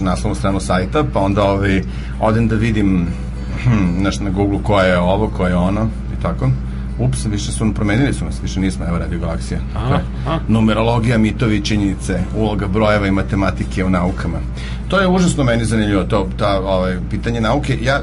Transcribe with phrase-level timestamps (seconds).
[0.00, 1.82] naslovnu stranu sajta, pa onda ovaj,
[2.20, 3.06] odem da vidim
[3.64, 5.88] hm, nešto na Google ko je ovo, ko je ono
[6.18, 6.50] i tako.
[6.98, 9.60] Ups, više su promenili su nas, više nismo, evo Radio Galaksija.
[9.76, 10.38] Aha, aha.
[10.48, 14.38] Numerologija, mitovi, činjenice, uloga brojeva i matematike u naukama.
[14.88, 17.78] To je užasno meni zanimljivo, to ta ovaj pitanje nauke.
[17.82, 18.02] Ja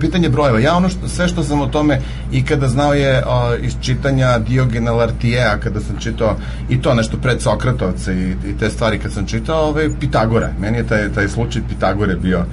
[0.00, 0.58] pitanje brojeva.
[0.58, 2.00] Ja ono što sve što sam o tome
[2.32, 6.36] i kada znao je o, iz čitanja Diogena Lartijea, kada sam čitao
[6.68, 10.52] i to nešto pred Sokratovca i, i te stvari kad sam čitao, ovaj Pitagora.
[10.60, 12.44] Meni je taj taj slučaj Pitagore bio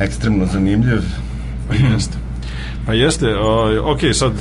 [0.00, 1.02] ekstremno zanimljiv.
[1.68, 2.16] Pa jeste.
[2.86, 4.32] Pa jeste, o, ok, sad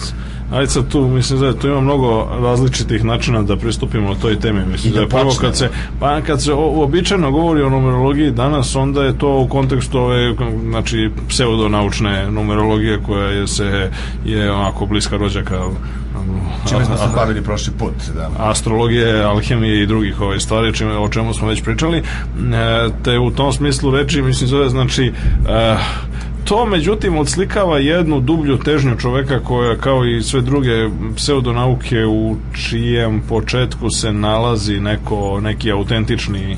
[0.54, 4.66] Ajde sad tu, mislim da tu ima mnogo različitih načina da pristupimo toj temi.
[4.72, 9.04] Mislim da da, prvo kad se, pa kad se uobičajeno govori o numerologiji danas, onda
[9.04, 10.36] je to u kontekstu ove,
[10.70, 13.92] znači, pseudonaučne numerologije koja je se,
[14.26, 15.64] je onako bliska rođaka
[16.70, 18.30] Čime smo se bavili prošli put, da.
[18.38, 21.98] astrologije, alhemije i drugih ove stvari čime, o čemu smo već pričali.
[21.98, 22.04] E,
[23.04, 25.14] te u tom smislu reči, mislim, zove, znači,
[25.50, 25.78] e,
[26.46, 33.22] to međutim odslikava jednu dublju težnju čoveka koja kao i sve druge pseudonauke u čijem
[33.30, 36.58] početku se nalazi neko, neki autentični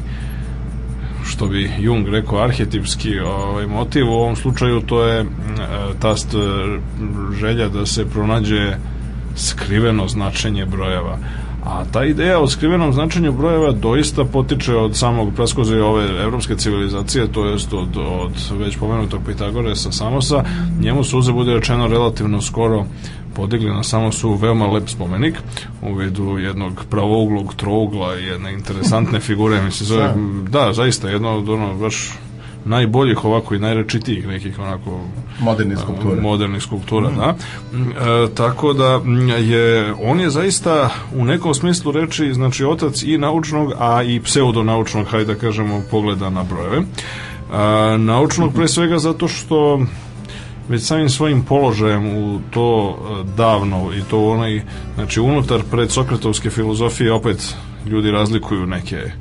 [1.25, 4.09] što bi Jung rekao arhetipski ovaj, motiv.
[4.09, 5.25] U ovom slučaju to je
[5.99, 6.15] ta
[7.39, 8.73] želja da se pronađe
[9.35, 11.17] skriveno značenje brojeva
[11.65, 17.31] A ta ideja o skrivenom značenju brojeva doista potiče od samog praskoze ove evropske civilizacije,
[17.31, 20.43] to jest od, od već pomenutog Pitagoresa Samosa.
[20.79, 22.85] Njemu su uze bude rečeno relativno skoro
[23.35, 25.35] podigli na Samosu veoma lep spomenik
[25.81, 30.13] u vidu jednog pravouglog trougla i jedne interesantne figure, mislim, zove,
[30.49, 32.11] da, zaista, jedno od ono, baš
[32.65, 34.99] najboljih ovako i najrečitijih nekih onako
[35.39, 36.21] modernih skulptura.
[36.21, 37.15] Modernih skulptura, mm.
[37.15, 37.35] da.
[37.73, 39.01] E, tako da
[39.37, 45.07] je on je zaista u nekom smislu reči znači otac i naučnog, a i pseudonaučnog,
[45.07, 46.77] hajde da kažemo, pogleda na brojeve.
[46.77, 49.85] E, naučnog pre svega zato što
[50.69, 52.97] već samim svojim položajem u to
[53.37, 54.61] davno i to onaj,
[54.95, 59.11] znači unutar pred Sokratovske filozofije opet ljudi razlikuju neke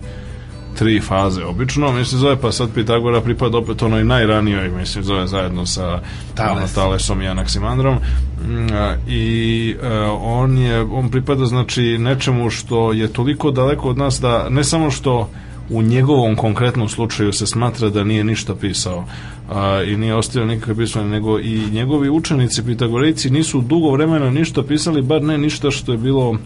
[0.74, 5.66] tri faze obično, mislim zove pa sad Pitagora pripada opet onoj najranijoj, mislim zove zajedno
[5.66, 6.00] sa
[6.34, 6.72] Tales.
[6.74, 8.66] Talesom i Anaksimandrom mm,
[9.08, 9.86] i uh,
[10.22, 14.90] on je on pripada znači nečemu što je toliko daleko od nas da ne samo
[14.90, 15.30] što
[15.70, 19.04] u njegovom konkretnom slučaju se smatra da nije ništa pisao
[19.50, 24.62] a, i nije ostavio nikakve pismene, nego i njegovi učenici Pitagorejci nisu dugo vremena ništa
[24.62, 26.36] pisali, bar ne ništa što je bilo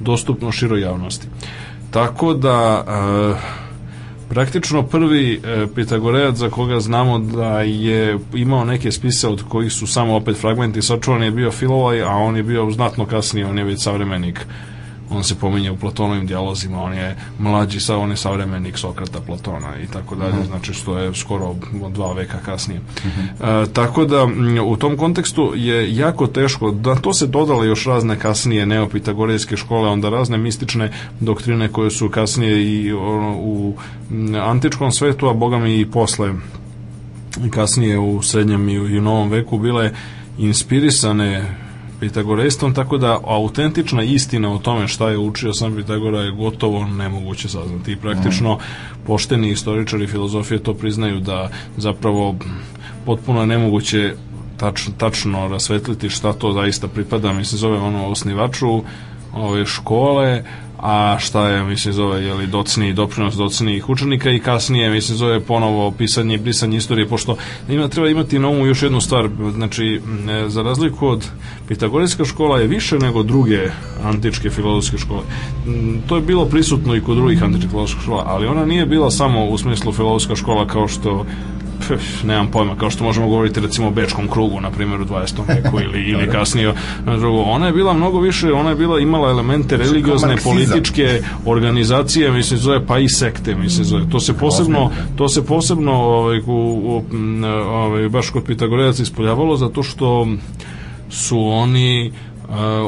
[0.00, 1.26] dostupno široj javnosti.
[1.90, 2.84] Tako da
[3.30, 3.36] uh,
[4.28, 9.86] praktično prvi e, Pitagorejac za koga znamo da je imao neke spise od kojih su
[9.86, 13.64] samo opet fragmenti sačuvani je bio Filovaj, a on je bio znatno kasnije, on je
[13.64, 14.46] već savremenik
[15.10, 19.78] on se pominje u Platonovim dijalozima, on je mlađi, sa on je savremenik Sokrata, Platona
[19.84, 20.46] i tako dalje, mhm.
[20.46, 21.54] znači što je skoro
[21.90, 22.80] dva veka kasnije.
[22.80, 23.20] Uh mhm.
[23.20, 23.62] -huh.
[23.64, 24.26] e, tako da
[24.64, 29.88] u tom kontekstu je jako teško, da to se dodale još razne kasnije neopitagorejske škole,
[29.88, 33.74] onda razne mistične doktrine koje su kasnije i ono, u
[34.42, 36.32] antičkom svetu, a bogami i posle
[37.50, 39.90] kasnije u srednjem i u, i u novom veku bile
[40.38, 41.65] inspirisane
[42.00, 47.48] Pitagorejstvom, tako da autentična istina o tome šta je učio sam Pitagora je gotovo nemoguće
[47.48, 47.92] saznati.
[47.92, 48.58] I praktično
[49.06, 52.36] pošteni istoričari filozofije to priznaju da zapravo
[53.06, 54.14] potpuno je nemoguće
[54.56, 58.82] tač, tačno rasvetliti šta to zaista pripada, mislim zove ono osnivaču
[59.34, 60.44] ove škole,
[60.86, 65.90] a šta je, mislim, zove, jeli, docni doprinos docnijih učenika i kasnije, mislim, zove ponovo
[65.90, 67.36] pisanje i brisanje istorije, pošto
[67.68, 70.00] ima, treba imati na umu još jednu stvar, znači,
[70.46, 71.28] za razliku od
[71.68, 73.70] Pitagorejska škola je više nego druge
[74.04, 75.22] antičke filozofske škole.
[76.08, 79.44] To je bilo prisutno i kod drugih antičkih filozofskih škola, ali ona nije bila samo
[79.46, 81.26] u smislu filozofska škola kao što
[81.78, 85.32] pf, nemam pojma, kao što možemo govoriti recimo o Bečkom krugu, na primjer u 20.
[85.48, 87.42] veku ili, ili kasnije na drugo.
[87.42, 92.86] Ona je bila mnogo više, ona je bila imala elemente religiozne, političke organizacije, mislim zove
[92.86, 94.10] pa i sekte, mislim zove.
[94.10, 97.02] To se posebno to se posebno ovaj, u, u,
[97.70, 100.26] ovaj, baš kod Pitagorejaca ispoljavalo zato što
[101.10, 102.12] su oni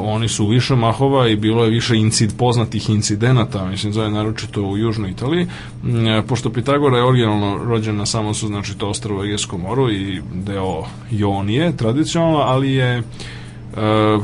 [0.02, 4.76] oni su više mahova i bilo je više incid, poznatih incidenata, mislim, zove naročito u
[4.76, 9.90] Južnoj Italiji, uh, pošto Pitagora je originalno rođen na Samosu, znači to ostrovo Egesko moru
[9.90, 14.22] i deo Jonije, tradicionalno, ali je uh,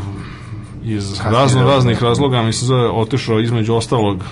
[0.85, 4.25] iz razno raznih razloga, mislim, zove, otišao između ostalog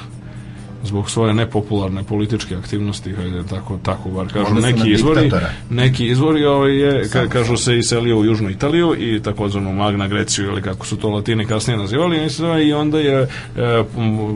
[0.83, 4.55] zbog svoje nepopularne političke aktivnosti, hajde tako tako bar kažu.
[4.55, 5.31] Neki izvori,
[5.71, 10.47] neki izvori ovaj je ka, kažu se iselio u južnu Italiju i takozvanu Magna Greciju
[10.47, 13.29] ili kako su to Latini kasnije nazivali, mislim i onda je e,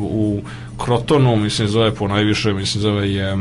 [0.00, 0.40] u
[0.84, 3.36] Krotonu, mislim zove po najviše, mislim zove je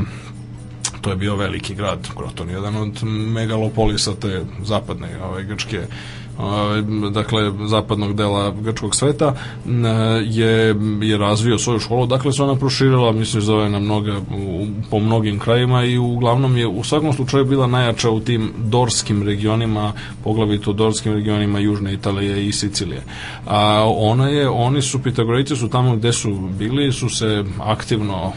[1.01, 5.87] to je bio veliki grad, Kroton, jedan od megalopolisa te zapadne ove, grčke ovaj,
[7.11, 9.35] dakle zapadnog dela grčkog sveta
[10.25, 14.99] je, je razvio svoju školu dakle se ona proširila mislim zove na mnoga u, po
[14.99, 19.93] mnogim krajima i uglavnom je u svakom slučaju bila najjača u tim dorskim regionima
[20.23, 23.03] poglavito dorskim regionima južne Italije i Sicilije.
[23.47, 28.31] A ona je oni su pitagorejci su tamo gde su bili su se aktivno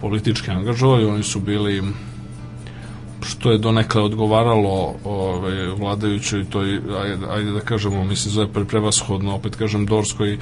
[0.00, 1.82] politički angažovali oni su bili
[3.24, 9.34] što je donekle odgovaralo ovaj, vladajućoj toj, ajde, ajde da kažemo, mislim, zove pre, prevashodno,
[9.34, 10.38] opet kažem, dorskoj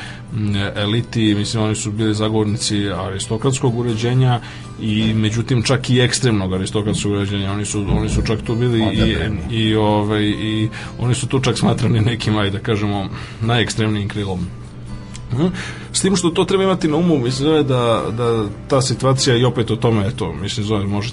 [0.75, 4.41] eliti, mislim, oni su bili zagovornici aristokratskog uređenja
[4.81, 9.17] i međutim čak i ekstremnog aristokratskog uređenja, oni su, oni su čak tu bili i,
[9.57, 10.69] i, ovaj, i
[10.99, 13.09] oni su tu čak smatrani nekim, ajde da kažemo,
[13.41, 14.60] najekstremnijim krilom.
[15.93, 19.45] S tim što to treba imati na umu, mislim zove da, da ta situacija i
[19.45, 21.13] opet o tome, eto, mislim zove, može,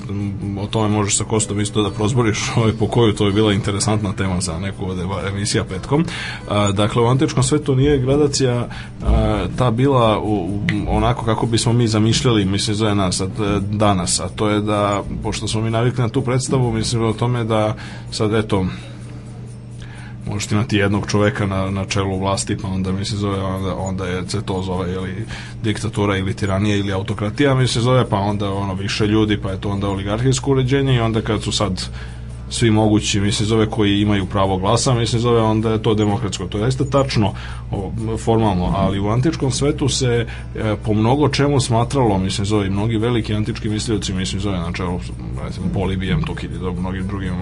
[0.60, 4.14] o tome možeš sa Kostom isto da prozboriš ovaj, po koju to je bila interesantna
[4.14, 4.98] tema za neku od
[5.28, 6.06] emisija petkom.
[6.50, 8.68] A, dakle, u antičkom svetu nije gradacija
[9.04, 13.60] a, ta bila u, u, onako kako bismo mi zamišljali, mislim zove nas sad, e,
[13.60, 17.44] danas, a to je da, pošto smo mi navikli na tu predstavu, mislim o tome
[17.44, 17.76] da
[18.12, 18.66] sad, eto,
[20.30, 24.08] možete imati jednog čoveka na, na čelu vlasti, pa onda mi se zove, onda, onda
[24.08, 25.26] je se to zove ili
[25.64, 29.62] diktatura ili tiranija ili autokratija mi se zove, pa onda ono više ljudi, pa je
[29.62, 31.90] to onda oligarhijsko uređenje i onda kad su sad
[32.50, 36.46] svi mogući, mislim, zove koji imaju pravo glasa, mislim, zove onda je to demokratsko.
[36.46, 37.34] To je jeste tačno
[38.24, 43.34] formalno, ali u antičkom svetu se e, po mnogo čemu smatralo, mislim, zove mnogi veliki
[43.34, 45.00] antički mislioci, mislim, zove na čelu,
[45.44, 47.34] recimo, Polibijem, Tukidi, do mnogim drugim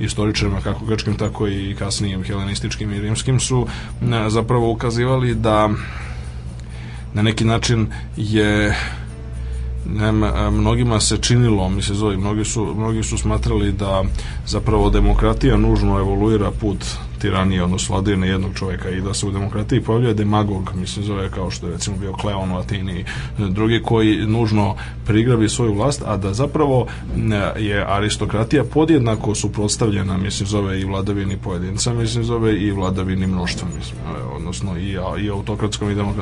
[0.00, 3.66] istoričarima, kako grčkim, tako i kasnijim helenističkim i rimskim su
[4.02, 5.70] e, zapravo ukazivali da
[7.14, 7.86] na neki način
[8.16, 8.74] je
[9.86, 14.04] nema, mnogima se činilo, mi se zove, mnogi su, mnogi su smatrali da
[14.46, 16.84] zapravo demokratija nužno evoluira put
[17.22, 21.50] tiranije, odnosno vladavine jednog čoveka i da se u demokratiji pojavljuje demagog, mislim zove kao
[21.50, 23.04] što je recimo bio Kleon u Atini i
[23.50, 24.76] drugi koji nužno
[25.06, 26.86] prigrabi svoju vlast, a da zapravo
[27.58, 33.98] je aristokratija podjednako suprotstavljena, mislim zove i vladavini pojedinca, mislim zove i vladavini mnoštva, mislim,
[34.36, 36.12] odnosno i, i autokratskom i demokratskom.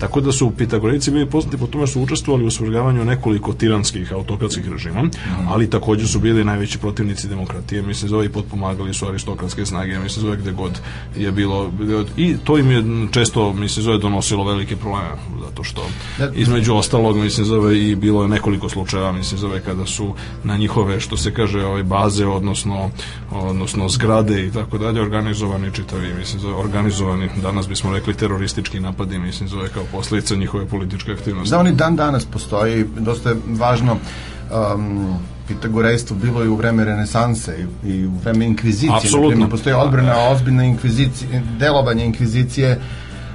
[0.00, 4.68] Tako da su Pitagorici bili poznati po tome su učestvovali u svrgavanju nekoliko tiranskih autokratskih
[4.68, 5.08] režima,
[5.48, 10.22] ali takođe su bili najveći protivnici demokratije, mislim zove i potpomagali su aristokratske snage, mislim
[10.22, 10.80] zove gde god
[11.16, 11.72] je bilo
[12.16, 12.82] i to im je
[13.12, 15.08] često mislim zove donosilo velike probleme
[15.48, 15.86] zato što
[16.34, 20.14] između ostalog mislim zove i bilo je nekoliko slučajeva mislim zove kada su
[20.44, 22.90] na njihove što se kaže ove baze odnosno
[23.30, 29.18] odnosno zgrade i tako dalje organizovani čitavi mislim zove organizovani danas bismo rekli teroristički napadi
[29.18, 31.50] mislim zove kao posljedica njihove političke aktivnosti.
[31.50, 35.18] Da oni dan danas postoji dosta je važno um,
[35.54, 38.96] pitagorejstvo bilo i u vreme renesanse i, i u vreme inkvizicije.
[38.96, 39.48] Apsolutno.
[39.48, 42.80] Postoji odbrana, ozbiljna inkvizicija, delovanje inkvizicije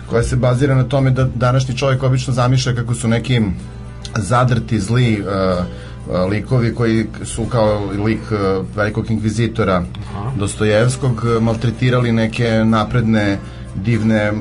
[0.09, 3.41] koja se bazira na tome da današnji čovjek obično zamišlja kako su neki
[4.15, 10.31] zadrti, zli uh, likovi koji su kao lik uh, velikog inkvizitora Aha.
[10.37, 13.37] Dostojevskog maltretirali neke napredne
[13.75, 14.31] divne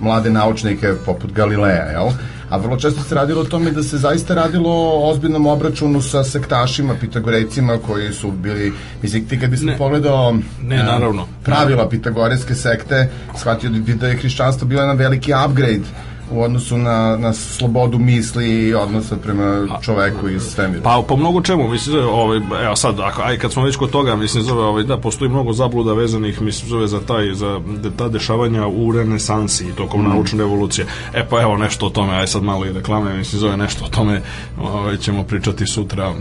[0.00, 2.10] mlade naučnike poput Galileja, jel?
[2.50, 6.24] A vrlo često se radilo o tome da se zaista radilo o ozbiljnom obračunu sa
[6.24, 8.72] sektašima, pitagorejcima koji su bili,
[9.02, 11.26] mislim, ti kad bismo pogledao ne, naravno.
[11.44, 15.84] pravila pitagorejske sekte, shvatio da je hrišćanstvo bilo jedan veliki upgrade
[16.30, 20.82] u odnosu na, na slobodu misli i odnosa prema čoveku iz svemira.
[20.82, 23.90] Pa po mnogo čemu, mislim zove, ovaj, evo sad, ako, aj kad smo već kod
[23.90, 27.90] toga, mislim zove, ovaj, da, postoji mnogo zabluda vezanih, mislim zove, za taj, za de,
[27.96, 30.08] ta dešavanja u renesansi i tokom mm.
[30.08, 30.86] naučne revolucije.
[31.14, 33.88] E pa evo nešto o tome, aj sad malo i reklame, mislim zove, nešto o
[33.88, 34.22] tome
[34.62, 36.14] ovaj, ćemo pričati sutra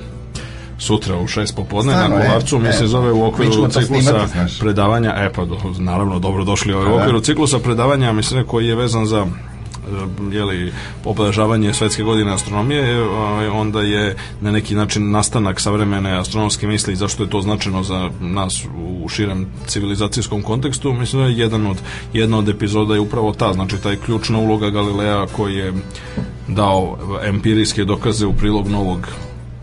[0.78, 5.14] sutra u šest popodne Stano, na Kolarcu, mi se zove u okviru ciklusa snimati, predavanja,
[5.18, 9.06] e pa do, naravno dobro došli ovaj, u okviru ciklusa predavanja, mislim koji je vezan
[9.06, 9.26] za
[10.32, 10.74] jeli,
[11.06, 16.96] obeležavanje svetske godine astronomije, ovaj, onda je na neki način nastanak savremene astronomske misli i
[16.96, 18.66] zašto je to značajno za nas
[19.04, 21.78] u širem civilizacijskom kontekstu, mislim da je jedan od,
[22.14, 25.74] jedna od epizoda je upravo ta, znači taj ključna uloga Galileja koji je
[26.48, 29.08] dao empirijske dokaze u prilog novog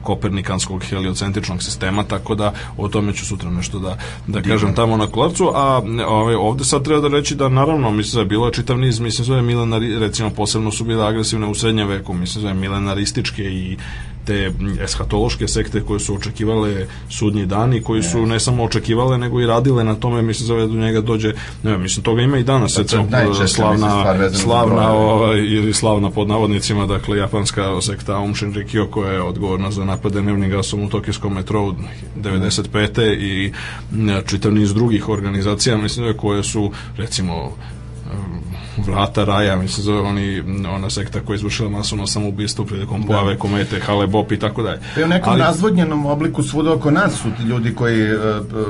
[0.03, 5.07] kopernikanskog heliocentričnog sistema, tako da o tome ću sutra nešto da, da kažem tamo na
[5.07, 8.79] kolarcu, a ovaj, ovde sad treba da reći da naravno, mislim da je bilo čitav
[8.79, 12.49] niz, mislim da je milenari, recimo posebno su bile agresivne u srednjem veku, mislim da
[12.49, 13.77] je milenarističke i
[14.25, 14.53] te
[14.85, 19.47] eshatološke sekte koje su očekivale sudnji dan i koji su ne samo očekivale nego i
[19.47, 22.83] radile na tome mislim zove do njega dođe ne mislim toga ima i danas Pa
[22.83, 29.23] recimo slavna slavna ovaj, ili slavna pod navodnicima dakle japanska sekta Aum Shinrikyo koja je
[29.23, 31.75] odgovorna za napade nevnim gasom u tokijskom metrou
[32.17, 33.17] 95.
[33.21, 33.53] i
[34.27, 37.53] čitav niz drugih organizacija mislim koje su recimo
[38.79, 40.43] vrata raja, mislim zove oni,
[40.75, 43.07] ona sekta koja je izvršila masovno samoubistvo prilikom da.
[43.07, 44.81] pojave komete, Hale Bop i tako dalje.
[44.95, 48.21] Pa u nekom Ali, razvodnjenom obliku svuda oko nas su ti ljudi koji uh,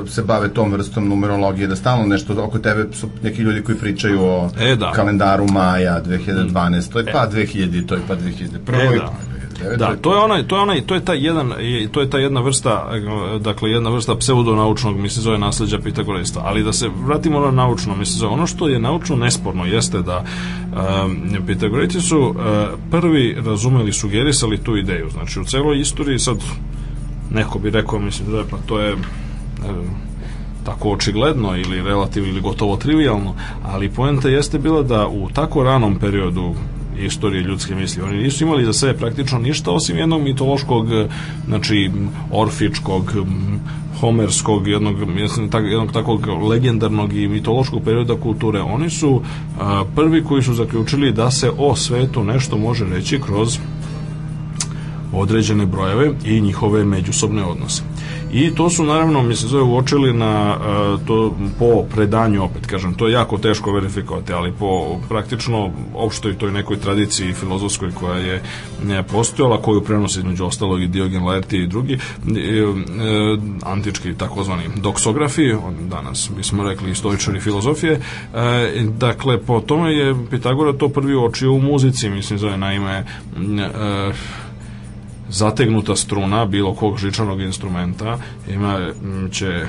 [0.09, 4.23] se bave tom vrstom numerologije, da stalno nešto oko tebe su neki ljudi koji pričaju
[4.23, 4.91] o e, da.
[4.91, 8.93] kalendaru maja 2012, to je pa 2000, to je pa 2001.
[8.93, 9.32] E, da.
[9.77, 11.53] Da, to je onaj, to je onaj, to je ta jedan,
[11.91, 12.89] to je ta jedna vrsta,
[13.39, 17.95] dakle jedna vrsta pseudonaučnog, mi se zove nasleđa pitagorista, ali da se vratimo na naučno,
[17.95, 22.35] mi se zove, ono što je naučno nesporno jeste da um, pitagoriti su uh,
[22.91, 26.37] prvi razumeli, sugerisali tu ideju, znači u celoj istoriji sad
[27.31, 28.99] neko bi rekao, mislim da je, pa to je uh,
[30.65, 35.95] tako očigledno ili relativno ili gotovo trivialno, ali poenta jeste bila da u tako ranom
[35.99, 36.53] periodu
[36.99, 38.03] istorije ljudske misli.
[38.03, 40.87] Oni nisu imali za sebe praktično ništa osim jednog mitološkog,
[41.47, 41.91] znači
[42.31, 43.13] orfičkog,
[43.99, 44.95] homerskog, jednog,
[45.53, 48.61] jednog takvog legendarnog i mitološkog perioda kulture.
[48.61, 49.21] Oni su
[49.59, 53.57] a, prvi koji su zaključili da se o svetu nešto može reći kroz
[55.13, 57.83] određene brojeve i njihove međusobne odnose.
[58.33, 60.57] I to su naravno, mi se zove, uočili na
[61.07, 66.51] to po predanju, opet kažem, to je jako teško verifikovati, ali po praktično opštoj toj
[66.51, 68.41] nekoj tradiciji filozofskoj koja je
[68.87, 72.67] ne, postojala, koju prenosi između ostalog i Diogen Laerti i drugi, e, e,
[73.63, 75.53] antički takozvani doksografi,
[75.89, 77.99] danas bismo rekli istoričari filozofije,
[78.33, 83.05] e, dakle, po tome je Pitagora to prvi očio u muzici, mislim, zove naime
[85.33, 88.91] zategnuta struna bilo kog žičanog instrumenta ima
[89.31, 89.65] će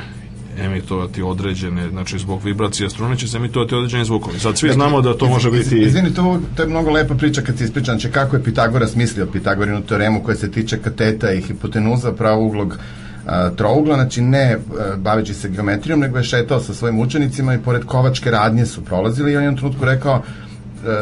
[0.59, 4.39] emitovati određene, znači zbog vibracije strune će se emitovati određeni zvukovi.
[4.39, 5.79] Sad svi znamo da to može biti...
[5.79, 9.27] Izvini, to, to je mnogo lepa priča kad se ispričam, znači kako je Pitagoras mislio
[9.27, 12.79] Pitagorinu teoremu koja se tiče kateta i hipotenuza pravouglog
[13.27, 17.59] a, trougla, znači ne a, baveći se geometrijom, nego je šetao sa svojim učenicima i
[17.59, 20.23] pored kovačke radnje su prolazili i on je u trenutku rekao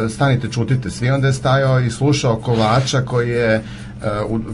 [0.09, 3.63] stanite, čutite svi, onda je stajao i slušao kovača koji je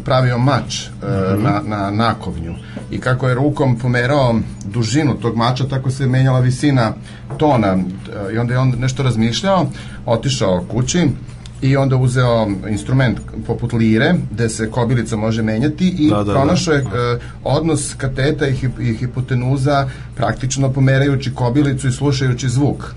[0.05, 1.43] pravio mač uh, mm -hmm.
[1.43, 2.55] na, na nakovnju
[2.91, 6.93] i kako je rukom pomerao dužinu tog mača, tako se menjala visina
[7.37, 9.67] tona uh, i onda je on nešto razmišljao,
[10.07, 11.09] otišao kući
[11.63, 16.33] i onda uzeo instrument poput lire, gde se kobilica može menjati i da, da, da.
[16.33, 16.91] pronašao je uh,
[17.45, 22.95] odnos kateta i, hip, i hipotenuza praktično pomerajući kobilicu i slušajući zvuk.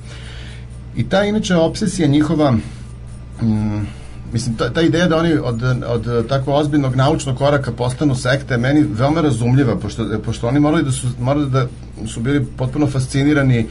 [0.95, 3.85] I ta inače obsesija njihova mm,
[4.33, 8.85] mislim, ta, ta ideja da oni od, od takvog ozbiljnog naučnog koraka postanu sekte meni
[8.93, 11.67] veoma razumljiva, pošto, pošto oni morali da su, morali da
[12.07, 13.65] su bili potpuno fascinirani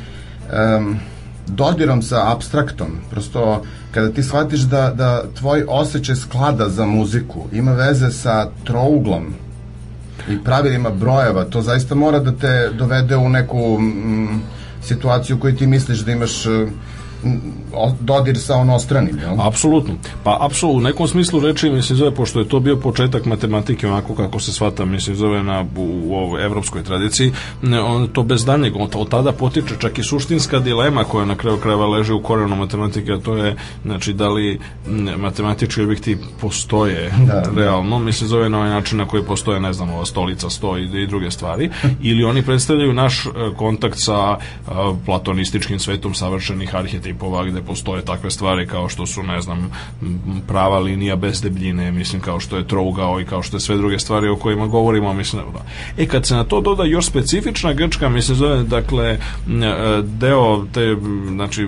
[0.79, 0.97] um,
[1.47, 2.89] dodirom sa abstraktom.
[3.11, 3.63] Prosto,
[3.95, 9.35] kada ti shvatiš da, da tvoj osjećaj sklada za muziku ima veze sa trouglom
[10.29, 14.43] i pravilima brojeva, to zaista mora da te dovede u neku mm,
[14.83, 16.47] situaciju koju ti misliš da imaš
[18.01, 19.41] dodir sa onostranim, jel?
[19.41, 19.95] Apsolutno.
[20.25, 23.89] Pa apsolutno, u nekom smislu reči mi se zove, pošto je to bio početak matematike
[23.89, 27.33] onako kako se shvata, mislim zove na, u, u ovoj evropskoj tradiciji,
[27.87, 31.57] on, to bez danjeg, od, od tada potiče čak i suštinska dilema koja na kraju
[31.57, 34.61] krajeva leži u korenu matematike, a to je, znači, da li
[35.19, 38.05] matematički objekti postoje da, realno, da.
[38.05, 41.03] mi se zove na ovaj način na koji postoje, ne znam, ova stolica, sto i,
[41.03, 41.71] i druge stvari,
[42.03, 44.37] ili oni predstavljaju naš e, kontakt sa
[45.07, 49.71] platonističkim svetom savršenih arhetipa tipova gde postoje takve stvari kao što su, ne znam,
[50.49, 53.99] prava linija bez debljine, mislim, kao što je trougao i kao što je sve druge
[53.99, 55.65] stvari o kojima govorimo, mislim, da.
[56.03, 59.19] E, kad se na to doda još specifična grčka, mislim, zove, dakle,
[60.03, 60.97] deo te,
[61.29, 61.67] znači,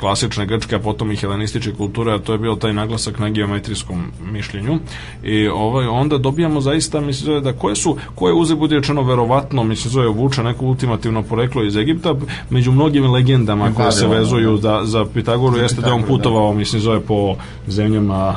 [0.00, 4.12] klasične grčke, a potom i helenističke kulture, a to je bio taj naglasak na geometrijskom
[4.32, 4.78] mišljenju.
[5.22, 9.64] I ovaj, onda dobijamo zaista, mislim, zove, da koje su, koje uze bude rečeno verovatno,
[9.64, 12.14] mislim, zove, vuče neko ultimativno poreklo iz Egipta,
[12.50, 17.00] među mnogim legendama koje se vezuju da, za Pitagoru jeste da on putovao, mislim, zove
[17.00, 18.36] po zemljama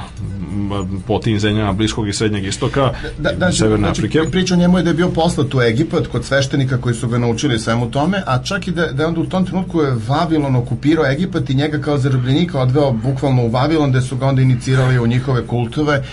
[1.07, 4.31] po tim zemljama Bliskog i Srednjeg istoka da, da, Severne znači, Afrike.
[4.31, 7.59] Priča njemu je da je bio poslat u Egipat kod sveštenika koji su ga naučili
[7.59, 11.05] svemu tome, a čak i da, da je onda u tom trenutku je Vavilon okupirao
[11.05, 15.07] Egipat i njega kao zarobljenika odveo bukvalno u Vavilon gde su ga onda inicirali u
[15.07, 16.03] njihove kultove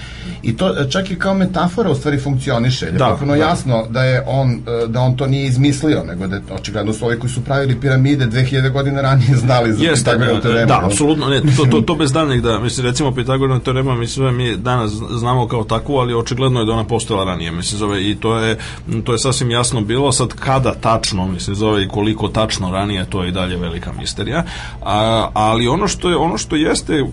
[0.43, 2.87] i to čak i kao metafora u stvari funkcioniše.
[2.87, 3.39] Je da, potpuno da.
[3.39, 7.31] jasno da je on da on to nije izmislio, nego da očigledno su ovi koji
[7.31, 10.67] su pravili piramide 2000 godina ranije znali za Jeste, Pitagorinu teoremu.
[10.67, 14.33] Da, apsolutno, ne, to, to, to bez daljnjeg da, mislim, recimo Pitagorina teorema, mislim, zove,
[14.33, 18.17] mi danas znamo kao takvu, ali očigledno je da ona postojala ranije, mislim, zove, i
[18.17, 18.59] to je,
[19.05, 23.23] to je sasvim jasno bilo, sad kada tačno, mislim, zove, i koliko tačno ranije, to
[23.23, 24.45] je i dalje velika misterija,
[24.83, 27.05] a, ali ono što je, ono što jeste,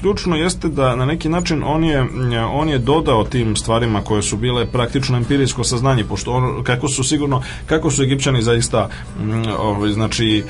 [0.00, 2.06] ključno jeste da na neki način on je,
[2.52, 7.04] on je dodao tim stvarima koje su bile praktično empirijsko saznanje, pošto ono, kako su
[7.04, 8.88] sigurno, kako su Egipćani zaista,
[9.58, 10.44] ovaj, znači,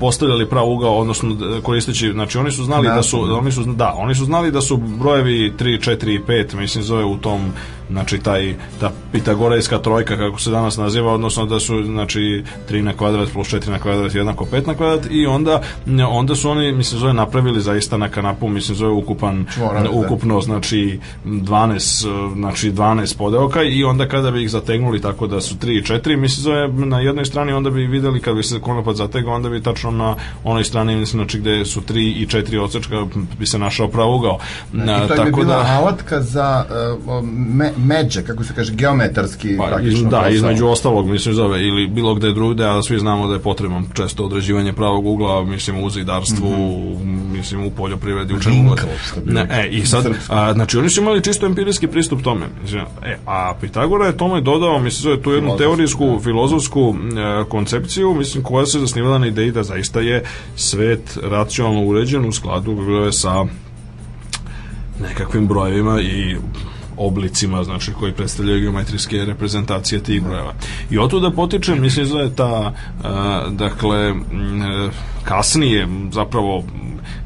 [0.00, 4.14] postavljali prav ugao, odnosno koristeći, znači oni su znali da su, oni su, da, oni
[4.14, 7.52] su znali da su brojevi 3, 4 i 5, mislim zove u tom
[7.90, 12.92] znači taj ta pitagorejska trojka kako se danas naziva odnosno da su znači 3 na
[12.92, 15.62] kvadrat plus 4 na kvadrat jednako 5 na kvadrat i onda
[16.08, 20.98] onda su oni mislim zove napravili zaista na kanapu mislim zove ukupan Čvorac, ukupno znači
[21.24, 25.82] 12 znači 12 podeoka i onda kada bi ih zategnuli tako da su 3 i
[25.82, 29.48] 4 mislim zove na jednoj strani onda bi videli kad bi se konopac zategao onda
[29.48, 33.06] bi tačno na onoj strani mislim znači gde su 3 i 4 odsečka
[33.38, 34.38] bi se našao pravugao
[34.72, 36.64] I to tako bila da, alatka za
[37.06, 40.30] uh, me, međe, kako se kaže, geometarski pa, iz, Da, posao.
[40.30, 44.24] između ostalog, mislim, zove, ili bilo gde drugde, a svi znamo da je potrebno često
[44.24, 47.36] određivanje pravog ugla, mislim, u zidarstvu, mm -hmm.
[47.36, 48.80] mislim, u poljoprivredi, u čemu god.
[49.26, 52.46] Ne, e, i sad, a, znači, oni su imali čisto empirijski pristup tome.
[52.62, 58.14] Mislim, e, a Pitagora je tome dodao, mislim, zove, tu jednu teorijsku, filozofsku e, koncepciju,
[58.14, 60.24] mislim, koja se zasnivala na ideji da zaista je
[60.56, 62.76] svet racionalno uređen u skladu
[63.12, 63.44] sa
[65.00, 66.36] nekakvim brojevima i
[66.96, 70.54] oblicima, znači koji predstavljaju geometrijske reprezentacije tih brojeva.
[70.90, 74.14] I od da potiče, mislim da je ta, uh, dakle,
[75.24, 76.64] kasnije zapravo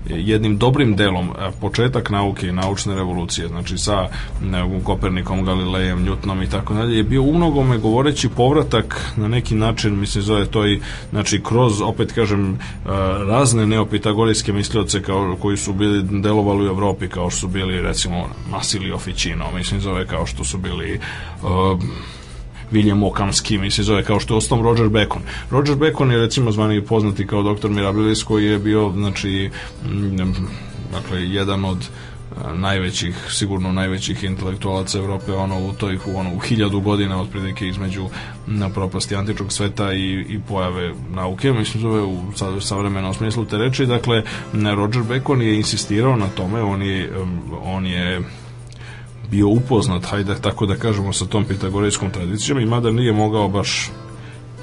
[0.08, 4.08] jednim dobrim delom početak nauke i naučne revolucije, znači sa
[4.84, 10.22] Kopernikom, Galilejem, Newtonom i tako dalje, je bio u govoreći povratak na neki način, mislim
[10.22, 12.58] zove to i znači kroz, opet kažem,
[13.26, 18.28] razne neopitagorijske mislioce kao, koji su bili delovali u Evropi, kao što su bili recimo
[18.50, 21.00] Masilio Ficino, mislim zove kao što su bili
[21.42, 21.80] uh,
[22.72, 25.22] William Okamski, mi se zove kao što je ostom Roger Bacon.
[25.50, 29.50] Roger Bacon je recimo zvani poznati kao doktor Mirabilis koji je bio znači
[30.92, 31.88] dakle jedan od
[32.54, 38.08] najvećih, sigurno najvećih intelektualaca Evrope ono u toj ono u hiljadu godina otprilike između
[38.46, 43.86] na propasti antičkog sveta i, i pojave nauke, mislim zove u savremenom smislu te reči,
[43.86, 44.22] dakle
[44.76, 47.10] Roger Bacon je insistirao na tome, on je,
[47.62, 48.20] on je
[49.30, 53.90] bio upoznat, hajde tako da kažemo, sa tom pitagorejskom tradicijom i mada nije mogao baš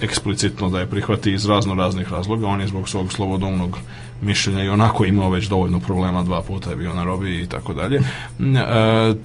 [0.02, 3.78] eksplicitno da je prihvati iz razno raznih razloga, on je zbog svog slobodomnog
[4.22, 7.74] mišljenja i onako imao već dovoljno problema, dva puta je bio na robi i tako
[7.74, 7.98] dalje.
[7.98, 8.04] E,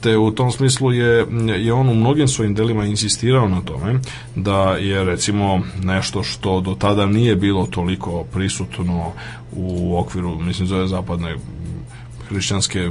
[0.01, 1.27] te u tom smislu je,
[1.59, 4.01] je on u mnogim svojim delima insistirao na tome
[4.37, 9.13] da je recimo nešto što do tada nije bilo toliko prisutno
[9.53, 11.37] u okviru, mislim, zove zapadne
[12.31, 12.91] hrišćanske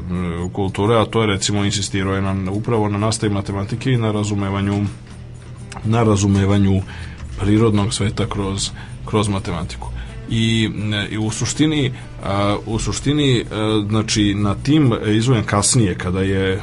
[0.54, 4.86] kulture, a to je recimo insistirao je na, upravo na nastavi matematike i na razumevanju
[5.84, 6.82] na razumevanju
[7.39, 8.69] prirodnog sveta kroz,
[9.06, 9.88] kroz matematiku.
[10.30, 10.69] I,
[11.12, 11.93] i u suštini
[12.65, 16.62] u suštini a, znači na tim izvojem kasnije kada je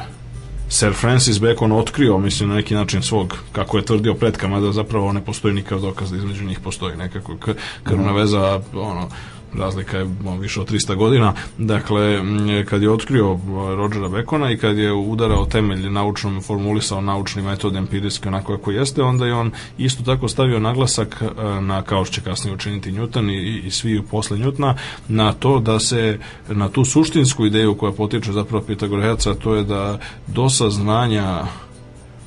[0.69, 5.13] Sir Francis Bacon otkrio, mislim, na neki način svog, kako je tvrdio pretkama, da zapravo
[5.13, 7.35] ne postoji nikakav dokaz da između njih postoji nekako
[7.83, 9.09] krvna veza, ono,
[9.53, 10.07] razlika je
[10.39, 11.33] više od 300 godina.
[11.57, 12.21] Dakle,
[12.65, 13.39] kad je otkrio
[13.75, 19.03] Rodgera Bekona i kad je udarao temelj naučnom, formulisao naučni metod empirijski onako kako jeste,
[19.03, 23.31] onda je on isto tako stavio naglasak e, na, kao što će kasnije učiniti Newton
[23.31, 24.73] i, i svi posle Newtona,
[25.07, 29.99] na to da se, na tu suštinsku ideju koja potiče zapravo Pitagorejaca, to je da
[30.27, 31.43] do saznanja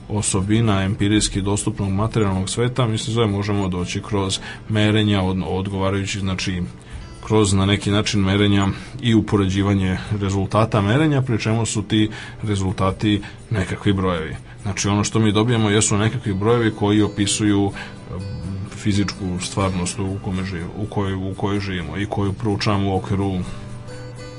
[0.08, 6.62] osobina empirijski dostupnog materijalnog sveta, mislim zove možemo doći kroz merenja od, odgovarajući znači
[7.30, 8.68] kroz na neki način merenja
[9.02, 12.10] i upoređivanje rezultata merenja, pri čemu su ti
[12.42, 14.36] rezultati nekakvi brojevi.
[14.62, 17.72] Znači ono što mi dobijamo jesu nekakvi brojevi koji opisuju um,
[18.70, 23.38] fizičku stvarnost u, kome živimo, u, kojoj, u kojoj živimo i koju proučavamo u okviru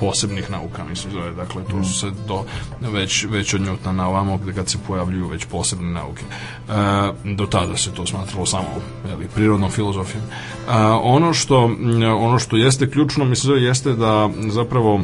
[0.02, 2.44] posebnih nauka, mislim zove, dakle to su se do,
[2.82, 6.24] već, već od Njutna na ovamo gde kad se pojavljuju već posebne nauke.
[6.26, 6.74] E,
[7.36, 8.68] do tada se to smatralo samo
[9.10, 10.24] jeli, prirodnom filozofijom.
[10.24, 10.30] E,
[11.04, 11.72] ono, što,
[12.20, 15.02] ono što jeste ključno, mislim zove, jeste da zapravo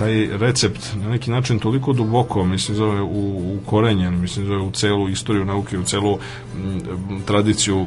[0.00, 4.70] taj recept na neki način toliko duboko mislim zove u, u korenjen mislim zove u
[4.70, 6.18] celu istoriju nauke u celu
[6.56, 6.80] m,
[7.26, 7.86] tradiciju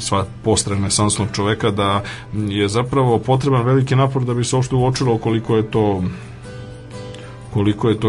[0.00, 2.02] sva postrenesansnog čoveka da
[2.34, 6.02] je zapravo potreban veliki napor da bi se uopšte uočilo koliko je to
[7.52, 8.08] koliko je to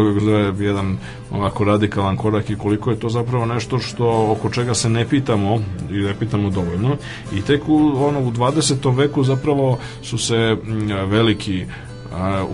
[0.58, 0.98] jedan
[1.30, 5.58] ovako radikalan korak i koliko je to zapravo nešto što oko čega se ne pitamo
[5.90, 6.96] i ne pitamo dovoljno
[7.34, 8.96] i tek u, ono, u 20.
[8.96, 10.56] veku zapravo su se
[11.06, 11.66] veliki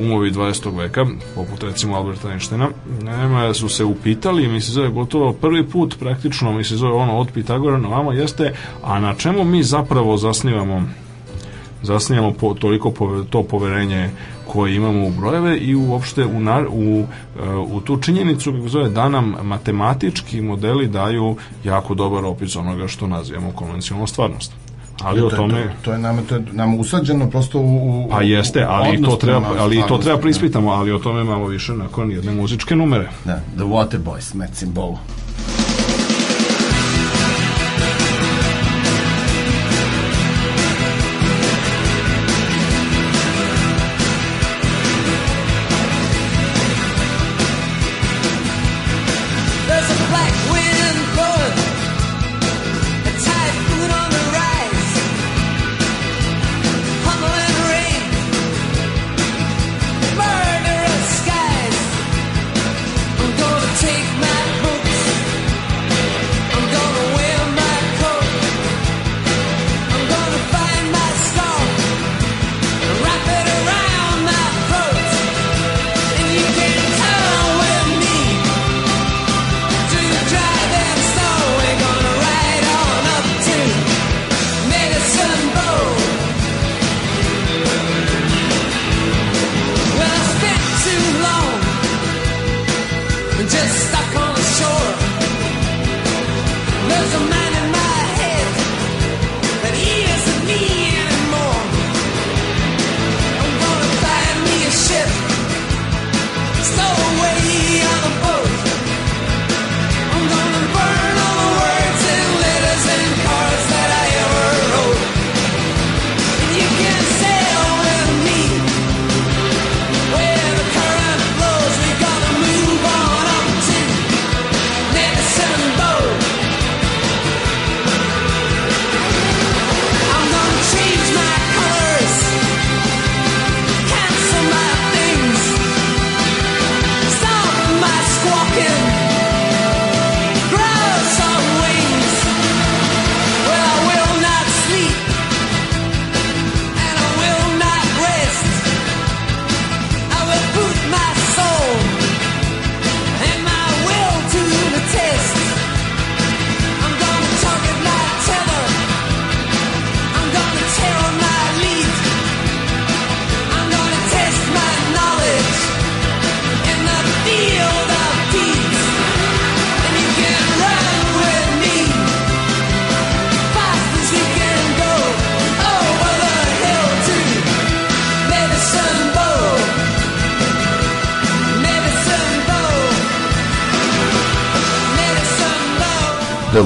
[0.00, 0.76] umovi 20.
[0.76, 2.68] veka, poput recimo Alberta Einsteina,
[3.02, 7.18] nema, su se upitali, mi se zove gotovo prvi put praktično, mi se zove ono
[7.18, 10.82] od Pitagora na vamo jeste, a na čemu mi zapravo zasnivamo
[11.82, 14.10] zasnijamo po, toliko pove, to poverenje
[14.46, 17.04] koje imamo u brojeve i uopšte u, nar, u,
[17.70, 23.52] u tu činjenicu zove da nam matematički modeli daju jako dobar opis onoga što nazivamo
[23.52, 24.67] konvencionalno stvarnost
[25.02, 28.22] ali o tome to, to je nama to je nama usađeno prosto u, u pa
[28.22, 32.32] jeste ali to treba ali to treba prispitamo ali o tome malo više nakon jedne
[32.32, 33.08] muzičke numere.
[33.24, 34.96] Da The Water Boys Met Symbol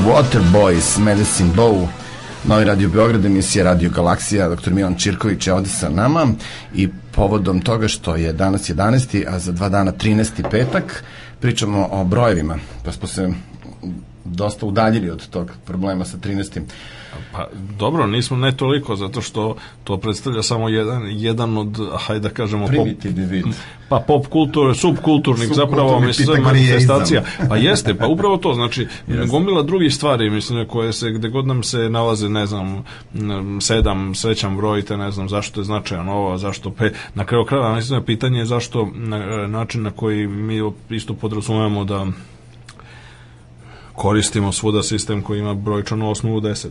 [0.06, 1.86] Waterboys, Medicine Bow,
[2.44, 4.72] Novi radio Beograd, emisija Radio Galaksija, dr.
[4.72, 6.26] Milan Čirković je ovde sa nama
[6.74, 9.24] i povodom toga što je danas 11.
[9.28, 10.50] a za dva dana 13.
[10.50, 11.04] petak,
[11.40, 13.32] pričamo o brojevima, pa smo se
[14.24, 16.60] dosta udaljili od tog problema sa 13.
[17.32, 22.34] Pa dobro, nismo ne toliko, zato što to predstavlja samo jedan, jedan od, hajde da
[22.34, 23.44] kažemo, primitivni vid.
[23.92, 27.22] Pa pop kultur, subkulturnik, Sub zapravo, mislim, manifestacija.
[27.48, 29.30] Pa jeste, pa upravo to, znači, yes.
[29.30, 32.84] gomila drugih stvari, mislim, koje se, gde god nam se nalaze, ne znam,
[33.60, 37.74] sedam, srećan broj, te ne znam zašto je značajan ovo, zašto pe, na kraju kraja,
[37.74, 42.06] mislim, pitanje je zašto, na, način na koji mi isto podrazumemo da
[43.94, 46.68] koristimo svuda sistem koji ima brojčanu osnovu 10.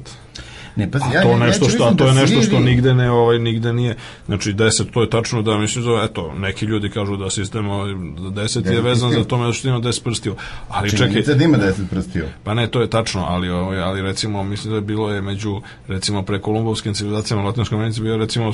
[0.75, 3.39] Ne, pa ja, to nešto što, a to je da nešto što nigde ne ovaj
[3.39, 3.95] nigde nije.
[4.25, 8.71] Znači 10 to je tačno da mislim da eto neki ljudi kažu da sistem 10
[8.71, 10.35] je vezan za tome što ima 10 prstiju.
[10.69, 12.25] Ali Čini čekaj, da ima 10 prstiju.
[12.43, 15.61] Pa ne, to je tačno, ali ovaj ali recimo mislim da je bilo je među
[15.87, 18.51] recimo pre kolumbovskim civilizacijama u Latinskoj Americi bio recimo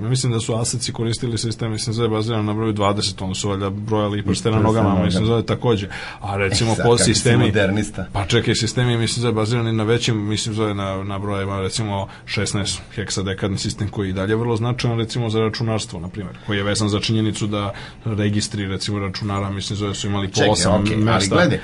[0.00, 3.48] mislim da su Aseci koristili sistem mislim da je baziran na broju 20, onda su
[3.48, 5.88] valjda brojali prste na nogama, mislim da je takođe.
[6.20, 8.06] A recimo e, pod sistemi modernista.
[8.12, 11.51] Pa čekaj, sistemi mislim da je bazirani na većim, mislim da je na na brojeva
[11.60, 16.56] recimo 16 heksadekadni sistem koji je dalje vrlo značajan recimo za računarstvo, na primjer, koji
[16.56, 17.72] je vezan za činjenicu da
[18.04, 21.34] registri recimo računara, mislim, zove su imali po Čekaj, 8 okej, mesta.
[21.34, 21.60] Ali gledaj,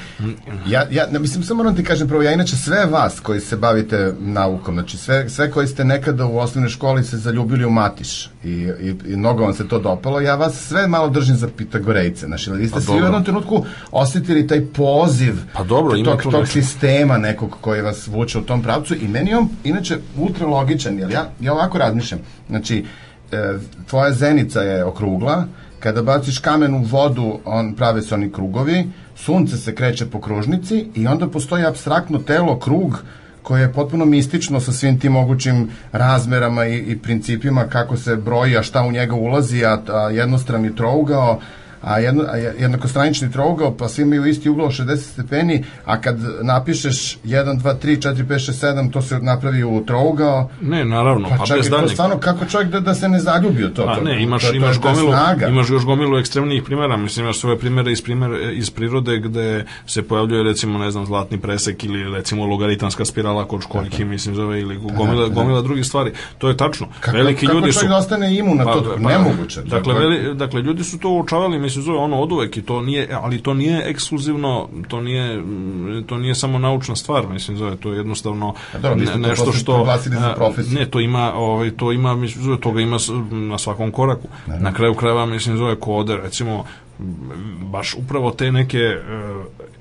[0.66, 4.14] ja, ja mislim, samo moram ti kažem prvo, ja inače sve vas koji se bavite
[4.20, 8.48] naukom, znači sve, sve koji ste nekada u osnovnoj školi se zaljubili u Matiš i,
[8.80, 12.50] i, i mnogo vam se to dopalo, ja vas sve malo držim za Pitagorejce, znači,
[12.50, 16.40] vi ste Pa svi u jednom trenutku osetili taj poziv Pa dobro, ima tog, tog
[16.40, 16.52] nešto.
[16.52, 19.48] sistema nekog koji vas vuče u tom pravcu i meni on
[19.78, 22.84] inače ultra logičan, jer ja, ja ovako razmišljam, znači,
[23.32, 23.54] e,
[23.86, 25.46] tvoja zenica je okrugla,
[25.80, 28.86] kada baciš kamen u vodu, on prave se oni krugovi,
[29.16, 33.02] sunce se kreće po kružnici i onda postoji abstraktno telo, krug,
[33.42, 38.56] koje je potpuno mistično sa svim tim mogućim razmerama i, i principima kako se broji,
[38.56, 41.40] a šta u njega ulazi, a, a jednostrani trougao,
[41.82, 46.16] a, jedno, a je- jednakostranični trougao, pa svi imaju isti ugao 60 stepeni, a kad
[46.42, 47.18] napišeš 1,
[47.56, 51.46] 2, 3, 4, 5, 6, 7, to se napravi u trougao, Ne, naravno, pa, pa,
[51.46, 51.90] čak bez daljnjeg.
[51.90, 53.84] stvarno, kako čovjek da, da se ne zaljubi u to?
[53.84, 55.46] Pa to, ne, imaš, to, to, imaš, to gomilu, snaga.
[55.46, 60.02] imaš još gomilu ekstremnih primjera, mislim, imaš svoje primjere iz, primjer, iz prirode gde se
[60.02, 64.76] pojavljuje, recimo, ne znam, zlatni presek ili, recimo, logaritanska spirala kod školjki, mislim, zove, ili
[64.76, 66.10] gomila, gomila drugih stvari.
[66.38, 66.86] To je tačno.
[67.00, 67.88] Kako, Veliki kako ljudi čovjek su...
[67.88, 68.96] da ostane imun na to?
[68.98, 69.60] nemoguće.
[69.62, 73.08] Dakle, veli, dakle, ljudi su to uočavali, mislim, zove ono od uvek i to nije,
[73.22, 77.92] ali to nije ekskluzivno, to nije, mm, to nije samo naučna stvar, mislim, zove, to
[77.92, 79.86] je jednostavno A dobro, vi ste to nešto što...
[80.70, 82.96] Ne, to ima, ovaj, to ima, mislim, zove, toga ima
[83.30, 84.28] na svakom koraku.
[84.60, 86.64] Na kraju krajeva, mislim, zove kode, recimo,
[87.62, 89.00] baš upravo te neke, e,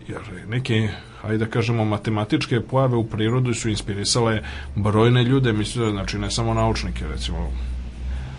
[0.08, 0.90] jer neke
[1.24, 4.42] ajde da kažemo, matematičke pojave u prirodi su inspirisale
[4.76, 7.52] brojne ljude, mislim, znači ne samo naučnike, recimo,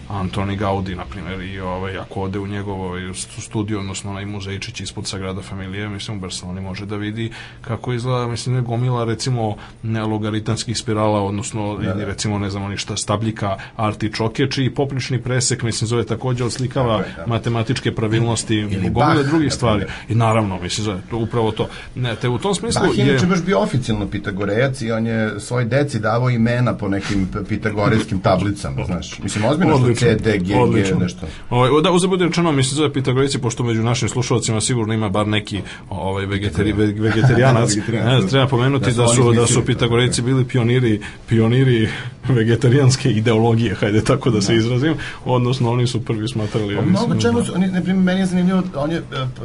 [0.08, 4.24] Antoni Gaudi, na primjer, i ovaj, ako ode u njegov ovaj, stu- studiju, odnosno onaj
[4.24, 9.04] muzejčić ispod Sagrada Familije, mislim, u Barceloni može da vidi kako izgleda, mislim, ne gomila,
[9.04, 15.62] recimo, ne, logaritanskih spirala, odnosno, ili, recimo, ne znamo ništa, stabljika artičoke, čiji poprični presek,
[15.62, 17.26] mislim, zove takođe odslikava Tako je, da.
[17.26, 19.84] matematičke pravilnosti, Ili gomile drugih stvari.
[20.08, 21.68] I naravno, mislim, zove, to, upravo to.
[21.94, 25.40] Ne, te u tom smislu Bach je inače baš bio oficijalno pitagorejac i on je
[25.40, 29.18] svoj deci davao imena po nekim pitagorejskim tablicama, znaš.
[29.18, 30.98] Mislim, ozbiljno Odlično, C, D, G, G, odlično.
[30.98, 31.26] nešto.
[31.50, 35.60] Ovaj, da, uzabudi rečeno, mislim, zove Pitagorici, pošto među našim slušalcima sigurno ima bar neki
[35.90, 37.70] ovaj, vegetari, ve- vegetarijanac,
[38.04, 41.88] ne, treba pomenuti da su da su, da Pitagorici bili pioniri, pioniri
[42.30, 46.76] vegetarijanske ideologije, hajde tako da se izrazim, odnosno oni su prvi smatrali.
[46.76, 49.02] Pa Mnogo čemu da- su, oni, na primjer, meni je zanimljivo, on je e,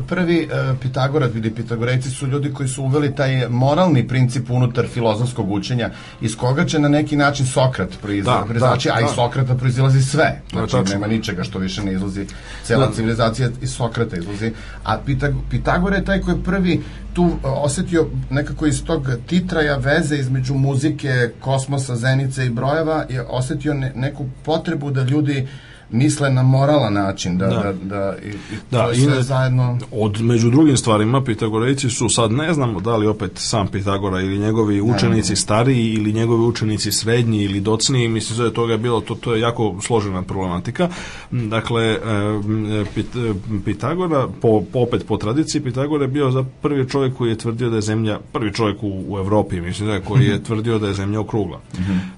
[0.08, 0.48] prvi e,
[0.82, 5.90] Pitagorat ili Pitagorejci su ljudi koji su uveli taj moralni princip unutar filozofskog učenja,
[6.22, 9.14] iz koga će na neki način Sokrat Da, proizaći, proizaći, da, a iz da.
[9.14, 10.42] Sokrata proizilazi sve.
[10.52, 10.94] Znači, tačno.
[10.94, 12.26] nema ničega što više ne izlazi,
[12.64, 14.52] cela civilizacija iz Sokrata izlazi.
[14.84, 16.82] A Pitag Pitagora je taj koji je prvi
[17.14, 23.26] tu e, osetio nekako iz tog titraja veze između muzike, kosmosa, zenice i brojeva je
[23.30, 25.48] osetio ne, neku potrebu da ljudi
[25.92, 27.74] misle na moralan način, da, da, Da.
[27.74, 28.34] da, i, i
[28.72, 29.78] Da, to je sve zajedno...
[29.92, 34.40] Od među drugim stvarima Pitagorejci su sad ne znam da li opet sam Pitagora ili
[34.40, 39.16] njegovi učenici stariji ili njegovi učenici srednji ili docniji, mislim da je toga bilo to
[39.16, 40.90] to je jako složena problematika.
[41.32, 41.98] Dakle e,
[42.46, 43.34] m, Pit, e,
[43.66, 47.70] Pitagora po, po opet po tradiciji Pitagora je bio za prvi čovjek koji je tvrdio
[47.70, 50.88] da je zemlja prvi čovjek u, u Evropi, mislim da je koji je tvrdio da
[50.88, 51.60] je zemlja okrugla.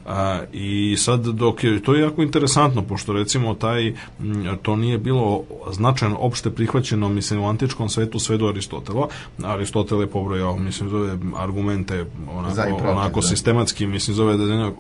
[0.06, 4.98] A, I sad dok je to je jako interesantno pošto recimo taj m, to nije
[4.98, 9.08] bilo značajno opšte prihvaćeno mislim u antičkom svetu sve do Aristotela.
[9.44, 13.28] Aristotel je pobrojao mislim zove argumente onako, Za i protiv, onako da.
[13.28, 14.72] sistematski mislim zove da je.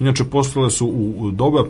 [0.00, 1.64] Inače postojale su u, u doba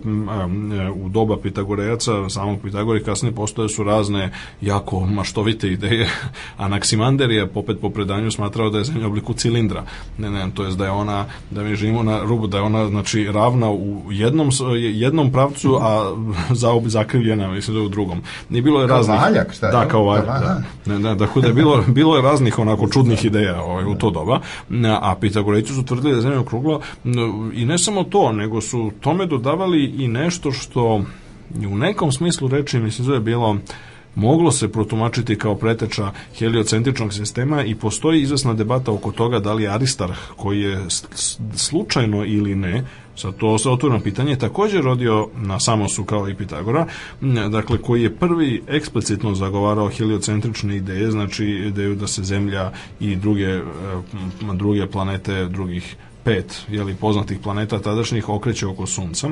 [0.95, 6.09] u doba Pitagorejaca, samog Pitagore kasnije postoje su razne jako maštovite ideje.
[6.67, 9.85] Anaksimander je popet po predanju smatrao da je zemlja u obliku cilindra.
[10.19, 12.89] Ne, ne, to jest da je ona da mi živimo na rubu da je ona
[12.89, 14.51] znači ravna u jednom
[14.93, 16.15] jednom pravcu a
[16.63, 18.23] za zakrivljena mislim da u drugom.
[18.51, 19.73] I bilo je Kao raznih valjak, šta je?
[19.73, 20.63] Da, kao valjak, Da, da.
[20.87, 20.93] da.
[20.93, 24.11] Ne, da, dakle da je bilo bilo je raznih onako čudnih ideja ovaj u to
[24.11, 24.41] doba.
[25.01, 26.81] A Pitagorejci su tvrdili da je zemlja okrugla
[27.55, 31.03] i ne samo to, nego su tome dodavali i nešto što
[31.71, 33.59] u nekom smislu reči mislim da je bilo
[34.15, 39.69] moglo se protumačiti kao preteča heliocentričnog sistema i postoji izvesna debata oko toga da li
[39.69, 40.79] Aristarh, koji je
[41.55, 42.85] slučajno ili ne,
[43.17, 46.87] sad to se otvoreno pitanje, također rodio na Samosu kao i Pitagora,
[47.51, 53.45] dakle koji je prvi eksplicitno zagovarao heliocentrične ideje, znači ideju da se Zemlja i druge,
[53.45, 53.63] e,
[54.55, 59.29] druge planete, drugih pet jeli, poznatih planeta tadašnjih okreće oko Sunca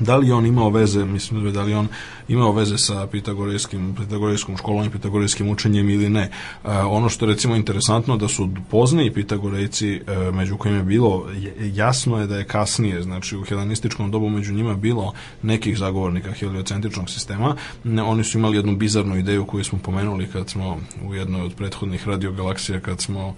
[0.00, 1.88] da li on imao veze, mislim da li on
[2.28, 6.22] imao veze sa pitagorejskim, pitagorejskom školom i pitagorejskim učenjem ili ne.
[6.22, 6.30] E,
[6.70, 10.00] ono što je recimo interesantno da su pozniji pitagorejci e,
[10.32, 11.26] među kojima je bilo
[11.60, 15.12] jasno je da je kasnije, znači u helenističkom dobu među njima bilo
[15.42, 17.56] nekih zagovornika heliocentričnog sistema.
[18.04, 22.08] Oni su imali jednu bizarnu ideju koju smo pomenuli kad smo u jednoj od prethodnih
[22.08, 23.34] radiogalaksija kad smo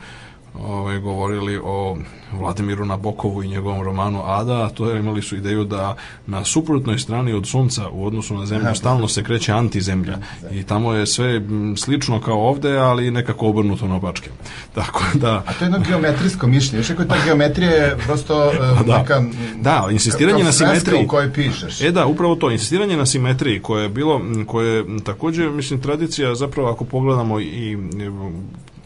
[0.54, 1.96] ovaj, govorili o
[2.32, 6.98] Vladimiru Nabokovu i njegovom romanu Ada, a to je imali su ideju da na suprotnoj
[6.98, 10.18] strani od sunca u odnosu na zemlju stalno se kreće antizemlja
[10.50, 11.42] i tamo je sve
[11.76, 14.30] slično kao ovde, ali nekako obrnuto na opačke.
[14.74, 15.42] Tako da...
[15.46, 18.98] A to je jedno geometrijsko mišljenje, još ako ta geometrija je prosto uh, da.
[18.98, 19.22] neka...
[19.56, 21.04] Da, insistiranje na simetriji.
[21.04, 21.80] u kojoj pišeš.
[21.80, 26.34] E da, upravo to, insistiranje na simetriji koje je bilo, koje je takođe, mislim, tradicija
[26.34, 27.78] zapravo ako pogledamo i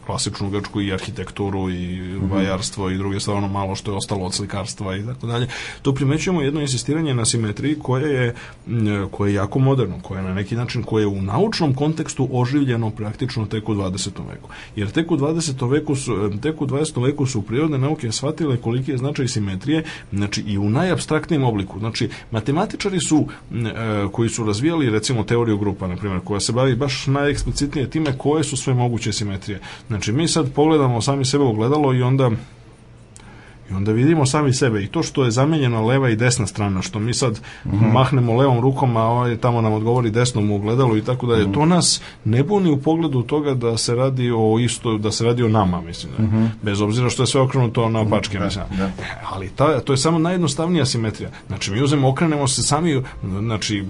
[0.07, 4.95] klasičnu grčku i arhitekturu i vajarstvo i druge stvarno malo što je ostalo od slikarstva
[4.95, 5.47] i tako dalje.
[5.81, 8.35] Tu primećujemo jedno insistiranje na simetriji koje je
[9.11, 12.89] koje je jako moderno, koje je na neki način koje je u naučnom kontekstu oživljeno
[12.89, 14.09] praktično tek u 20.
[14.29, 14.49] veku.
[14.75, 15.71] Jer tek u 20.
[15.71, 17.03] veku su tek u 20.
[17.03, 21.79] veku su prirodne nauke shvatile koliki je značaj simetrije, znači i u najabstraktnijem obliku.
[21.79, 23.27] Znači matematičari su
[24.11, 28.43] koji su razvijali recimo teoriju grupa, na primjer, koja se bavi baš najeksplicitnije time koje
[28.43, 29.59] su sve moguće simetrije.
[29.97, 31.53] Znači, mi sad pogledamo sami sebe u
[31.93, 32.31] i onda
[33.71, 36.99] I onda vidimo sami sebe i to što je zamenjena leva i desna strana, što
[36.99, 37.93] mi sad mm -hmm.
[37.93, 41.49] mahnemo levom rukom, a ovaj tamo nam odgovori desnom u ogledalu i tako dalje, mm
[41.49, 41.53] -hmm.
[41.53, 45.43] to nas ne buni u pogledu toga da se radi o isto, da se radi
[45.43, 46.13] o nama, mislim.
[46.17, 46.23] Da.
[46.23, 46.49] Mm -hmm.
[46.61, 48.65] Bez obzira što je sve okrenuto na opačke, mislim.
[48.69, 48.91] Da, da.
[49.31, 51.29] Ali ta, to je samo najjednostavnija simetrija.
[51.47, 53.01] Znači, mi uzemo, okrenemo se sami,
[53.39, 53.85] znači,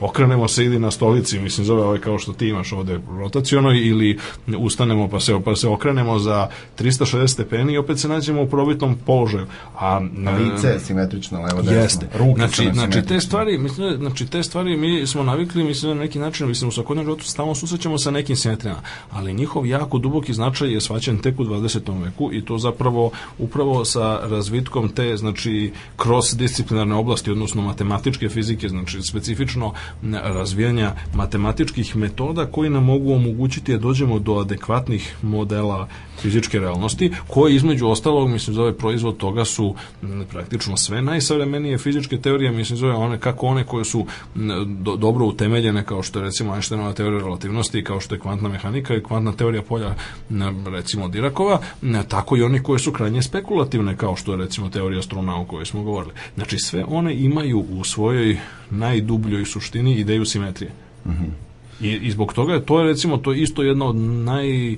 [0.00, 4.18] okrenemo se ili na stolici, mislim, zove ovaj kao što ti imaš ovde rotaciono, ili
[4.58, 8.96] ustanemo pa se, pa se okrenemo za 360 stepeni i opet se nađemo u probitnom
[9.06, 9.46] položaju položaju.
[9.78, 10.00] A
[10.38, 11.80] lice simetrično levo desno.
[11.80, 12.06] Jeste.
[12.18, 16.18] Ruke znači, znači te stvari, mislim, znači te stvari mi smo navikli, mislim na neki
[16.18, 18.80] način, mislim u svakodnevnom životu stalno susrećemo sa nekim simetrijama,
[19.10, 22.04] ali njihov jako duboki značaj je svaćan tek u 20.
[22.04, 28.68] veku i to zapravo upravo sa razvitkom te znači kroz disciplinarne oblasti, odnosno matematičke fizike,
[28.68, 29.72] znači specifično
[30.12, 35.88] razvijanja matematičkih metoda koji nam mogu omogućiti da dođemo do adekvatnih modela
[36.22, 42.18] fizičke realnosti, koje između ostalog, mislim, zove proizvod toga su m, praktično sve najsavremenije fizičke
[42.18, 46.24] teorije, mislim, zove one, kako one koje su m, do, dobro utemeljene, kao što je
[46.24, 49.94] recimo Einsteinova teorija relativnosti, kao što je kvantna mehanika i kvantna teorija polja,
[50.30, 51.60] m, recimo Dirakova,
[52.08, 55.66] tako i one koje su krajnje spekulativne, kao što je recimo teorija struna o kojoj
[55.66, 56.14] smo govorili.
[56.34, 58.38] Znači, sve one imaju u svojoj
[58.70, 60.72] najdubljoj suštini ideju simetrije.
[61.06, 61.52] Mm -hmm.
[61.80, 64.76] I, I zbog toga to je recimo to je isto jedno od naj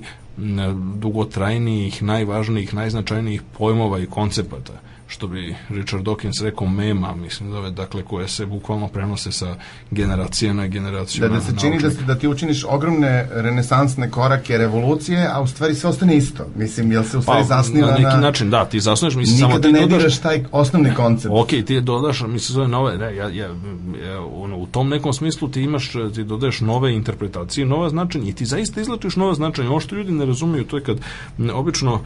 [0.95, 4.73] dugotrajnijih, najvažnijih, najznačajnijih pojmova i koncepata
[5.07, 9.55] što bi Richard Dawkins rekao mema, mislim da dakle koje se bukvalno prenose sa
[9.91, 11.21] generacije na generaciju.
[11.21, 15.75] Da, da se čini da, da ti učiniš ogromne renesansne korake revolucije, a u stvari
[15.75, 16.45] sve ostane isto.
[16.55, 17.93] Mislim, jel se u stvari pa, zasniva na...
[17.93, 18.17] neki na...
[18.17, 19.97] način, da, ti zasnuješ, mislim, samo ti ne dodaš...
[19.97, 21.33] diraš taj osnovni koncept.
[21.33, 23.49] Ok, ti dodaš, mislim, zove nove, ne, ja, ja,
[24.05, 28.33] ja, ono, u tom nekom smislu ti imaš, ti dodaješ nove interpretacije, nova značenja i
[28.33, 29.69] ti zaista izlačiš nova značenja.
[29.69, 30.97] Ovo što ljudi ne razumiju, to je kad
[31.53, 32.01] obično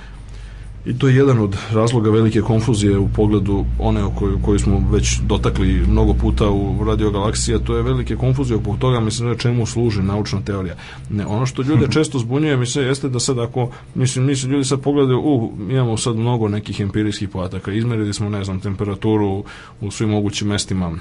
[0.86, 4.84] I to je jedan od razloga velike konfuzije u pogledu one o kojoj, koju smo
[4.92, 9.38] već dotakli mnogo puta u Radio Galaksija, to je velike konfuzije oko toga, mislim da
[9.38, 10.76] čemu služi naučna teorija.
[11.10, 14.82] Ne, ono što ljude često zbunjuje, mislim, jeste da sad ako, mislim, mislim, ljudi sad
[14.82, 19.44] pogledaju, u, imamo sad mnogo nekih empirijskih podataka, izmerili smo, ne znam, temperaturu
[19.82, 20.92] u svim mogućim mestima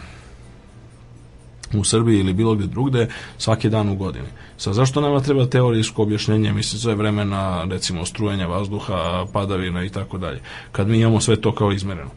[1.75, 4.29] u Srbiji ili bilo gde drugde svaki dan u godini.
[4.57, 10.19] Sa zašto nama treba teorijsko objašnjenje, mislim, sve vremena, recimo, strujenja vazduha, padavina i tako
[10.19, 10.41] dalje,
[10.73, 12.11] kad mi imamo sve to kao izmereno.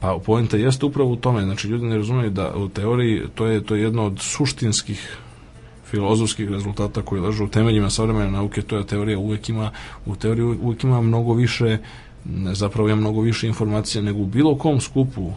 [0.00, 3.64] Pa poenta jeste upravo u tome, znači ljudi ne razumeju da u teoriji to je,
[3.64, 5.18] to je jedno od suštinskih
[5.92, 9.70] filozofskih rezultata koji ležu u temeljima savremene nauke, to je teorija uvek ima,
[10.06, 11.78] u teoriji uvek ima mnogo više,
[12.52, 15.32] zapravo ima mnogo više informacija nego u bilo kom skupu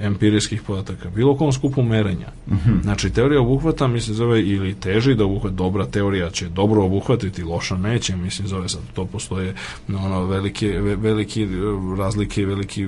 [0.00, 2.26] empirijskih podataka, bilo kom skupu merenja.
[2.46, 2.82] Mm -hmm.
[2.82, 7.76] Znači, teorija obuhvata, mislim, zove, ili teži da obuhvata, dobra teorija će dobro obuhvatiti, loša
[7.76, 9.54] neće, mislim, zove sad, to postoje
[9.88, 11.48] ono, velike, velike
[11.98, 12.86] razlike, veliki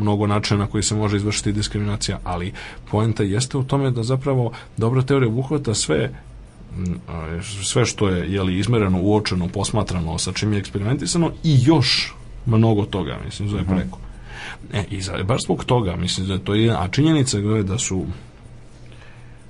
[0.00, 2.52] mnogo načina na koji se može izvršiti diskriminacija, ali
[2.90, 6.10] poenta jeste u tome da zapravo dobra teorija obuhvata sve
[7.64, 12.14] sve što je jeli, izmereno, uočeno, posmatrano, sa čim je eksperimentisano i još
[12.46, 13.74] mnogo toga, mislim, zove mhm.
[13.74, 13.98] preko.
[14.72, 18.06] E, i za, baš zbog toga, mislim da to je, a činjenica je da su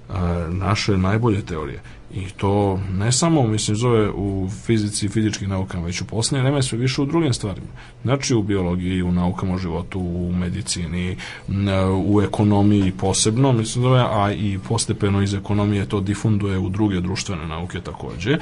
[0.08, 1.80] a, naše najbolje teorije
[2.14, 6.62] I to ne samo, mislim, zove u fizici i fizičkim naukama, već u posljednje vreme
[6.62, 7.66] sve više u drugim stvarima.
[8.02, 11.16] Znači u biologiji, u naukama o životu, u medicini,
[12.04, 17.46] u ekonomiji posebno, mislim zove, a i postepeno iz ekonomije to difunduje u druge društvene
[17.46, 18.38] nauke takođe,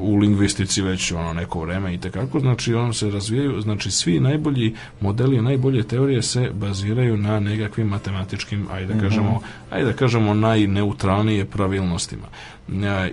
[0.00, 4.74] u lingvistici već ono neko vreme i tekako, znači on se razvijaju, znači svi najbolji
[5.00, 9.40] modeli, najbolje teorije se baziraju na nekakvim matematičkim, ajde da kažemo,
[9.70, 12.26] ajde da kažemo najneutralnije pravilnostima.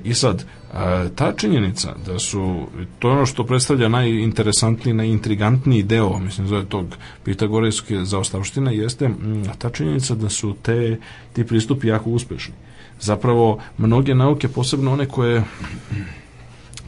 [0.04, 0.46] I sad,
[1.16, 2.68] ta činjenica da su,
[3.00, 6.86] to je ono što predstavlja najinteresantniji, najintrigantniji deo, mislim, zove tog
[7.24, 9.10] pitagorejske zaostavštine, jeste
[9.58, 11.00] ta činjenica da su te,
[11.34, 12.54] ti pristupi jako uspešni.
[13.00, 15.44] Zapravo, mnoge nauke, posebno one koje,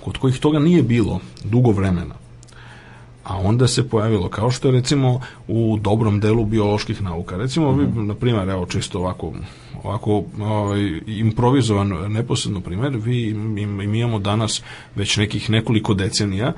[0.03, 2.15] kod kojih toga nije bilo dugo vremena,
[3.23, 7.37] a onda se pojavilo, kao što je recimo u dobrom delu bioloških nauka.
[7.37, 8.05] Recimo, mm -hmm.
[8.07, 9.33] na primjer, evo čisto ovako,
[9.83, 14.63] ovako ovaj, improvizovan neposredno primjer, vi, mi, mi imamo danas
[14.95, 16.53] već nekih nekoliko decenija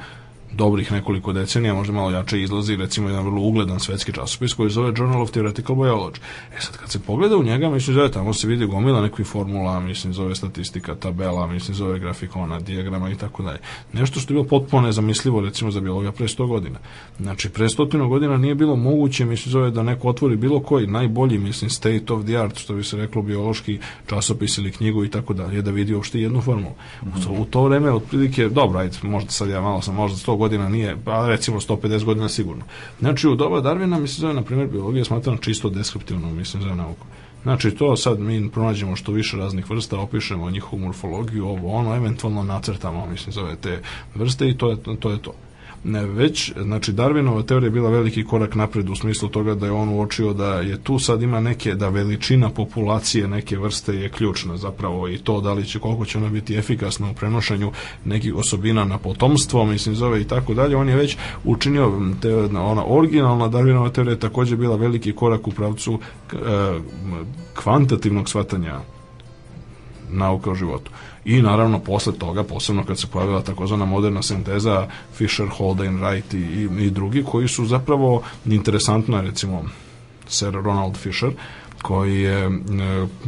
[0.53, 4.93] dobrih nekoliko decenija, možda malo jače izlazi, recimo jedan vrlo ugledan svetski časopis koji zove
[4.97, 6.17] Journal of Theoretical Biology.
[6.57, 9.79] E sad, kad se pogleda u njega, mislim, zove tamo se vidi gomila nekih formula,
[9.79, 13.59] mislim, zove statistika, tabela, mislim, zove grafikona, dijagrama i tako dalje.
[13.93, 16.79] Nešto što je bilo potpuno nezamislivo, recimo, za biologa pre 100 godina.
[17.19, 21.37] Znači, pre 100 godina nije bilo moguće, mislim, zove da neko otvori bilo koji najbolji,
[21.37, 25.33] mislim, state of the art, što bi se reklo, biološki časopis ili knjigu i tako
[25.33, 26.73] dalje, da vidi uopšte jednu formulu.
[27.01, 30.42] U, to, u to vreme, otprilike, dobro, ajde, možda sad ja malo sam, možda 100
[30.43, 32.63] godina nije, pa recimo 150 godina sigurno.
[32.99, 37.07] Znači, u doba Darwina, mislim, zove, na primjer, biologija smatrana čisto deskriptivno, mislim, za nauku.
[37.43, 42.43] Znači, to sad mi pronađemo što više raznih vrsta, opišemo njihovu morfologiju, ovo, ono, eventualno
[42.43, 43.81] nacrtamo, mislim, zove te
[44.15, 45.09] vrste i to je to.
[45.11, 45.33] Je to
[45.83, 49.89] već, znači Darwinova teorija je bila veliki korak napred u smislu toga da je on
[49.89, 55.07] uočio da je tu sad ima neke, da veličina populacije neke vrste je ključna zapravo
[55.07, 57.71] i to da li će, koliko će ona biti efikasna u prenošenju
[58.05, 62.83] nekih osobina na potomstvo, mislim zove i tako dalje, on je već učinio te, ona
[62.87, 65.99] originalna Darwinova teorija je takođe bila veliki korak u pravcu
[66.33, 66.35] e,
[67.55, 68.79] kvantitativnog shvatanja
[70.13, 70.91] nauka o životu.
[71.25, 76.37] I naravno posle toga, posebno kad se pojavila takozvana moderna sinteza Fisher, Haldane, Wright i,
[76.37, 79.63] i, i drugi koji su zapravo interesantno, recimo
[80.27, 81.31] Sir Ronald Fisher,
[81.83, 82.49] koji je, e,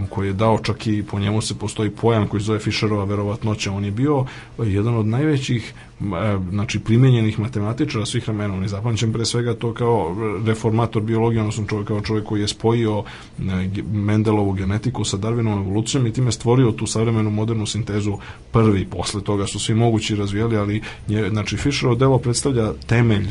[0.10, 3.72] koji je dao čak i po njemu se postoji pojam koji zove Fisherova verovatnoća.
[3.72, 4.26] On je bio
[4.58, 6.04] jedan od najvećih e,
[6.50, 8.54] znači primenjenih matematičara svih vremena.
[8.54, 12.48] On je zapamćen pre svega to kao reformator biologije, odnosno čovjek kao čovjek koji je
[12.48, 13.44] spojio e,
[13.92, 18.18] Mendelovu genetiku sa Darwinovom evolucijom i time stvorio tu savremenu modernu sintezu
[18.52, 18.86] prvi.
[18.86, 23.28] Posle toga su svi mogući razvijali, ali je, znači Fisherov delo predstavlja temelj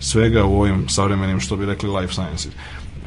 [0.00, 2.52] svega u ovim savremenim, što bi rekli, life sciences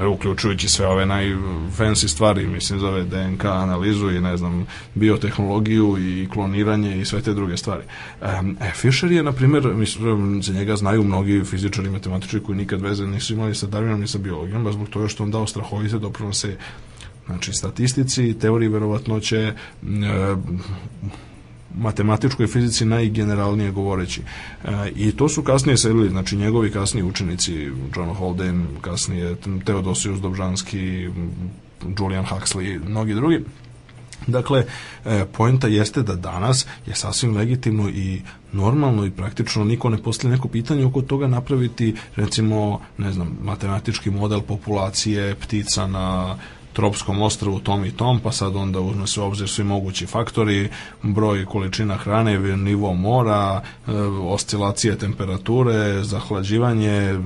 [0.08, 7.02] uključujući sve ove najfancy stvari, mislim, zove DNK analizu i, ne znam, biotehnologiju i kloniranje
[7.02, 7.84] i sve te druge stvari.
[8.22, 12.82] E, Fisher je, na primjer, mislim, za njega znaju mnogi fizičari i matematičari koji nikad
[12.82, 16.00] veze nisu imali sa Darwinom ni sa biologijom, baš zbog toga što on dao strahovite
[16.00, 16.58] doprinose
[17.26, 19.54] znači statistici, teoriji verovatnoće, e,
[21.78, 24.22] matematičkoj fizici najgeneralnije govoreći.
[24.22, 31.09] E, I to su kasnije selili, znači njegovi kasniji učenici, John Holden, kasnije Teodosius Dobžanski,
[31.99, 33.39] Julian Huxley, mnogi drugi.
[34.28, 34.65] Dakle,
[35.05, 40.36] e, poenta jeste da danas je sasvim legitimno i normalno i praktično niko ne postavlja
[40.36, 46.38] neko pitanje oko toga napraviti recimo, ne znam, matematički model populacije ptica na
[46.80, 50.69] tropskom ostrvu tom i tom, pa sad onda uzme se u obzir svi mogući faktori,
[51.03, 57.19] broj količina hrane, nivo mora, e, oscilacije temperature, zahlađivanje,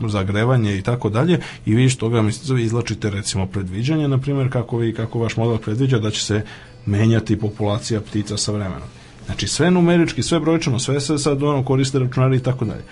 [0.00, 4.76] zagrevanje i tako dalje i vi što toga mislite izlačite recimo predviđanje, na primjer kako
[4.76, 6.42] vi kako vaš model predviđa da će se
[6.86, 8.88] menjati populacija ptica sa vremenom.
[9.26, 12.82] Znači sve numerički, sve brojčano, sve se sad ono koriste računari i tako dalje.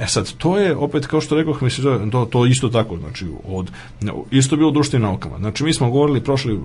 [0.00, 3.70] E sad, to je opet kao što rekoh, mislim, to, to isto tako, znači od,
[4.30, 5.38] isto bilo društvenim naukama.
[5.38, 6.58] Znači mi smo govorili prošli, e,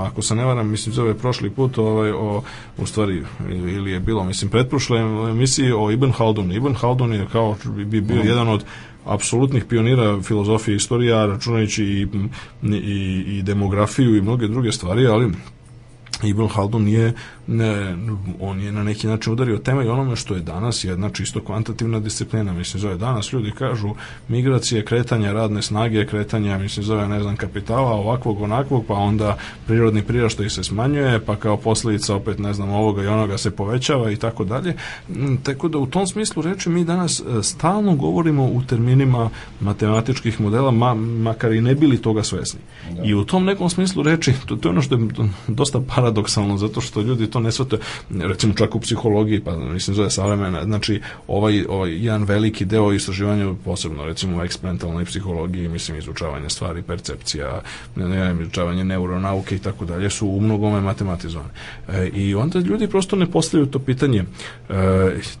[0.00, 2.42] ako se ne varam, mislim zove prošli put ovaj, o,
[2.78, 4.98] u stvari, ili je bilo, mislim, pretprošle
[5.30, 6.52] emisiji o Ibn Haldun.
[6.52, 8.64] Ibn Haldun je kao bi bio jedan od
[9.04, 12.06] apsolutnih pionira filozofije i istorija, računajući i,
[12.62, 15.32] i, i demografiju i mnoge druge stvari, ali
[16.22, 17.12] Ibn Haldun je
[17.50, 17.96] ne,
[18.40, 22.00] on je na neki način udario tema i onome što je danas jedna čisto kvantitativna
[22.00, 22.52] disciplina.
[22.52, 23.90] Mislim, zove danas ljudi kažu
[24.28, 29.36] migracije, kretanja radne snage, kretanja, mislim, zove, ne znam, kapitala, ovakvog, onakvog, pa onda
[29.66, 34.10] prirodni priraštaj se smanjuje, pa kao posljedica opet, ne znam, ovoga i onoga se povećava
[34.10, 34.74] i tako dalje.
[35.08, 39.30] Mm, tako da u tom smislu reči mi danas e, stalno govorimo u terminima
[39.60, 42.60] matematičkih modela, ma, makar i ne bili toga svesni.
[42.90, 43.02] Da.
[43.04, 45.08] I u tom nekom smislu reči, to, to je ono što je
[45.48, 50.10] dosta paradoksalno zato što ljudi to ne shvataju, recimo čak u psihologiji, pa mislim zove
[50.10, 56.48] savremena, znači ovaj, ovaj jedan veliki deo istraživanja posebno recimo u eksperimentalnoj psihologiji, mislim izučavanje
[56.48, 57.62] stvari, percepcija,
[58.42, 61.50] izučavanje neuronauke i tako dalje su u mnogome matematizovane.
[61.88, 64.24] E, I onda ljudi prosto ne postavljaju to pitanje.
[64.68, 64.74] E,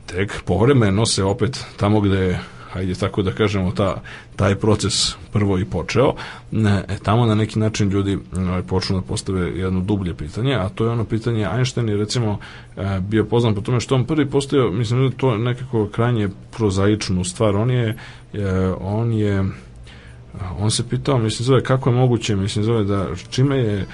[0.06, 2.38] tek povremeno se opet tamo gde
[2.72, 4.02] hajde tako da kažemo, ta,
[4.36, 6.14] taj proces prvo i počeo,
[6.52, 10.84] e, tamo na neki način ljudi ovaj, počnu da postave jedno dublje pitanje, a to
[10.84, 12.38] je ono pitanje, Einstein je recimo
[12.76, 17.24] e, bio poznan po tome što on prvi postavio, mislim da to nekako krajnje prozaičnu
[17.24, 17.96] stvar, on je,
[18.34, 19.44] e, on je
[20.58, 23.86] on se pitao, mislim zove, kako je moguće, mislim zove da čime je,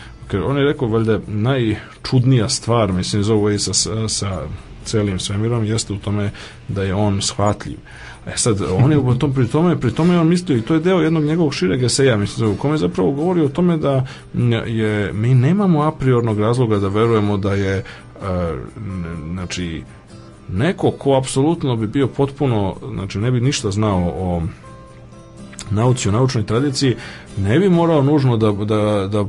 [0.44, 3.72] on je rekao valjda najčudnija stvar, mislim zove sa,
[4.08, 4.42] sa
[4.84, 6.30] celim svemirom jeste u tome
[6.68, 7.76] da je on shvatljiv.
[7.76, 10.80] E sad, on je u tom, pri tome, pri tome on mislio, i to je
[10.80, 14.06] deo jednog njegovog šireg eseja, mislim, u kome zapravo govori o tome da
[14.66, 17.82] je, mi nemamo a priornog razloga da verujemo da je,
[18.22, 18.56] a,
[19.32, 19.82] znači,
[20.52, 24.42] neko ko apsolutno bi bio potpuno, znači ne bi ništa znao o
[25.70, 26.96] nauci, o naučnoj tradiciji,
[27.38, 29.24] ne bi morao nužno da, da, da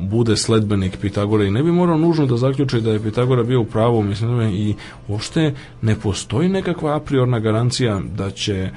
[0.00, 3.64] bude sledbenik Pitagora i ne bi morao nužno da zaključi da je Pitagora bio u
[3.64, 4.74] pravu, mislim i
[5.08, 8.70] uopšte ne postoji nekakva a priorna garancija da će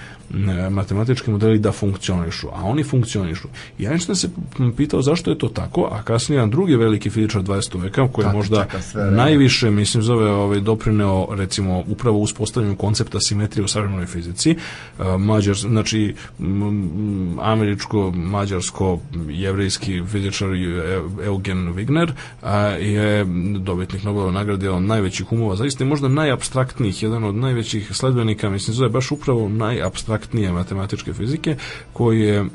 [0.72, 3.48] matematički modeli da funkcionišu, a oni funkcionišu.
[3.80, 4.30] I Einstein se
[4.78, 7.82] pitao zašto je to tako, a kasnije jedan drugi veliki fizičar 20.
[7.82, 8.68] veka, koji je možda
[9.12, 14.56] najviše, mislim, zove ovaj, doprineo, recimo, upravo uspostavljanju koncepta simetrije u savremenoj fizici,
[15.20, 16.16] mađar, znači,
[17.42, 20.50] američko-mađarsko-jevrejski fizičar
[21.26, 22.12] Eugen Wigner
[22.42, 23.26] a, je
[23.60, 28.90] dobitnik Nobelove nagrade, on najvećih umova, zaista možda najabstraktnijih, jedan od najvećih sledbenika, mislim, zove
[28.90, 31.56] baš upravo najabstraktnijih egzaktnije matematičke fizike,
[31.94, 32.46] koji je,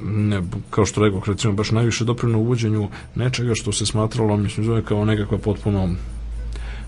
[0.71, 5.05] kao što rekao, recimo, baš najviše doprino uvođenju nečega što se smatralo, mislim, zove kao
[5.05, 5.89] nekakva potpuno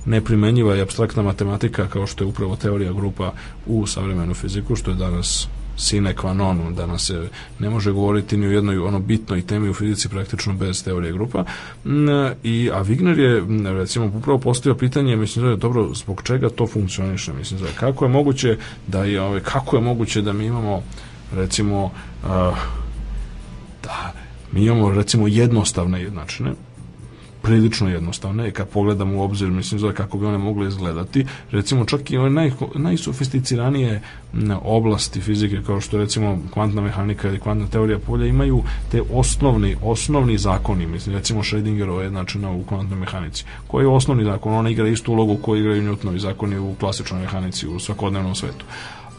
[0.07, 3.33] neprimenjiva i abstraktna matematika kao što je upravo teorija grupa
[3.67, 8.47] u savremenu fiziku, što je danas sine qua non, danas se ne može govoriti ni
[8.47, 11.45] o jednoj ono bitnoj temi u fizici praktično bez teorije grupa.
[12.43, 16.67] I, a Wigner je, recimo, upravo postavio pitanje, mislim da je dobro, zbog čega to
[16.67, 18.57] funkcioniše, mislim da je, kako je moguće
[18.87, 20.83] da je, ovaj, kako je moguće da mi imamo,
[21.35, 21.91] recimo, uh,
[23.83, 24.13] da
[24.53, 26.53] mi imamo, recimo, jednostavne jednačine,
[27.43, 31.85] prilično jednostavne i kad pogledamo u obzir, mislim, zove kako bi one mogle izgledati, recimo
[31.85, 34.03] čak i ove naj, najsofisticiranije
[34.63, 40.39] oblasti fizike, kao što recimo kvantna mehanika ili kvantna teorija polja, imaju te osnovni, osnovni
[40.39, 43.45] zakoni, mislim, recimo Schrödingerova jednačina u kvantnoj mehanici.
[43.67, 44.55] Koji je osnovni zakon?
[44.55, 48.65] Ona igra istu ulogu koju igraju Newtonovi zakoni u klasičnoj mehanici u svakodnevnom svetu.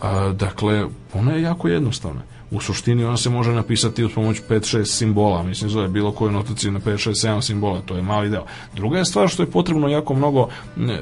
[0.01, 2.21] A, dakle, ona je jako jednostavna
[2.51, 6.71] u suštini ona se može napisati uz pomoć 5-6 simbola, mislim zove bilo koju notaciju
[6.71, 8.45] na 5-6-7 simbola, to je mali deo.
[8.75, 10.47] Druga je stvar što je potrebno jako mnogo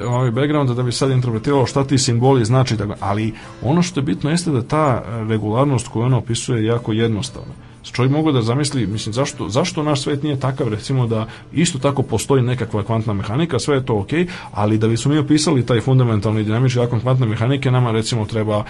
[0.08, 4.04] ovaj backgrounda da bi sad interpretiralo šta ti simboli znači, tako, ali ono što je
[4.04, 7.54] bitno jeste da ta regularnost koju ona opisuje je jako jednostavna
[7.92, 12.04] čovjek mogu da zamisli, mislim, zašto, zašto naš svet nije takav, recimo da isto tako
[12.04, 14.10] postoji nekakva kvantna mehanika, sve je to ok,
[14.52, 18.64] ali da bi smo mi opisali taj fundamentalni dinamički zakon kvantne mehanike, nama recimo treba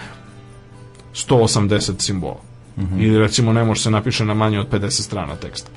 [1.14, 2.40] 180 simbola.
[2.80, 3.04] Mm -hmm.
[3.04, 5.72] Ili recimo ne može se napiše na manje od 50 strana teksta.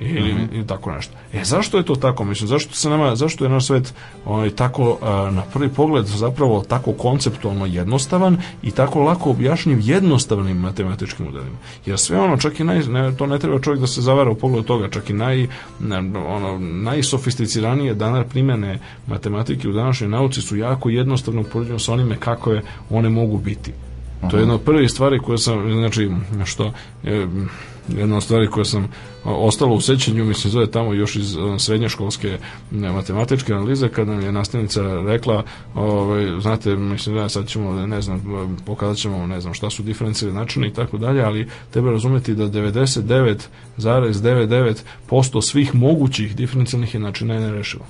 [0.00, 0.66] Ili, mm -hmm.
[0.66, 1.12] tako nešto.
[1.32, 2.24] E zašto je to tako?
[2.24, 3.94] Mislim, zašto se nama, zašto je naš svet
[4.24, 10.56] ovaj, tako a, na prvi pogled zapravo tako konceptualno jednostavan i tako lako objašnjiv jednostavnim
[10.56, 11.56] matematičkim modelima?
[11.86, 14.34] Jer sve ono, čak i naj, ne, to ne treba čovjek da se zavara u
[14.34, 15.46] pogledu toga, čak i naj,
[16.28, 22.52] ono, najsofisticiranije danar primene matematike u današnjoj nauci su jako jednostavno poređeno sa onime kako
[22.52, 23.72] je one mogu biti.
[24.30, 26.10] To je jedna od prvih stvari koje sam, znači,
[26.44, 27.28] što, je,
[27.88, 28.88] jedna od stvari koje sam
[29.24, 32.38] ostalo u sećanju, mislim, zove tamo još iz srednjoškolske
[32.70, 35.42] matematičke analize, kad nam je nastavnica rekla,
[35.74, 38.22] ovaj, znate, mislim, da sad ćemo, ne znam,
[38.66, 42.44] pokazat ćemo, ne znam, šta su diferencijali načine i tako dalje, ali treba razumeti da
[42.44, 47.84] 99,99% svih mogućih diferencijalnih jednačina je nerešivo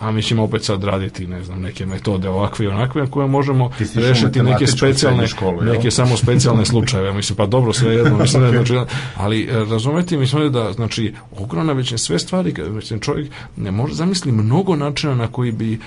[0.00, 3.70] a mi ćemo opet sad raditi, ne znam, neke metode ovakve i onakve, koje možemo
[3.94, 7.12] rešiti neke specijalne, školu, neke samo specijalne slučajeve.
[7.12, 8.74] Mislim, pa dobro, sve jedno, mislim, da, znači,
[9.16, 14.32] ali e, razumeti, mislim da, znači, ogromna već sve stvari, mislim, čovjek ne može zamisli
[14.32, 15.78] mnogo načina na koji bi e,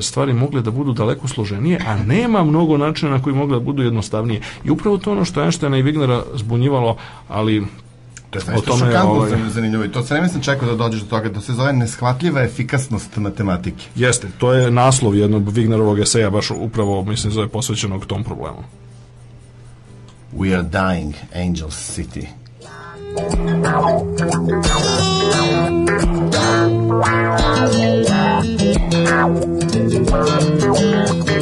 [0.00, 3.82] stvari mogle da budu daleko složenije, a nema mnogo načina na koji mogle da budu
[3.82, 4.40] jednostavnije.
[4.64, 6.96] I upravo to ono što Einsteina i Wignera zbunjivalo,
[7.28, 7.66] ali
[8.30, 9.30] To je zaista šokantno ovaj...
[9.48, 12.42] zanimljivo i to sve vreme sam čekao da dođeš do toga, da se zove neshvatljiva
[12.42, 13.84] efikasnost matematike.
[13.94, 18.64] Jeste, to je naslov jednog Wignerovog eseja, baš upravo, mislim, zove posvećenog tom problemu.
[20.36, 22.26] We are dying, Angels City.
[30.98, 31.37] Botičar,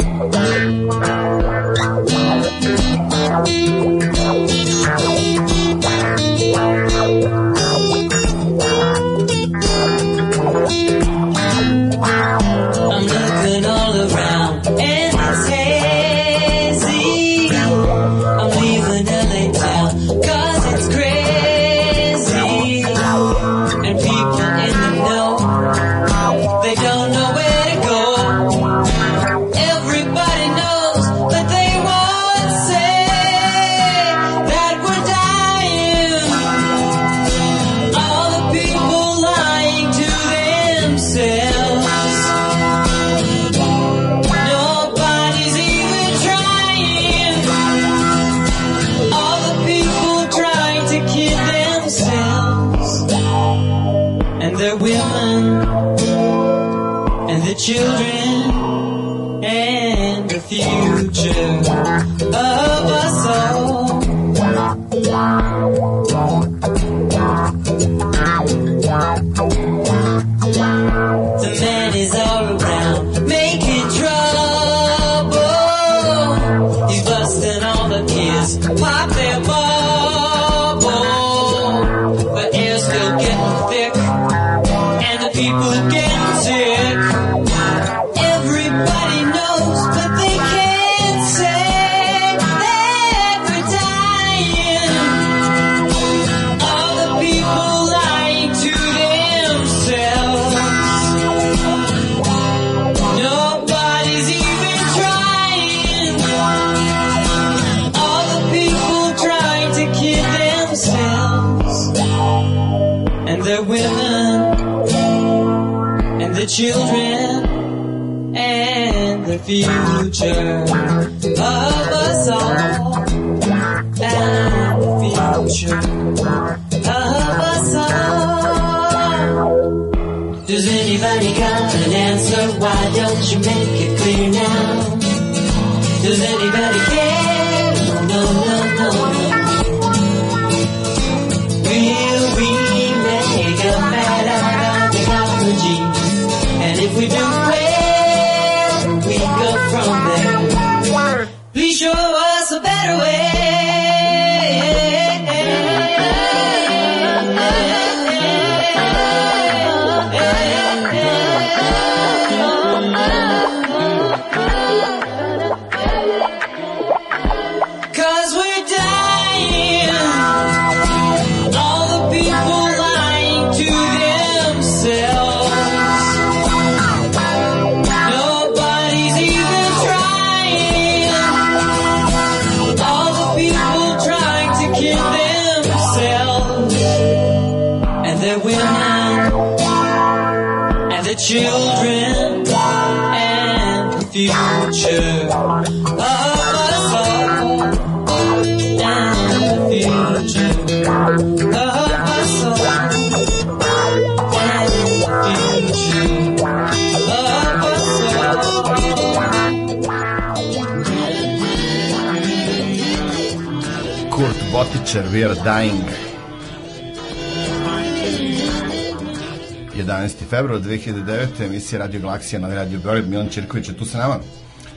[221.66, 221.74] 2009.
[221.74, 223.08] emisija Radio Galaksija na Radio Beograd.
[223.08, 224.18] Milan Čirković je tu sa nama.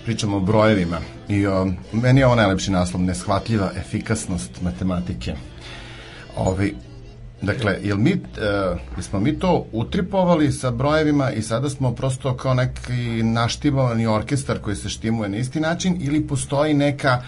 [0.06, 1.00] Pričamo o brojevima.
[1.28, 5.36] I o, meni je ovo najlepši naslov, neshvatljiva efikasnost matematike.
[6.36, 6.76] Ovi,
[7.42, 12.54] Dakle, jel mi, uh, smo mi to utripovali sa brojevima i sada smo prosto kao
[12.54, 17.22] neki naštimovani orkestar koji se štimuje na isti način ili postoji neka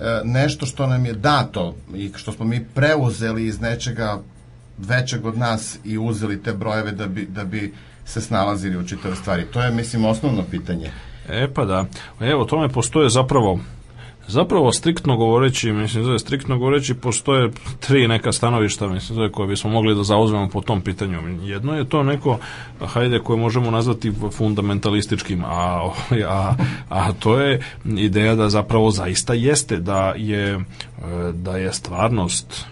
[0.00, 4.18] E, nešto što nam je dato i što smo mi preuzeli iz nečega
[4.78, 7.74] većeg od nas i uzeli te brojeve da bi, da bi
[8.08, 9.46] se snalazili u čitave stvari.
[9.52, 10.90] To je, mislim, osnovno pitanje.
[11.28, 11.84] E pa da.
[12.20, 13.58] Evo, tome postoje zapravo
[14.28, 17.50] Zapravo, striktno govoreći, mislim je striktno govoreći, postoje
[17.80, 21.18] tri neka stanovišta, mislim je koje bismo mogli da zauzmemo po tom pitanju.
[21.42, 22.38] Jedno je to neko,
[22.86, 25.90] hajde, koje možemo nazvati fundamentalističkim, a,
[26.28, 26.54] a,
[26.88, 30.60] a to je ideja da zapravo zaista jeste, da je,
[31.32, 32.66] da je stvarnost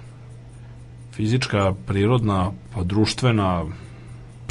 [1.13, 3.65] fizička, prirodna, pa društvena,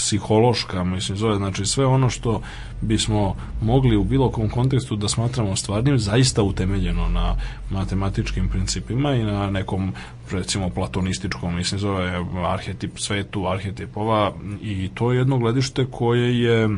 [0.05, 2.41] psihološka, mislim, zove, znači sve ono što
[2.81, 7.35] bismo mogli u bilo kom kontekstu da smatramo stvarnim, zaista utemeljeno na
[7.71, 9.93] matematičkim principima i na nekom,
[10.31, 16.69] recimo, platonističkom, mislim, zove arhetip svetu, arhetipova i to je jedno gledište koje je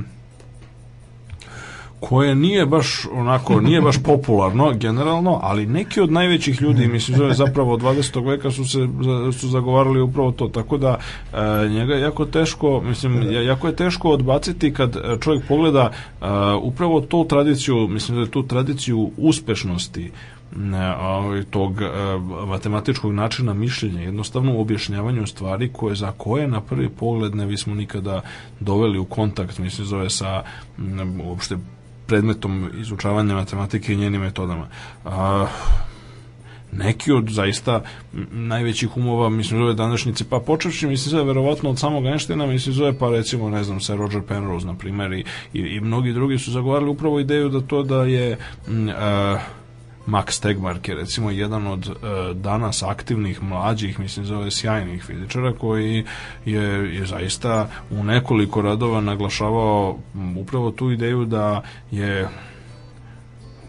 [2.00, 7.34] koje nije baš onako, nije baš popularno generalno, ali neki od najvećih ljudi, mislim, zove
[7.34, 8.30] zapravo od 20.
[8.30, 8.88] veka su se
[9.39, 10.98] su zagovarali upravo to, tako da
[11.34, 16.26] e, njega je jako teško, mislim, jako je teško odbaciti kad čovjek pogleda e,
[16.62, 20.12] upravo tu tradiciju, mislim da je tu tradiciju uspešnosti
[20.56, 21.88] ne, ovaj, tog e,
[22.48, 27.76] matematičkog načina mišljenja, jednostavno u objašnjavanju stvari koje za koje na prvi pogled ne bismo
[27.76, 28.22] nikada
[28.60, 30.43] doveli u kontakt, mislim, zove sa
[30.78, 31.58] m, uopšte
[32.08, 34.68] predmetom izučavanja matematike i njenim metodama.
[35.05, 35.47] A,
[36.72, 37.82] neki od zaista
[38.32, 42.99] najvećih umova, mislim, zove današnjice, pa počevši, mislim, zove verovatno od samog Einsteina, mislim, zove
[42.99, 46.51] pa recimo, ne znam, Sir Roger Penrose, na primjer, i, i, i mnogi drugi su
[46.51, 48.38] zagovarali upravo ideju da to da je
[48.68, 49.38] m, a,
[50.08, 51.93] Max Tegmark je recimo jedan od e,
[52.34, 56.05] danas aktivnih mlađih, mislim zove sjajnih fizičara koji
[56.45, 59.97] je, je zaista u nekoliko radova naglašavao
[60.38, 62.28] upravo tu ideju da je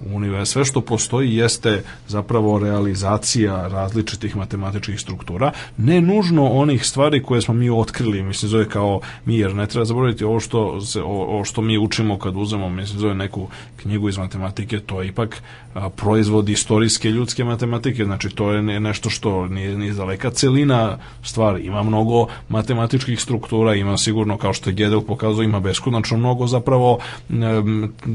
[0.07, 7.43] univerz, sve što postoji jeste zapravo realizacija različitih matematičkih struktura, ne nužno onih stvari koje
[7.43, 11.45] smo mi otkrili, mislim zove kao mi, jer ne treba zaboraviti ovo što, se, ovo
[11.45, 15.43] što mi učimo kad uzemo, mislim zove neku knjigu iz matematike, to je ipak
[15.75, 21.67] a, proizvod istorijske ljudske matematike, znači to je nešto što nije ni daleka celina stvari,
[21.67, 26.99] ima mnogo matematičkih struktura, ima sigurno, kao što je Gödel pokazao, ima beskonačno mnogo zapravo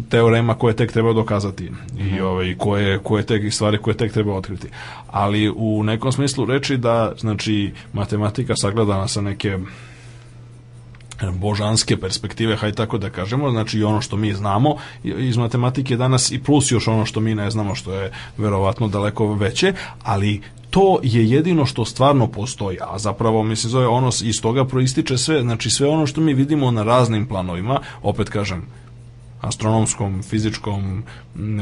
[0.09, 2.24] teorema koje tek treba dokazati i mhm.
[2.24, 4.67] ovaj koje koje tek stvari koje tek treba otkriti.
[5.07, 9.59] Ali u nekom smislu reči da znači matematika sagledana sa neke
[11.32, 16.32] božanske perspektive, haj tako da kažemo, znači i ono što mi znamo iz matematike danas
[16.32, 20.99] i plus još ono što mi ne znamo, što je verovatno daleko veće, ali to
[21.03, 25.69] je jedino što stvarno postoji, a zapravo mislim zove ono iz toga proističe sve, znači
[25.69, 28.65] sve ono što mi vidimo na raznim planovima, opet kažem,
[29.43, 31.03] astronomskom, fizičkom,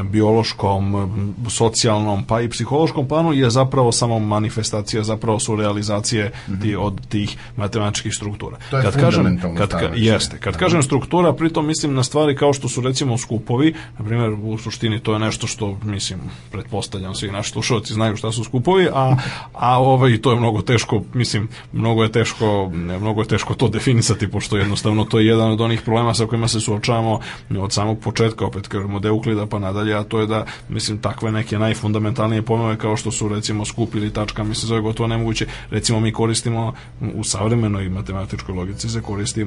[0.04, 1.12] biološkom,
[1.50, 6.62] socijalnom, pa i psihološkom planu je zapravo samo manifestacija, zapravo su realizacije mm -hmm.
[6.62, 8.58] ti, od tih matematičkih struktura.
[8.70, 12.54] To je kad kažem, kad, ka, jeste, kad kažem struktura, pritom mislim na stvari kao
[12.54, 16.20] što su recimo skupovi, na primjer u suštini to je nešto što mislim
[16.52, 19.16] pretpostavljam svi naši slušalci znaju šta su skupovi, a
[19.54, 24.32] a ovaj to je mnogo teško, mislim mnogo je teško, mnogo je teško to definisati
[24.32, 27.20] pošto jednostavno to je jedan od onih problema sa kojima se suočavamo
[27.60, 31.32] od samog početka, opet kažemo od Euklida pa nadalje, a to je da, mislim, takve
[31.32, 35.48] neke najfundamentalnije pojmove kao što su recimo skup ili tačka, mislim, zove gotovo nemoguće.
[35.70, 36.74] Recimo mi koristimo
[37.16, 39.46] u savremenoj matematičkoj logici se koristi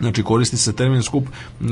[0.00, 1.26] Znači koristi se termin skup,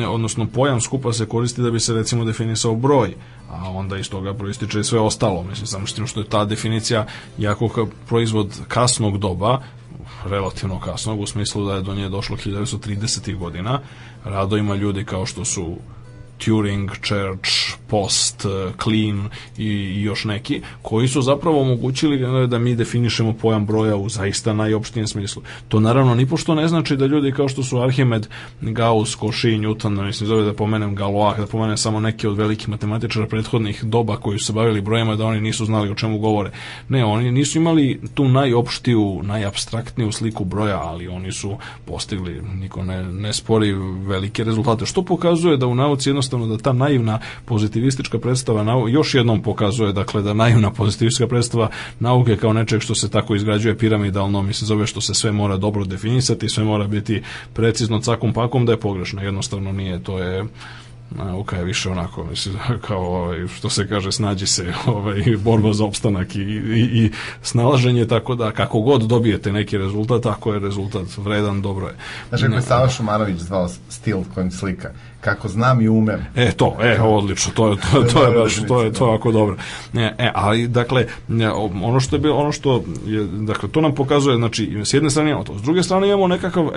[0.09, 3.15] odnosno pojam skupa se koristi da bi se recimo definisao broj,
[3.51, 5.43] a onda iz toga proističe sve ostalo.
[5.43, 7.07] Mislim samo što, što je ta definicija
[7.39, 9.63] jako proizvod kasnog doba,
[10.25, 13.37] relativno kasnog, u smislu da je do nje došlo 1930.
[13.37, 13.81] godina.
[14.27, 15.77] Rado ima ljudi kao što su
[16.45, 17.51] Turing, Church,
[17.87, 18.47] Post,
[18.83, 19.29] Clean
[19.59, 24.53] i još neki, koji su zapravo omogućili eh, da mi definišemo pojam broja u zaista
[24.53, 25.43] najopštijem smislu.
[25.69, 28.27] To naravno ni pošto ne znači da ljudi kao što su Arhimed,
[28.61, 32.69] Gauss, Cauchy, Newton, da mislim zove da pomenem Galois, da pomenem samo neke od velikih
[32.69, 36.51] matematičara prethodnih doba koji su se bavili brojima, da oni nisu znali o čemu govore.
[36.89, 43.03] Ne, oni nisu imali tu najopštiju, najabstraktniju sliku broja, ali oni su postigli, niko ne,
[43.03, 43.73] ne spori
[44.07, 49.15] velike rezultate, što pokazuje da u nauci jedno jednostavno da ta naivna pozitivistička predstava još
[49.15, 51.71] jednom pokazuje dakle da naivna pozitivistička predstava
[52.01, 55.85] nauke kao nečeg što se tako izgrađuje piramidalno, mislim zove što se sve mora dobro
[55.85, 57.23] definisati, sve mora biti
[57.55, 60.45] precizno cakom pakom da je pogrešno, jednostavno nije, to je
[61.11, 62.55] nauka je više onako, mislim,
[62.87, 67.11] kao ovaj, što se kaže, snađi se ovaj, borba za opstanak i, i, i
[67.43, 71.95] snalaženje, tako da kako god dobijete neki rezultat, ako je rezultat vredan, dobro je.
[72.29, 74.91] Znaš, kako je Sava Šumarović zvao stil kojim slika,
[75.27, 76.27] kako znam i umem.
[76.37, 79.57] E to, e odlično, to je to, to je baš to je to jako dobro.
[79.95, 81.07] E, e ali dakle
[81.83, 85.31] ono što je bilo ono što je dakle to nam pokazuje znači s jedne strane
[85.31, 86.69] imamo to, s druge strane imamo nekakav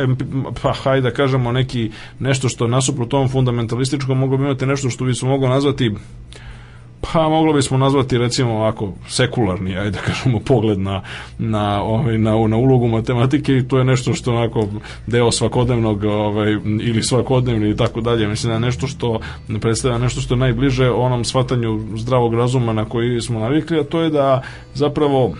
[0.61, 5.05] pa hajde da kažemo neki nešto što nasuprot tom fundamentalističkom moglo bi imati nešto što
[5.05, 5.91] bi se moglo nazvati
[7.01, 11.01] pa moglo bismo nazvati recimo ovako sekularni, ajde da kažemo pogled na,
[11.37, 14.67] na, ovaj, na, na ulogu matematike i to je nešto što onako
[15.07, 18.27] deo svakodnevnog ovaj, ili svakodnevni i tako dalje.
[18.27, 19.19] Mislim da je nešto što
[19.61, 24.01] predstavlja nešto što je najbliže onom shvatanju zdravog razuma na koji smo navikli, a to
[24.01, 24.41] je da
[24.73, 25.33] zapravo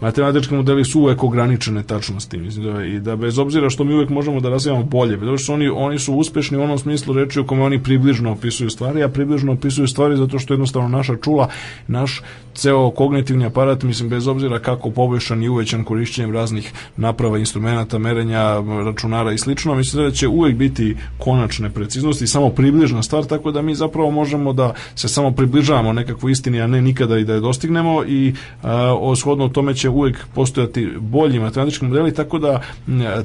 [0.00, 4.08] matematički modeli su uvek ograničene tačnosti, mislim da i da bez obzira što mi uvek
[4.08, 7.46] možemo da razvijamo bolje, zato što oni oni su uspešni u onom smislu reči u
[7.46, 11.48] kome oni približno opisuju stvari, a približno opisuju stvari zato što jednostavno naša čula,
[11.86, 12.22] naš
[12.54, 18.62] ceo kognitivni aparat, mislim bez obzira kako poboljšan i uvećan korišćenjem raznih naprava, instrumenta, merenja,
[18.84, 23.62] računara i slično, mislim da će uvek biti konačne preciznosti samo približna stvar, tako da
[23.62, 27.40] mi zapravo možemo da se samo približavamo nekakvu istini, a ne nikada i da je
[27.40, 32.60] dostignemo i a, shodno tome će uvek postojati bolji matematički modeli, tako da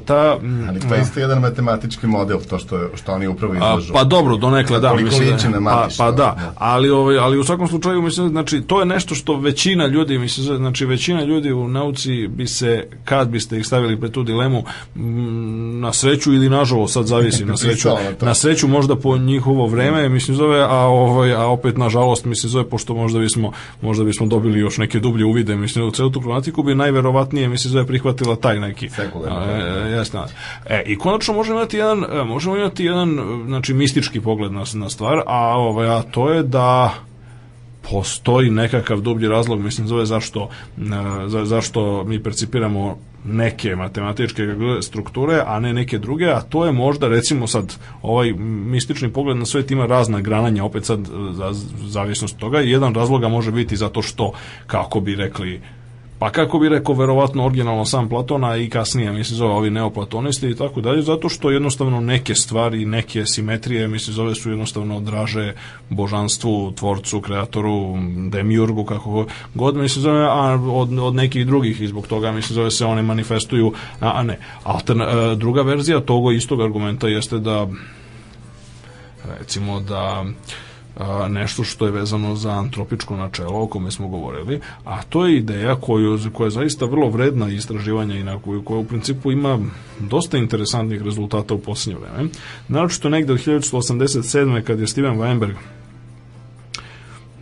[0.06, 0.38] ta...
[0.68, 3.92] Ali to je isto jedan matematički model, to što, što oni upravo izlažu.
[3.92, 7.44] A, pa dobro, donekle da, mislim, da, pa, pa da, da, ali, ovaj, ali u
[7.44, 11.68] svakom slučaju, mislim, znači, to je nešto što većina ljudi, mislim, znači, većina ljudi u
[11.68, 14.64] nauci bi se, kad biste ih stavili pred tu dilemu,
[15.80, 17.88] na sreću ili nažalost, sad zavisi, na sreću,
[18.20, 22.68] na sreću možda po njihovo vreme, mislim, zove, a, ovaj, a opet, nažalost, mislim, zove,
[22.68, 23.52] pošto možda bismo,
[23.82, 27.72] možda bismo dobili još neke dublje uvide, mislim, u celu tu problematiku bi najverovatnije, mislim,
[27.72, 28.88] zove, prihvatila taj neki.
[28.88, 29.40] Sekularno.
[29.40, 30.26] E, jasno.
[30.66, 34.90] E, i konačno možemo imati jedan, e, možemo imati jedan, znači, mistički pogled na, na
[34.90, 36.94] stvar, a, ovaj, a to je da
[37.90, 40.48] postoji nekakav dublji razlog, mislim, zove zašto,
[40.78, 40.82] e,
[41.28, 44.42] za, zašto mi percipiramo neke matematičke
[44.82, 48.32] strukture, a ne neke druge, a to je možda recimo sad ovaj
[48.72, 51.00] mistični pogled na svet ima razna grananja, opet sad
[51.32, 51.52] za
[51.86, 54.32] zavisnost toga jedan razloga može biti zato što,
[54.66, 55.60] kako bi rekli
[56.24, 60.56] pa kako bi rekao verovatno originalno sam Platona i kasnije mislim zove ovi neoplatonisti i
[60.56, 65.52] tako dalje zato što jednostavno neke stvari neke simetrije mislim zove su jednostavno draže
[65.88, 67.94] božanstvu tvorcu kreatoru
[68.30, 72.70] demiurgu kako god mislim zove a od, od nekih drugih i zbog toga mislim zove
[72.70, 74.38] se one manifestuju a, a ne.
[74.62, 77.68] Alterna, e, druga verzija toga istog argumenta jeste da
[79.38, 80.24] recimo da a,
[81.28, 85.76] nešto što je vezano za antropičko načelo o kome smo govorili, a to je ideja
[85.76, 89.58] koju, koja je zaista vrlo vredna istraživanja i na koju, koja u principu ima
[90.00, 92.28] dosta interesantnih rezultata u posljednje vreme.
[92.68, 94.62] Naročito negde od 1987.
[94.62, 95.54] kad je Steven Weinberg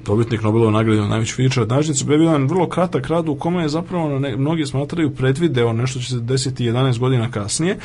[0.07, 3.69] dobitnik Nobelove nagrade na najveću fizičara dažnicu, bio jedan vrlo kratak rad u kome je
[3.69, 7.77] zapravo ne, mnogi smatraju predvideo nešto će se desiti 11 godina kasnije,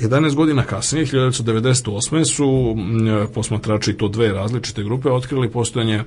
[0.00, 2.24] 11 godina kasnije, 1998.
[2.24, 2.76] su
[3.34, 6.02] posmatrači to dve različite grupe otkrili postojanje e,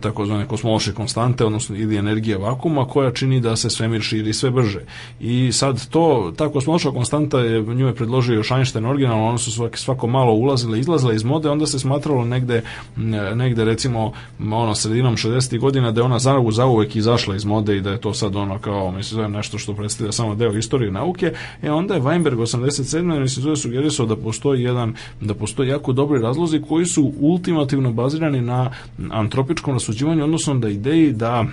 [0.00, 4.80] takozvane kosmološke konstante, odnosno ili energije vakuma koja čini da se svemir širi sve brže.
[5.20, 9.52] I sad to, ta kosmološka konstanta je nju je predložio još Einstein originalno, one su
[9.52, 12.62] svako, svako malo ulazile, izlazile iz mode, onda se smatralo negde,
[13.34, 15.58] negde recimo ono sredinom 60.
[15.58, 18.58] godina da je ona za zauvek izašla iz mode i da je to sad ono
[18.58, 23.28] kao, mislim, nešto što predstavlja samo deo istorije nauke, e onda je Weinberg 87 sedmena
[23.28, 28.40] se zove sugerisao da postoji jedan da postoji jako dobri razlozi koji su ultimativno bazirani
[28.40, 28.70] na
[29.10, 31.44] antropičkom rasuđivanju, odnosno da ideji da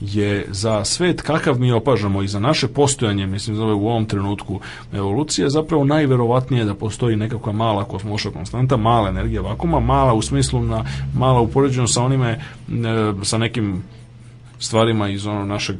[0.00, 4.60] je za svet kakav mi opažamo i za naše postojanje, mislim zove u ovom trenutku
[4.92, 10.62] evolucije, zapravo najverovatnije da postoji nekakva mala kosmoša konstanta, mala energija vakuma, mala u smislu
[10.62, 12.38] na mala upoređeno sa onime e,
[13.22, 13.82] sa nekim
[14.58, 15.76] stvarima iz ono našeg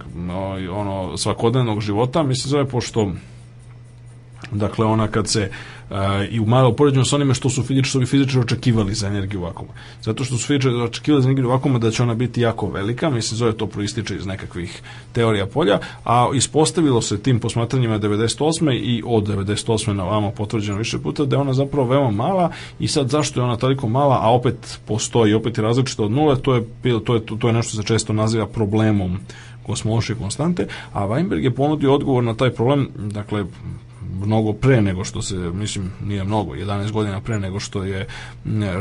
[0.70, 3.12] ono svakodnevnog života, mislim zove pošto
[4.54, 5.50] Dakle, ona kad se
[5.90, 5.96] uh,
[6.30, 9.72] i u malo poređenju sa onime što su fizičari, fizičari očekivali za energiju vakuma.
[10.02, 13.38] Zato što su fizičari očekivali za energiju vakuma da će ona biti jako velika, mislim,
[13.38, 14.82] zove to proističe iz nekakvih
[15.12, 18.72] teorija polja, a ispostavilo se tim posmatranjima 98.
[18.82, 19.92] i od 98.
[19.92, 23.44] na vama potvrđeno više puta da je ona zapravo veoma mala i sad zašto je
[23.44, 26.64] ona toliko mala, a opet postoji, opet je različito od nule, to je,
[27.04, 29.18] to je, to je nešto se često naziva problemom
[29.66, 33.44] kosmološke konstante, a Weinberg je ponudio odgovor na taj problem, dakle,
[34.20, 38.06] mnogo pre nego što se mislim nije mnogo 11 godina pre nego što je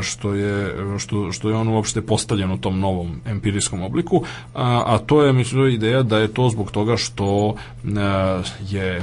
[0.02, 4.24] što je što, što je on uopšte postavljen u tom novom empirijskom obliku
[4.54, 7.54] a, a to je mislim ideja da je to zbog toga što
[7.96, 9.02] a, je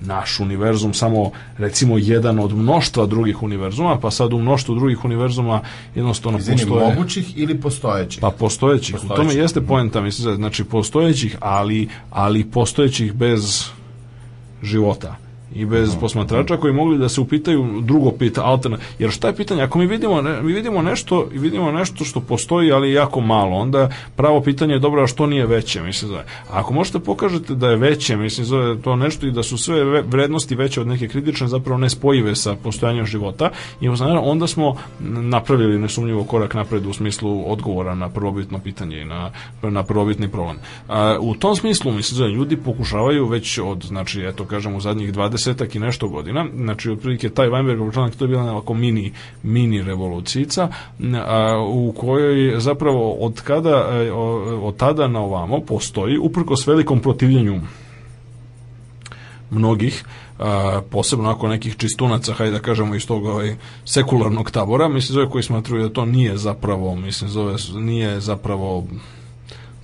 [0.00, 5.60] naš univerzum samo recimo jedan od mnoštva drugih univerzuma, pa sad u mnoštvu drugih univerzuma
[5.94, 6.94] jednostavno Izvini, postoje...
[6.94, 8.20] mogućih ili postojećih?
[8.20, 8.94] Pa postojećih.
[8.94, 9.10] postojećih.
[9.10, 13.68] U tome jeste poenta, mislim, znači postojećih, ali, ali postojećih bez
[14.62, 15.18] života
[15.54, 19.36] i bez no, posmatrača koji mogli da se upitaju drugo pita alterna jer šta je
[19.36, 23.20] pitanje ako mi vidimo ne, mi vidimo nešto i vidimo nešto što postoji ali jako
[23.20, 26.24] malo onda pravo pitanje je dobro a što nije veće mislim zove.
[26.50, 30.02] A ako možete pokažete da je veće mislim zove to nešto i da su sve
[30.02, 33.88] vrednosti veće od neke kritične zapravo nespojive sa postojanjem života i
[34.22, 39.30] onda smo napravili nesumnjivo korak napred u smislu odgovora na prvobitno pitanje i na,
[39.62, 40.56] na prvobitni problem.
[40.88, 45.12] A, u tom smislu mislim zove, ljudi pokušavaju već od znači eto kažem u zadnjih
[45.12, 49.12] 20 20 i nešto godina, znači otprilike taj Weinbergov članak to je bila onako mini,
[49.42, 50.68] mini revolucijica,
[51.14, 54.12] a, u kojoj zapravo od kada, e,
[54.62, 57.60] od tada na ovamo postoji, uprko s velikom protivljenju
[59.50, 60.04] mnogih,
[60.38, 65.30] a, posebno ako nekih čistunaca, hajde da kažemo iz tog ovaj, sekularnog tabora, mislim zove
[65.30, 68.84] koji smatruju da to nije zapravo, mislim zove, nije zapravo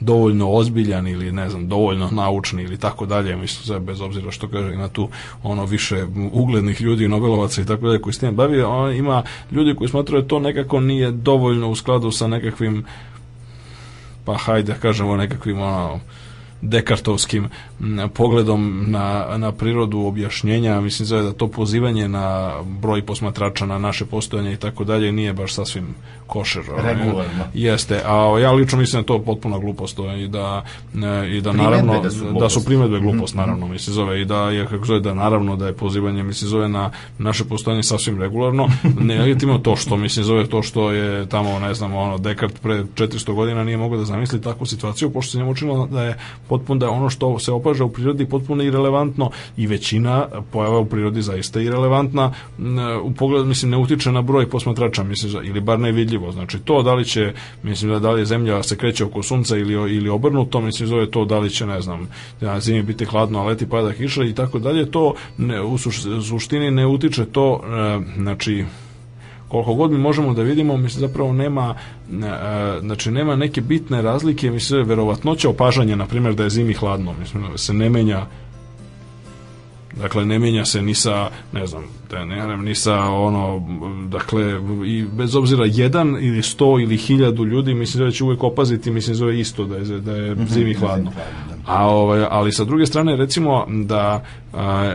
[0.05, 4.49] dovoljno ozbiljan ili ne znam dovoljno naučni ili tako dalje mislim sve bez obzira što
[4.49, 5.09] kaže ima tu
[5.43, 9.75] ono više uglednih ljudi Nobelovaca i tako dalje koji s tim bavi on ima ljudi
[9.75, 12.85] koji smatraju da to nekako nije dovoljno u skladu sa nekakvim
[14.25, 16.01] pa hajde da kažemo nekakvim ono
[16.65, 17.49] dekartovskim
[18.15, 24.05] pogledom na, na prirodu objašnjenja, mislim zove da to pozivanje na broj posmatrača na naše
[24.05, 25.95] postojanje i tako dalje nije baš sasvim
[26.27, 26.63] košer.
[26.77, 27.45] Regularno.
[27.55, 30.65] Jeste, a ja lično mislim da to potpuno glupost i da,
[31.33, 34.67] i da naravno da su, da su primetbe glupost, naravno, mislim zove i da je,
[34.67, 38.69] kako zove, da naravno da je pozivanje, mislim zove na naše postojanje sasvim regularno,
[39.09, 43.35] nelegitimno to što, mislim zove to što je tamo, ne znam, ono, Descartes pre 400
[43.35, 46.19] godina nije mogao da zamisli takvu situaciju, pošto se njemu učinilo da je
[46.59, 50.87] potpuno da je ono što se opaža u prirodi potpuno irelevantno i većina pojava u
[50.87, 52.33] prirodi zaista irelevantna
[53.03, 56.83] u pogledu mislim ne utiče na broj posmatrača mislim ili bar ne vidljivo znači to
[56.83, 57.33] da li će
[57.63, 61.11] mislim da da li je zemlja se kreće oko sunca ili ili obrnuto mislim zove
[61.11, 62.09] to da li će ne znam
[62.41, 65.79] da zimi biti hladno a leti pada kiša i tako dalje to ne, u
[66.23, 67.61] suštini ne utiče to
[68.17, 68.65] znači
[69.55, 71.75] koliko god mi možemo da vidimo, mislim zapravo nema
[72.11, 77.15] e, znači nema neke bitne razlike, mislim verovatnoća opažanja na primjer da je zimi hladno,
[77.21, 78.27] mislim da se ne menja
[80.01, 83.67] Dakle, ne menja se ni sa, ne znam, da ne ni sa ono,
[84.09, 88.91] dakle, i bez obzira jedan ili sto ili hiljadu ljudi, mislim da će uvek opaziti,
[88.91, 91.13] mislim zove isto da je, da je mhm, zimi hladno.
[91.67, 94.95] A, ovaj, ali sa druge strane, recimo da a,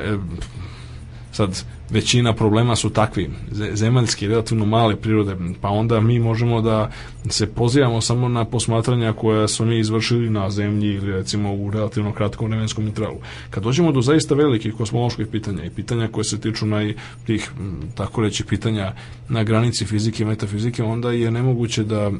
[1.31, 3.29] sad većina problema su takvi,
[3.73, 6.91] zemaljski, relativno male prirode, pa onda mi možemo da
[7.29, 12.13] se pozivamo samo na posmatranja koja smo mi izvršili na zemlji ili recimo u relativno
[12.13, 13.17] kratkom vremenskom intervalu.
[13.49, 16.93] Kad dođemo do zaista velikih kosmoloških pitanja i pitanja koje se tiču naj,
[17.25, 17.51] tih,
[17.95, 18.93] tako reći, pitanja
[19.29, 22.11] na granici fizike i metafizike, onda je nemoguće da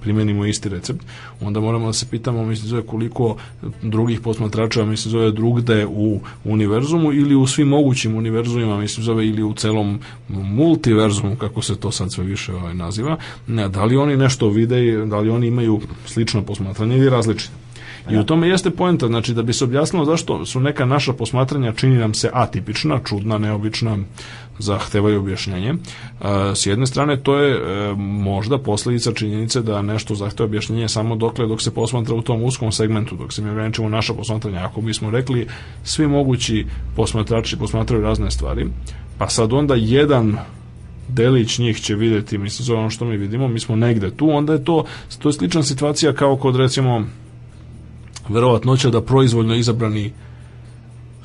[0.00, 1.00] primenimo isti recept,
[1.40, 3.36] onda moramo da se pitamo, mislim, zove koliko
[3.82, 9.42] drugih posmatrača, mislim, zove drugde u univerzumu ili u svim mogućim univerzumima, mislim, zove ili
[9.42, 14.48] u celom multiverzumu, kako se to sad sve više ovaj, naziva, da li oni nešto
[14.48, 17.52] vide, da li oni imaju slično posmatranje ili različite.
[18.10, 21.72] I u tome jeste poenta, znači da bi se objasnilo zašto su neka naša posmatranja
[21.72, 23.98] čini nam se atipična, čudna, neobična,
[24.58, 25.74] zahtevaju objašnjenje.
[26.54, 31.46] S jedne strane, to je e, možda posledica činjenice da nešto zahteva objašnjenje samo dokle
[31.46, 34.64] dok se posmatra u tom uskom segmentu, dok se mi ograničimo naša posmatranja.
[34.64, 35.46] Ako bismo rekli
[35.84, 38.66] svi mogući posmatrači posmatraju razne stvari,
[39.18, 40.36] pa sad onda jedan
[41.08, 44.52] delić njih će videti, mislim, za ono što mi vidimo, mi smo negde tu, onda
[44.52, 44.84] je to,
[45.18, 47.04] to je slična situacija kao kod, recimo,
[48.28, 50.12] verovatnoća da proizvoljno izabrani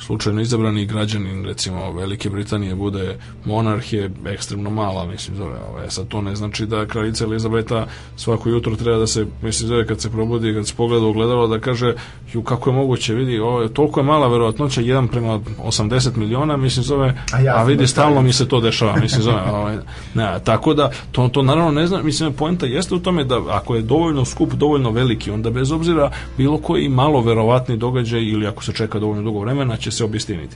[0.05, 5.89] slučajno izabrani građanin recimo Velike Britanije bude monarh je ekstremno mala mislim zove ovaj.
[5.89, 10.01] sad to ne znači da kraljica Elizabeta svako jutro treba da se mislim zove kad
[10.01, 11.93] se probudi kad se pogleda ogledalo da kaže
[12.33, 16.57] ju kako je moguće vidi ovo je toliko je mala verovatnoća jedan prema 80 miliona
[16.57, 19.77] mislim zove a, ja a vidi stalno mi se to dešava mislim zove ovaj,
[20.13, 23.75] ne, tako da to, to naravno ne znam mislim poenta jeste u tome da ako
[23.75, 28.63] je dovoljno skup dovoljno veliki onda bez obzira bilo koji malo verovatni događaj ili ako
[28.63, 30.55] se čeka dovoljno dugo vremena će se obistiniti.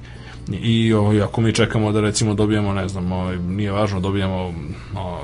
[0.51, 4.53] I ovaj, ako mi čekamo da recimo dobijemo, ne znam, ovaj, nije važno, dobijemo
[4.95, 5.23] ovaj,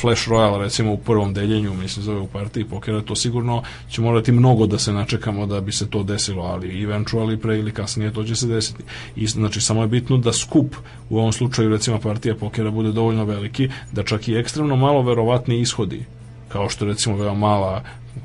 [0.00, 4.32] Flash Royale recimo u prvom deljenju, mislim zove u partiji pokera, to sigurno će morati
[4.32, 8.24] mnogo da se načekamo da bi se to desilo, ali eventually pre ili kasnije to
[8.24, 8.82] će se desiti.
[9.16, 10.74] I znači samo je bitno da skup
[11.10, 15.60] u ovom slučaju recimo partija pokera bude dovoljno veliki da čak i ekstremno malo verovatni
[15.60, 16.04] ishodi
[16.48, 17.82] kao što recimo veoma mala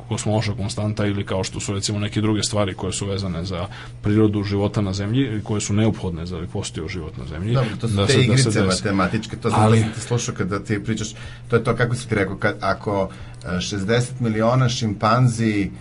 [0.07, 3.67] kosmološka konstanta ili kao što su recimo neke druge stvari koje su vezane za
[4.01, 7.53] prirodu života na zemlji koje su neophodne za da postio život na zemlji.
[7.53, 9.85] Dobro, to su da te se, igrice da se matematičke, to sam Ali...
[9.95, 11.07] te slušao kada ti pričaš,
[11.49, 13.09] to je to kako si ti rekao, kad, ako
[13.45, 15.71] 60 miliona šimpanzi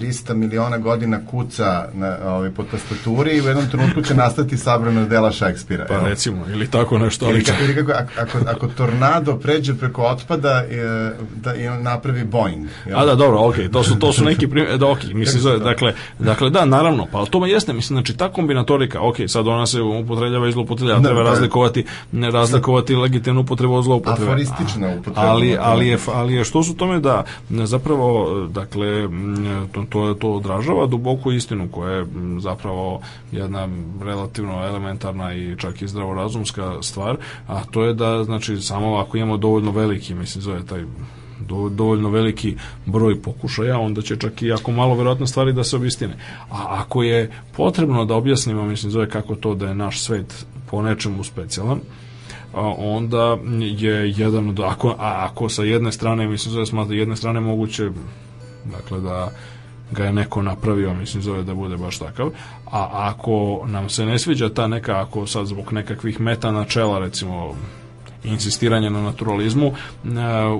[0.00, 5.04] 300 miliona godina kuca na, ovaj, pod tastaturi i u jednom trenutku će nastati sabrana
[5.04, 5.86] dela Šekspira.
[5.88, 6.06] Pa evo.
[6.06, 7.30] recimo, ili tako nešto.
[7.30, 12.68] Ili kako, ili kako ako, ako tornado pređe preko otpada e, da i napravi Boeing.
[12.86, 12.98] Jel?
[12.98, 15.42] A da, dobro, okej, okay, to su, to su neki primjer, da, okej, okay, mislim,
[15.42, 19.48] zove, dakle, dakle, da, naravno, pa to jeste, mislim, znači, ta kombinatorika, okej, okay, sad
[19.48, 24.30] ona se upotrebljava i zloupotrebljava, da, treba razlikovati, ne razlikovati legitimnu upotrebu od zloupotrebe.
[24.30, 25.20] Aforistična upotreba.
[25.20, 29.08] Ali, ali, je, ali je što su tome da, zapravo, dakle,
[29.88, 32.06] to, to, to odražava duboku istinu koja je
[32.38, 33.00] zapravo
[33.32, 33.68] jedna
[34.02, 37.16] relativno elementarna i čak i zdravorazumska stvar,
[37.46, 40.84] a to je da znači samo ako imamo dovoljno veliki, mislim zove taj
[41.48, 45.76] do, dovoljno veliki broj pokušaja, onda će čak i ako malo verovatno stvari da se
[45.76, 46.16] obistine.
[46.50, 50.82] A ako je potrebno da objasnimo, mislim, zove kako to da je naš svet po
[50.82, 51.80] nečemu specijalan,
[52.54, 57.16] a onda je jedan od, ako, a ako sa jedne strane, mislim, zove smatra jedne
[57.16, 57.90] strane moguće,
[58.64, 59.30] dakle da
[59.90, 62.30] ga je neko napravio, mislim zove da bude baš takav,
[62.66, 67.54] a ako nam se ne sviđa ta neka, ako sad zbog nekakvih meta načela, recimo
[68.24, 69.72] insistiranje na naturalizmu e,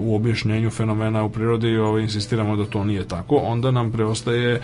[0.01, 4.61] u objašnjenju fenomena u prirodi ovaj, insistiramo da to nije tako, onda nam preostaje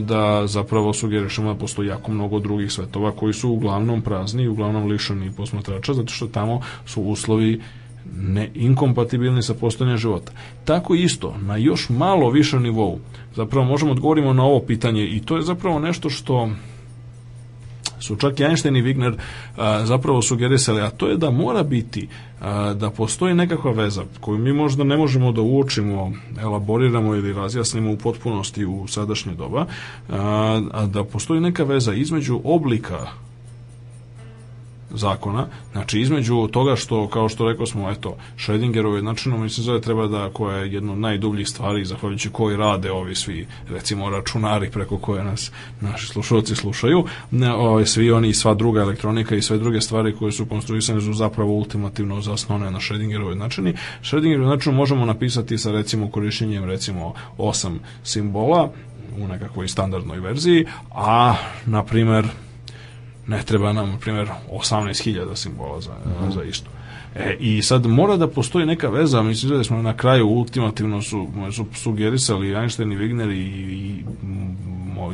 [0.00, 4.86] da zapravo sugerišemo da postoji jako mnogo drugih svetova koji su uglavnom prazni i uglavnom
[4.86, 7.60] lišani posmatrača, zato što tamo su uslovi
[8.16, 10.32] ne inkompatibilni sa postojanjem života.
[10.64, 12.98] Tako isto, na još malo višem nivou,
[13.34, 16.50] zapravo možemo odgovorimo na ovo pitanje i to je zapravo nešto što
[18.00, 19.14] su čak i Einstein i Wigner
[19.56, 22.08] a, zapravo sugerisali, a to je da mora biti
[22.40, 27.92] a, da postoji nekakva veza koju mi možda ne možemo da uočimo, elaboriramo ili razjasnimo
[27.92, 29.66] u potpunosti u sadašnje doba,
[30.08, 33.06] a, a da postoji neka veza između oblika
[34.90, 40.06] zakona, znači između toga što, kao što rekao smo, eto, Schrödingerovo jednačino, mislim zove treba
[40.06, 44.98] da, koja je jedno od najdubljih stvari, zahvaljujući koji rade ovi svi, recimo, računari preko
[44.98, 49.58] koje nas naši slušalci slušaju, ne, ovi, svi oni i sva druga elektronika i sve
[49.58, 53.74] druge stvari koje su konstruisane su zapravo ultimativno zasnovane na Schrödingerovo jednačini.
[54.02, 58.70] Schrödingerovo jednačinu možemo napisati sa, recimo, korišćenjem, recimo, osam simbola,
[59.18, 61.34] u nekakvoj standardnoj verziji, a,
[61.66, 62.26] na primer,
[63.28, 66.34] ne treba nam, na primjer, 18.000 simbola za, -huh.
[66.34, 66.70] za isto.
[67.14, 71.28] E, I sad mora da postoji neka veza, mislim da smo na kraju ultimativno su,
[71.52, 74.04] su sugerisali Einstein i Wigner i, i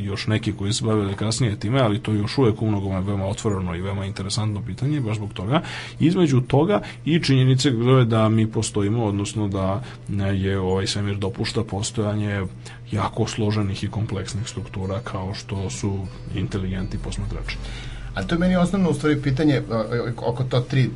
[0.00, 3.26] još neki koji se bavili kasnije time, ali to je još uvek u mnogome veoma
[3.26, 5.62] otvoreno i veoma interesantno pitanje, baš zbog toga.
[6.00, 7.70] Između toga i činjenice
[8.06, 9.82] da mi postojimo, odnosno da
[10.32, 12.42] je ovaj svemir dopušta postojanje
[12.92, 15.98] jako složenih i kompleksnih struktura kao što su
[16.34, 17.56] inteligenti posmatrači.
[18.14, 19.62] Ali to je meni osnovno u stvari pitanje
[20.16, 20.90] oko to tri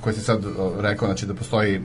[0.00, 0.44] koje se sad
[0.80, 1.80] rekao, znači da postoji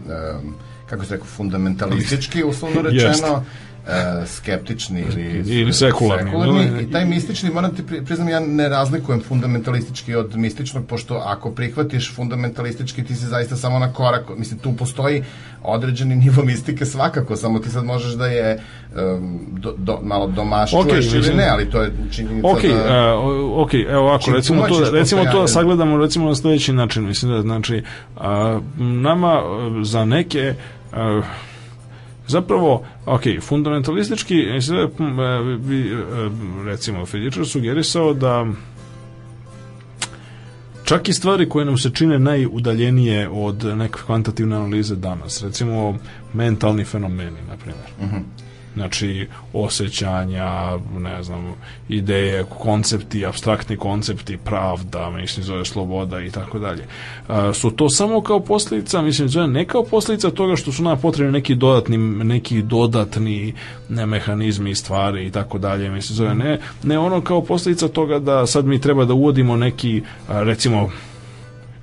[0.90, 3.44] kako se rekao, fundamentalistički, uslovno rečeno,
[3.88, 6.32] uh, skeptični ili, ili sekularni.
[6.32, 11.52] sekularni I taj mistični, moram ti priznam, ja ne razlikujem fundamentalistički od mističnog, pošto ako
[11.52, 15.24] prihvatiš fundamentalistički, ti si zaista samo na korak, mislim, tu postoji
[15.64, 18.64] određeni nivo mistike svakako, samo ti sad možeš da je
[18.96, 23.16] um, do, do, malo domašćuješ okay, ili ne, ali to je činjenica okay, da...
[23.16, 27.32] Uh, ok, evo ovako, recimo to, recimo to da sagledamo recimo na sledeći način, mislim
[27.32, 27.84] da znači
[28.16, 28.22] uh,
[28.78, 29.42] nama
[29.84, 30.54] za neke
[30.92, 31.26] uh,
[32.28, 34.60] zapravo, ok, fundamentalistički, e,
[35.58, 35.96] bi, e,
[36.66, 38.46] recimo, fizičar sugerisao da
[40.84, 45.98] čak i stvari koje nam se čine najudaljenije od neke kvantitativne analize danas, recimo
[46.34, 47.86] mentalni fenomeni, na primjer.
[48.00, 48.18] Uh mhm.
[48.76, 51.54] Znači osjećanja, ne znam,
[51.90, 56.86] ideje, koncepti, abstraktni koncepti, pravda, mislim, zove sloboda i tako dalje.
[57.54, 61.32] Su to samo kao posljedica, mislim, zove ne kao posljedica toga što su nam potrebni
[61.32, 63.54] neki dodatni, neki dodatni
[63.90, 68.20] ne, mehanizmi i stvari i tako dalje, mislim, zove ne, ne ono kao posljedica toga
[68.20, 70.90] da sad mi treba da uvodimo neki, recimo,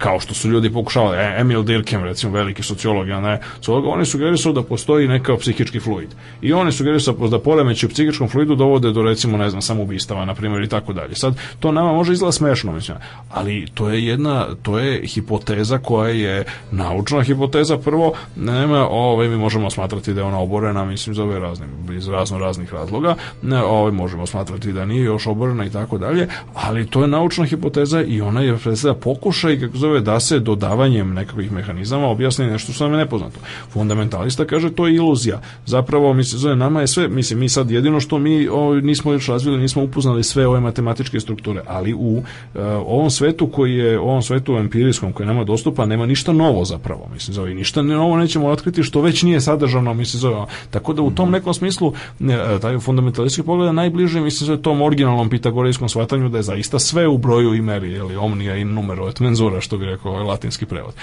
[0.00, 4.06] kao što su ljudi pokušavali, e, Emil Durkheim, recimo veliki sociolog, ja ne, sociolog, oni
[4.06, 6.08] sugerisao da postoji neka psihički fluid.
[6.42, 10.34] I oni sugerisao da poremeći u psihičkom fluidu dovode do recimo, ne znam, samoubistava, na
[10.34, 11.14] primjer, i tako dalje.
[11.14, 12.96] Sad, to nama može izgleda smešno, mislim,
[13.30, 19.36] ali to je jedna, to je hipoteza koja je naučna hipoteza prvo, nema, ovaj, mi
[19.36, 23.62] možemo smatrati da je ona oborena, mislim, za ove razne, iz razno raznih razloga, ne,
[23.62, 28.02] ovaj, možemo smatrati da nije još oborena i tako dalje, ali to je naučna hipoteza
[28.02, 32.72] i ona je predstavlja pokušaj, kako zove izazove da se dodavanjem nekakvih mehanizama objasni nešto
[32.72, 33.40] što nam je nepoznato.
[33.70, 35.40] Fundamentalista kaže to je iluzija.
[35.66, 39.28] Zapravo, mislim, zove, nama je sve, mislim, mi sad jedino što mi o, nismo još
[39.28, 42.22] razvili, nismo upoznali sve ove matematičke strukture, ali u
[42.54, 47.08] e, ovom svetu koji je, ovom svetu empirijskom koji nama dostupa, nema ništa novo zapravo,
[47.12, 51.10] mislim, zove, ništa novo nećemo otkriti što već nije sadržano, mislim, zove, tako da u
[51.10, 56.28] tom nekom smislu e, taj fundamentalistički pogled je najbliže, mislim, zove, tom originalnom pitagorijskom shvatanju
[56.28, 59.76] da je zaista sve u broju i meri, ili omnija i numero et menzura, što
[59.80, 60.94] bi rekao ovaj latinski prevod.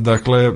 [0.00, 0.52] Dakle,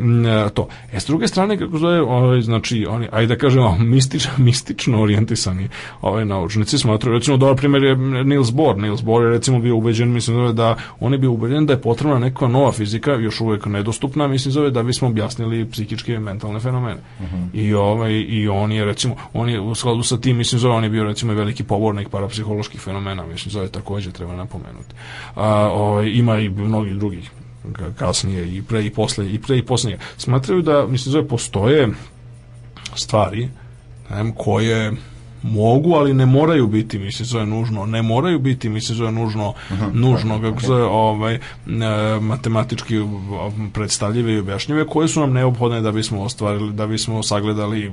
[0.55, 0.69] to.
[0.93, 5.69] E, s druge strane, kako zove, ovaj, znači, oni, ajde da kažemo, mistič, mistično orijentisani
[6.01, 8.79] ovaj, naučnici smatruju, recimo, dobar primjer je Niels Bohr.
[8.79, 12.19] Niels Bohr je, recimo, bio ubeđen, mislim, da on je bio ubeđen da je potrebna
[12.19, 17.01] neka nova fizika, još uvek nedostupna, mislim, zove, da bismo objasnili psihičke i mentalne fenomene.
[17.21, 17.37] Uh mhm.
[17.37, 17.49] -huh.
[17.53, 20.85] I, ovaj, I on je, recimo, on je u skladu sa tim, mislim, zove, on
[20.85, 24.95] je bio, recimo, veliki pobornik parapsiholoških fenomena, mislim, zove, takođe treba napomenuti.
[25.35, 27.22] A, ovaj, ima i mnogih drugih
[27.97, 31.89] kasnije i pre i posle i pre i posle smatraju da mislim zove postoje
[32.95, 33.49] stvari
[34.11, 34.93] ne, koje
[35.43, 39.91] mogu, ali ne moraju biti, mislim, zove nužno, ne moraju biti, mislim, zove nužno, Aha,
[39.93, 40.67] nužno, kako okay.
[40.67, 41.41] zove, ovaj, e,
[42.21, 42.95] matematički
[43.73, 47.93] predstavljive i objašnjive, koje su nam neophodne da bismo ostvarili, da bismo sagledali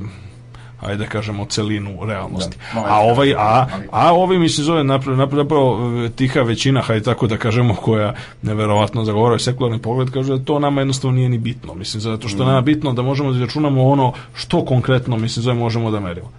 [0.81, 2.57] ajde da kažemo celinu realnosti.
[2.73, 7.27] Da, a ovaj a a ovi mi se zove napravo, napravo tiha većina, hajde tako
[7.27, 11.73] da kažemo koja neverovatno zagovara sekularni pogled kaže da to nama jednostavno nije ni bitno.
[11.73, 12.47] Mislim zato što mm.
[12.47, 16.31] nama bitno da možemo da računamo ono što konkretno mislim zove možemo da merimo.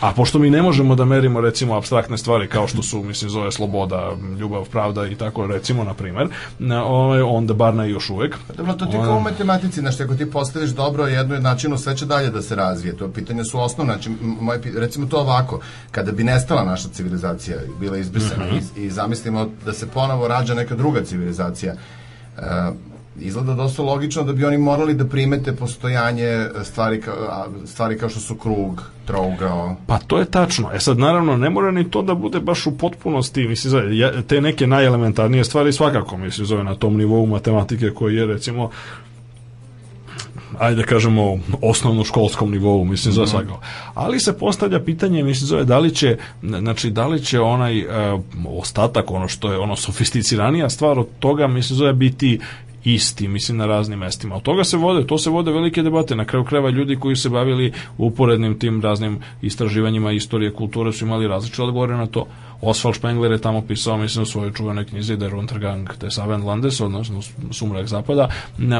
[0.00, 3.52] A pošto mi ne možemo da merimo recimo abstraktne stvari kao što su mislim zove
[3.52, 6.28] sloboda, ljubav, pravda i tako recimo na primer,
[6.84, 8.36] ovaj onda bar ne još uvek.
[8.56, 12.06] Dobro, to ti kao u matematici, znači ako ti postaviš dobro jednu načinu sve će
[12.06, 12.96] dalje da se razvije.
[12.96, 14.10] To pitanje su osnovna, znači
[14.40, 15.60] moj, recimo to ovako,
[15.90, 18.80] kada bi nestala naša civilizacija, bila izbrisana mm -hmm.
[18.80, 21.74] i, i zamislimo da se ponovo rađa neka druga civilizacija,
[22.36, 22.44] uh,
[23.20, 27.12] izgleda dosta logično da bi oni morali da primete postojanje stvari, ka,
[27.66, 29.76] stvari kao što su krug, trougao.
[29.86, 30.70] Pa to je tačno.
[30.74, 33.82] E sad, naravno, ne mora ni to da bude baš u potpunosti, mislim,
[34.26, 38.70] te neke najelementarnije stvari svakako, mislim, zove na tom nivou matematike koji je, recimo,
[40.58, 43.30] ajde da kažemo, osnovno školskom nivou, mislim, za mhm.
[43.30, 43.52] svega.
[43.94, 48.20] Ali se postavlja pitanje, mislim, zove, da li će, znači, da li će onaj uh,
[48.46, 52.40] ostatak, ono što je ono sofisticiranija stvar od toga, mislim, zove, biti
[52.84, 54.36] isti, mislim, na raznim mestima.
[54.36, 56.16] Od toga se vode, to se vode velike debate.
[56.16, 61.28] Na kraju kreva ljudi koji se bavili uporednim tim raznim istraživanjima istorije, kulture su imali
[61.28, 62.26] različite odgovore na to.
[62.62, 67.20] Oswald Spengler je tamo pisao, mislim, u svojoj čuvenoj knjizi Der Untergang des Abendlandes, odnosno
[67.50, 68.28] Sumrak zapada.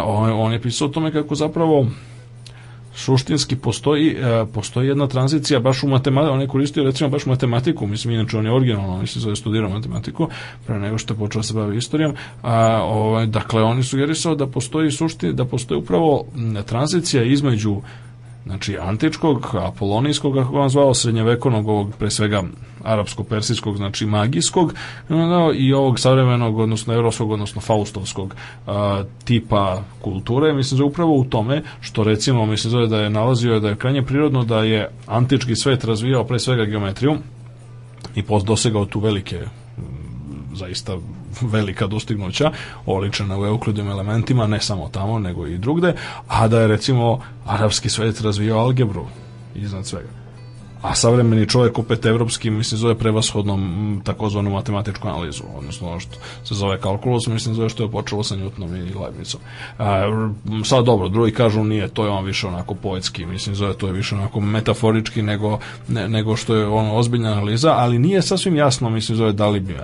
[0.04, 1.86] On, je pisao o tome kako zapravo
[2.98, 7.86] suštinski postoji e, postoji jedna tranzicija baš u matematiku, on je koristio recimo baš matematiku,
[7.86, 10.28] mislim inače on je originalno, mislim da je studirao matematiku
[10.66, 14.34] pre nego što je počeo da se bavi istorijom, a ovaj dakle on je sugerisao
[14.34, 16.24] da postoji suštin, da postoji upravo
[16.66, 17.80] tranzicija između
[18.44, 22.42] znači antičkog, apolonijskog, kako vam zvao, srednjevekovnog, ovog pre svega
[22.84, 24.74] arapsko-persijskog, znači magijskog,
[25.54, 28.34] i ovog savremenog, odnosno evropskog, odnosno faustovskog
[28.66, 33.68] a, tipa kulture, mislim da upravo u tome, što recimo, mislim da je nalazio da
[33.68, 37.16] je krajnje prirodno da je antički svet razvijao pre svega geometriju
[38.14, 39.40] i dosegao tu velike
[40.58, 40.96] zaista
[41.40, 42.52] velika dostignuća,
[42.86, 45.94] oličena u euklidnim elementima, ne samo tamo, nego i drugde,
[46.28, 49.06] a da je recimo arapski svet razvijao algebru
[49.54, 50.27] iznad svega
[50.82, 53.58] a savremeni čovjek opet evropski mislim zove prevashodno
[54.04, 58.36] takozvanu matematičku analizu odnosno ono što se zove kalkulus mislim zove što je počelo sa
[58.36, 59.40] Newtonom i Leibnicom
[59.78, 60.02] a,
[60.64, 63.92] sad dobro drugi kažu nije to je on više onako poetski mislim zove to je
[63.92, 68.90] više onako metaforički nego, ne, nego što je ono ozbiljna analiza ali nije sasvim jasno
[68.90, 69.76] mislim zove da li bi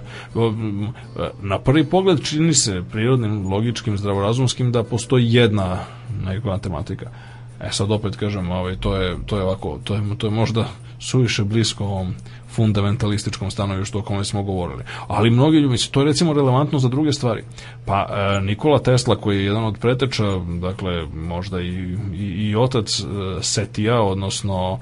[1.42, 5.78] na prvi pogled čini se prirodnim logičkim zdravorazumskim da postoji jedna
[6.24, 7.10] neka matematika.
[7.60, 10.68] E sad opet kažem, ovaj, to je, to je ovako, to je, to je možda
[11.04, 12.14] suviše blisko ovom
[12.54, 14.84] fundamentalističkom stanovištu o kome smo govorili.
[15.06, 17.44] Ali mnogi ljudi, to je recimo relevantno za druge stvari.
[17.86, 20.24] Pa e, Nikola Tesla, koji je jedan od preteča,
[20.60, 23.04] dakle, možda i, i, i otac e,
[23.42, 24.78] Setija, odnosno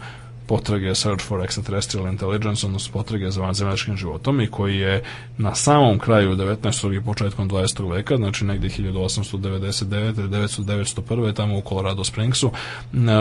[0.53, 5.03] potrage Search for Extraterrestrial Intelligence, odnosno potrage za vanzemaljskim životom i koji je
[5.39, 6.97] na samom kraju 19.
[6.97, 7.93] i početkom 20.
[7.93, 10.13] veka, znači negde 1899.
[10.13, 11.35] 1901.
[11.35, 12.51] tamo u Colorado Springsu,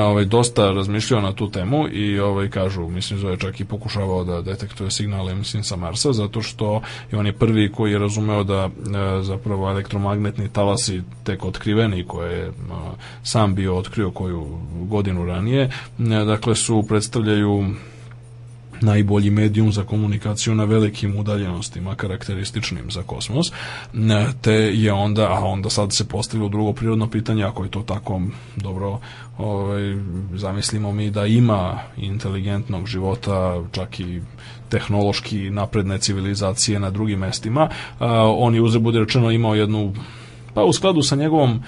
[0.03, 4.41] ovaj, dosta razmišljao na tu temu i ovaj, kažu, mislim, zove čak i pokušavao da
[4.41, 6.81] detektuje signale, mislim, sa Marsa, zato što
[7.11, 12.37] je on je prvi koji je razumeo da e, zapravo elektromagnetni talasi tek otkriveni, koje
[12.37, 12.51] je
[13.23, 14.47] sam bio otkrio koju
[14.89, 15.69] godinu ranije,
[16.25, 17.75] dakle su predstavljeni predstavljaju
[18.81, 23.51] najbolji medijum za komunikaciju na velikim udaljenostima karakterističnim za kosmos,
[24.41, 28.21] te je onda, a onda sad se postavilo drugo prirodno pitanje, ako je to tako
[28.55, 28.99] dobro,
[29.37, 29.81] ovaj,
[30.33, 34.21] zamislimo mi da ima inteligentnog života, čak i
[34.69, 37.69] tehnološki napredne civilizacije na drugim mestima,
[37.99, 39.93] a, on je uzre bude rečeno imao jednu,
[40.53, 41.63] pa u skladu sa njegovom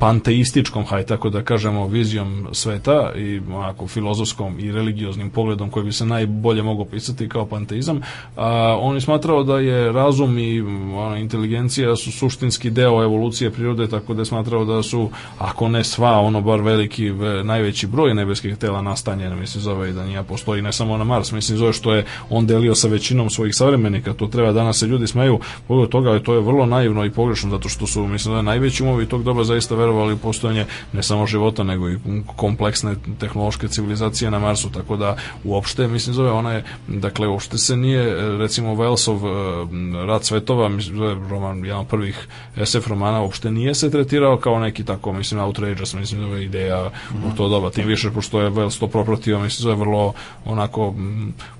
[0.00, 5.92] panteističkom, haj tako da kažemo, vizijom sveta i onako filozofskom i religioznim pogledom koji bi
[5.92, 8.00] se najbolje mogao pisati kao panteizam,
[8.36, 10.60] a, on je smatrao da je razum i
[10.96, 15.84] ona, inteligencija su suštinski deo evolucije prirode, tako da je smatrao da su, ako ne
[15.84, 17.10] sva, ono bar veliki,
[17.44, 21.32] najveći broj nebeskih tela nastanjena, mislim, zove i da nije postoji ne samo na Mars,
[21.32, 25.06] mislim, zove što je on delio sa većinom svojih savremenika, to treba danas se ljudi
[25.06, 28.42] smeju pogled toga, ali to je vrlo naivno i pogrešno, zato što su, mislim, da
[28.42, 31.98] najveći umovi tog doba zaista verovali u postojanje ne samo života, nego i
[32.36, 37.76] kompleksne tehnološke civilizacije na Marsu, tako da uopšte, mislim, zove, ona je, dakle, uopšte se
[37.76, 42.28] nije, recimo, Wellsov uh, Rat svetova, mislim, roman, jedan od prvih
[42.64, 46.90] SF romana, uopšte nije se tretirao kao neki tako, mislim, outrageous, mislim, zove, ideja
[47.26, 50.12] u to doba, tim više, pošto je Wells to propratio, mislim, zove, vrlo,
[50.44, 50.94] onako,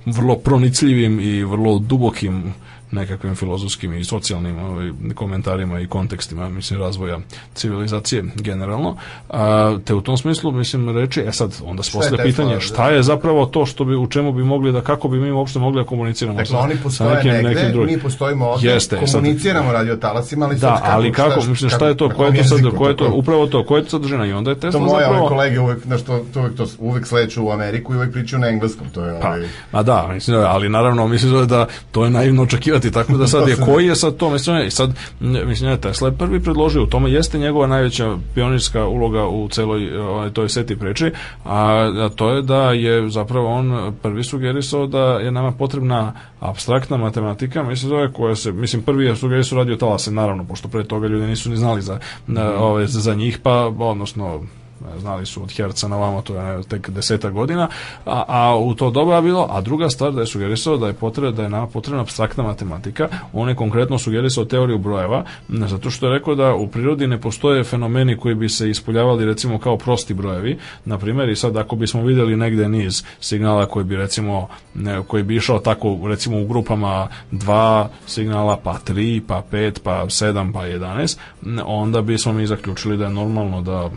[0.06, 2.54] vrlo pronicljivim i vrlo dubokim
[2.90, 7.18] nekakvim filozofskim i socijalnim ovaj, komentarima i kontekstima mislim razvoja
[7.54, 8.96] civilizacije generalno
[9.28, 12.60] a, te u tom smislu mislim reći e sad onda se postavlja pitanje da.
[12.60, 15.58] šta je zapravo to što bi u čemu bi mogli da kako bi mi uopšte
[15.58, 17.94] mogli da komuniciramo dakle, sa, oni postoje sa nekim, negde, nekim drugim.
[17.94, 21.50] mi postojimo ovde Jeste, komuniciramo sad, radio talasima ali da, sad kako, ali kako, šta,
[21.50, 23.84] mislim šta je to ko je to sad ko je to upravo to ko je
[23.84, 26.56] to sadržina i onda je Tesla to moje zapravo kolege uvek na što to uvek
[26.56, 29.82] to uvek sleću u Ameriku i uvek pričaju na engleskom to je pa, ovaj ma
[29.82, 33.86] da mislim ali naravno mislim da to je naivno očekivati tako da sad je koji
[33.86, 34.90] je sad to mislim sad
[35.20, 39.98] mislim da Tesla je prvi predložio u tome jeste njegova najveća pionirska uloga u celoj
[39.98, 41.12] ovaj, toj seti priče
[41.44, 46.96] a, a to je da je zapravo on prvi sugerisao da je nama potrebna abstraktna
[46.96, 51.06] matematika mislim zove koja se mislim prvi je sugerisao radio talase naravno pošto pre toga
[51.06, 52.56] ljudi nisu ni znali za mm -hmm.
[52.58, 54.40] ove za njih pa odnosno
[54.98, 57.68] znali su od Herca na vamo, to je tek deseta godina,
[58.06, 60.92] a, a u to doba je bilo, a druga stvar da je sugerisao da je
[60.92, 66.06] potrebna, da je nama potrebna abstraktna matematika, on je konkretno sugerisao teoriju brojeva, zato što
[66.06, 70.14] je rekao da u prirodi ne postoje fenomeni koji bi se ispoljavali recimo kao prosti
[70.14, 74.48] brojevi, na primjer i sad ako bismo videli negde niz signala koji bi recimo
[75.06, 80.52] koji bi išao tako recimo u grupama dva signala pa tri, pa pet, pa sedam,
[80.52, 81.16] pa 11,
[81.64, 83.90] onda bismo mi zaključili da je normalno da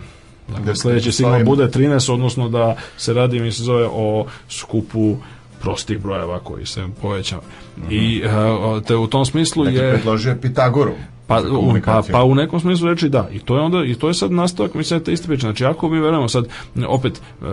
[0.47, 5.17] Dakle, sledeći signal bude 13, odnosno da se radi, mi se zove o skupu
[5.61, 7.37] prostih brojeva koji se poveća.
[7.37, 7.91] Mm -hmm.
[7.91, 9.93] I uh, te u tom smislu dakle, je...
[9.93, 10.93] predložio Pitagoru.
[11.27, 13.29] Pa, u, pa, pa u nekom smislu reči da.
[13.31, 15.41] I to je onda i to je sad nastavak mislim da te iste priče.
[15.41, 16.45] Znači ako mi verujemo sad
[16.87, 17.47] opet uh,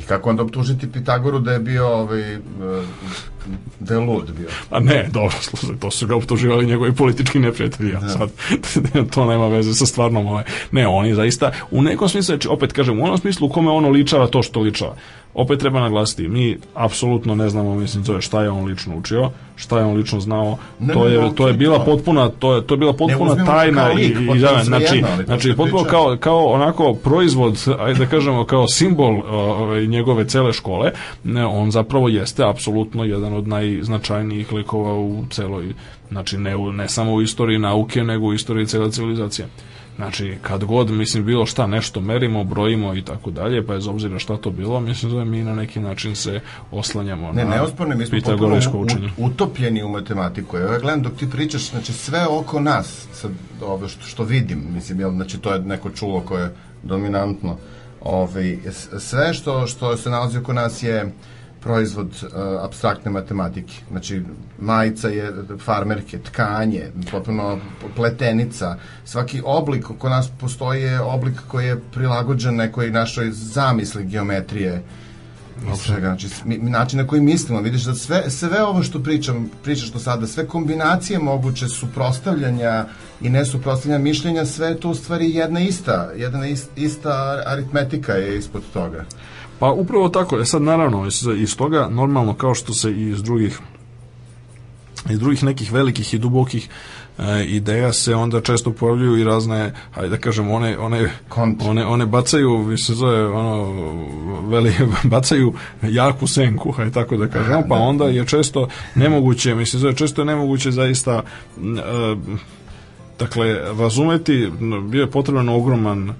[0.00, 2.38] I kako onda optužiti Pitagoru da je bio ovaj,
[3.80, 4.48] da je lud bio?
[4.70, 8.08] A ne, dobro, slušaj, to su ga optuživali njegovi politički neprijatelji, ja da.
[8.08, 8.30] sad
[9.14, 10.44] to nema veze sa stvarnom ovaj.
[10.72, 13.88] Ne, oni zaista, u nekom smislu, znači, opet kažem, u onom smislu u kome ono
[13.88, 14.96] ličava to što ličava
[15.34, 19.30] opet treba naglasiti, mi apsolutno ne znamo, mislim, to je šta je on lično učio,
[19.56, 22.74] šta je on lično znao, ne, to je to je bila potpuna to je to
[22.74, 24.04] je bila potpuna tajna i,
[24.36, 29.22] i da, znači jedno, znači potpuno kao kao onako proizvod, ajde da kažemo kao simbol
[29.30, 30.92] ove njegove cele škole,
[31.24, 35.74] ne, on zapravo jeste apsolutno jedan od najznačajnijih likova u celoj
[36.10, 39.48] znači ne, ne samo u istoriji nauke, nego u istoriji cele civilizacije.
[40.00, 44.18] Znači, kad god, mislim, bilo šta nešto merimo, brojimo i tako dalje, pa bez obzira
[44.18, 46.40] šta to bilo, mislim da mi na neki način se
[46.70, 48.56] oslanjamo ne, na neosporne, mi smo potpuno
[49.18, 50.56] utopljeni u matematiku.
[50.56, 53.30] Ja gledam dok ti pričaš, znači sve oko nas, sad,
[53.62, 57.56] ovo što, što vidim, mislim, jel, znači to je neko čulo koje je dominantno,
[58.00, 58.58] ovaj,
[58.98, 61.12] sve što, što se nalazi oko nas je
[61.60, 62.30] proizvod uh,
[62.64, 63.74] abstraktne matematike.
[63.90, 64.22] Znači,
[64.58, 65.32] majica je
[65.64, 67.58] farmerke, tkanje, potpuno
[67.96, 68.76] pletenica.
[69.04, 74.82] Svaki oblik oko nas postoji je oblik koji je prilagođen nekoj našoj zamisli geometrije
[75.66, 76.06] i svega.
[76.06, 79.98] Znači, mi, način na koji mislimo, vidiš da sve, sve ovo što pričam, pričaš do
[79.98, 82.86] sada, sve kombinacije moguće suprostavljanja
[83.20, 86.46] i nesuprostavljanja mišljenja, sve je to u stvari jedna ista, jedna
[86.76, 89.04] ista aritmetika je ispod toga.
[89.60, 91.06] Pa upravo tako, je sad naravno
[91.38, 93.60] iz toga normalno kao što se i iz drugih
[95.10, 96.68] iz drugih nekih velikih i dubokih
[97.18, 101.10] e, ideja se onda često pojavljuju i razne, hajde da kažem, one, one,
[101.66, 103.72] one, one bacaju, se zove, ono,
[104.48, 104.74] veli,
[105.10, 110.20] bacaju jaku senku, hajde tako da kažem, pa onda je često nemoguće, mislim, zove, često
[110.20, 111.22] je nemoguće zaista,
[111.56, 112.16] e,
[113.18, 114.50] dakle, razumeti,
[114.90, 116.14] bio je potreban ogroman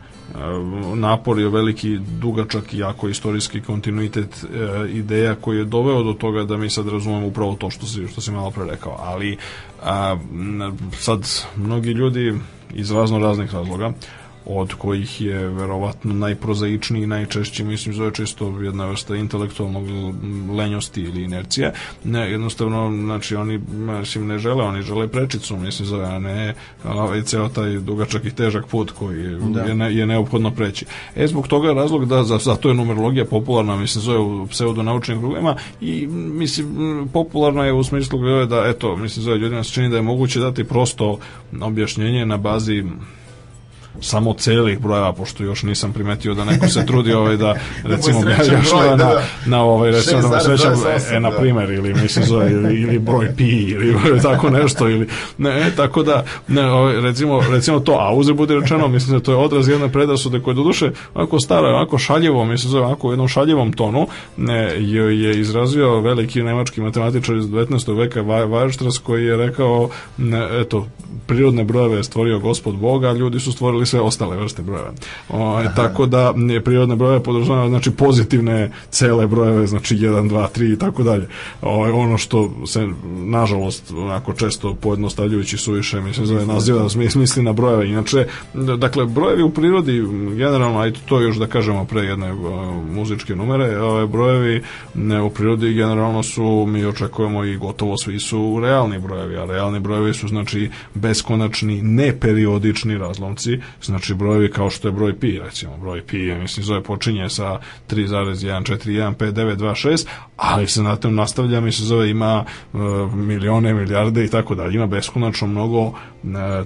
[0.94, 6.44] napor je veliki, dugačak i jako istorijski kontinuitet e, ideja koji je doveo do toga
[6.44, 8.96] da mi sad razumemo upravo to što si, što si malo pre rekao.
[8.98, 9.36] Ali
[9.82, 10.16] a,
[10.98, 12.34] sad mnogi ljudi
[12.74, 13.92] iz razno raznih razloga
[14.46, 19.84] od kojih je verovatno najprozaičniji i najčešći, mislim, zove često jedna vrsta intelektualnog
[20.56, 21.72] lenjosti ili inercije.
[22.04, 23.60] Ne, jednostavno, znači, oni
[24.00, 26.54] mislim, ne žele, oni žele prečicu, mislim, zove, a ne
[26.84, 29.60] ovaj, ceo taj dugačak i težak put koji je, da.
[29.60, 30.86] je, ne, je neophodno preći.
[31.16, 35.18] E, zbog toga je razlog da za, zato je numerologija popularna, mislim, zove u pseudonaučnim
[35.18, 39.96] krugovima i, mislim, popularna je u smislu da, eto, mislim, zove, ljudima se čini da
[39.96, 41.18] je moguće dati prosto
[41.60, 42.84] objašnjenje na bazi
[44.00, 48.30] samo celih brojeva, pošto još nisam primetio da neko se trudi ovaj da, da recimo
[48.30, 49.22] ja još broj, na, da, da.
[49.46, 50.72] na ovaj recimo da mu srećam
[51.12, 55.08] e, na primer ili mislim zove ili, ili broj pi ili tako nešto ili
[55.38, 59.32] ne tako da ne, ovaj, recimo recimo to a uze bude rečeno mislim da to
[59.32, 63.12] je odraz jedne predrasude koje do duše onako stara onako šaljivo mislim zove onako u
[63.12, 64.06] jednom šaljivom tonu
[64.36, 67.98] ne, je, je izrazio veliki nemački matematičar iz 19.
[67.98, 70.86] veka Weierstrass koji je rekao ne, eto
[71.26, 74.92] prirodne brojeve je stvorio gospod Boga ljudi su stvorili sve ostale vrste brojeva.
[75.28, 76.34] O, tako da
[76.64, 81.28] prirodne brojeve podržava znači pozitivne cele brojeve, znači 1, 2, 3 i tako dalje.
[81.62, 82.88] O, ono što se
[83.24, 87.88] nažalost onako često pojednostavljujući suviše mislim zove naziva da misli na brojeve.
[87.88, 88.26] Inače
[88.78, 90.02] dakle brojevi u prirodi
[90.36, 92.34] generalno ajde to još da kažemo pre jedne
[92.90, 94.62] muzičke numere, ove brojevi
[94.94, 99.80] ne, u prirodi generalno su mi očekujemo i gotovo svi su realni brojevi, a realni
[99.80, 105.76] brojevi su znači beskonačni neperiodični razlomci znači brojevi kao što je broj pi, recimo.
[105.76, 107.58] Broj pi je, mislim, zove počinje sa
[107.90, 110.06] 3,1415926,
[110.36, 112.80] ali se na tem nastavlja, mislim, zove ima uh,
[113.14, 115.94] milione, milijarde i tako dalje, ima beskonačno mnogo uh,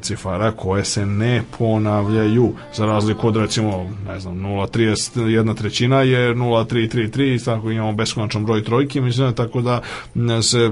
[0.01, 7.35] cifara koje se ne ponavljaju, za razliku od, recimo, ne znam, 0,31 trećina je 0,333
[7.35, 9.81] i tako imamo beskonačan broj trojki, mislim, tako da
[10.43, 10.71] se,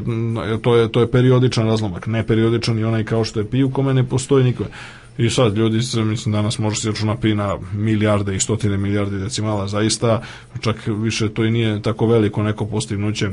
[0.62, 3.94] to je, to je periodičan razlomak, neperiodičan i onaj kao što je pi u kome
[3.94, 4.68] ne postoji nikome.
[5.18, 9.18] I sad ljudi se, mislim, danas može se računa pi na milijarde i stotine milijarde
[9.18, 10.22] decimala, zaista,
[10.60, 13.30] čak više to i nije tako veliko neko postignuće.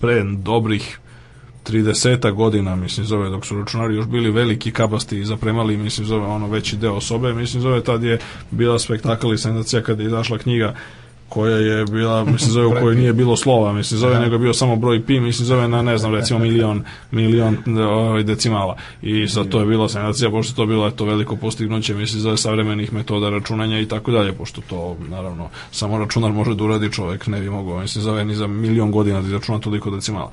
[0.00, 0.98] Pre dobrih
[1.66, 6.26] 30 godina, mislim, zove, dok su računari još bili veliki kabasti i zapremali, mislim, zove,
[6.26, 8.18] ono veći deo sobe, mislim, zove, tad je
[8.50, 10.74] bila spektakl i senzacija kada je izašla knjiga
[11.32, 14.52] koja je bila, mislim, zove u kojoj nije bilo slova, mislim, zove, nego je bio
[14.52, 18.76] samo broj pi, mislim, zove na, ne znam, recimo milion, milion ovaj, decimala.
[19.02, 22.92] I sad to je bila senzacija, pošto to bilo eto veliko postignuće, mislim, zove savremenih
[22.92, 27.40] metoda računanja i tako dalje, pošto to, naravno, samo računar može da uradi čovek, ne
[27.40, 30.30] bi mogao, mislim, zove ni za milion godina da izračuna toliko decimala.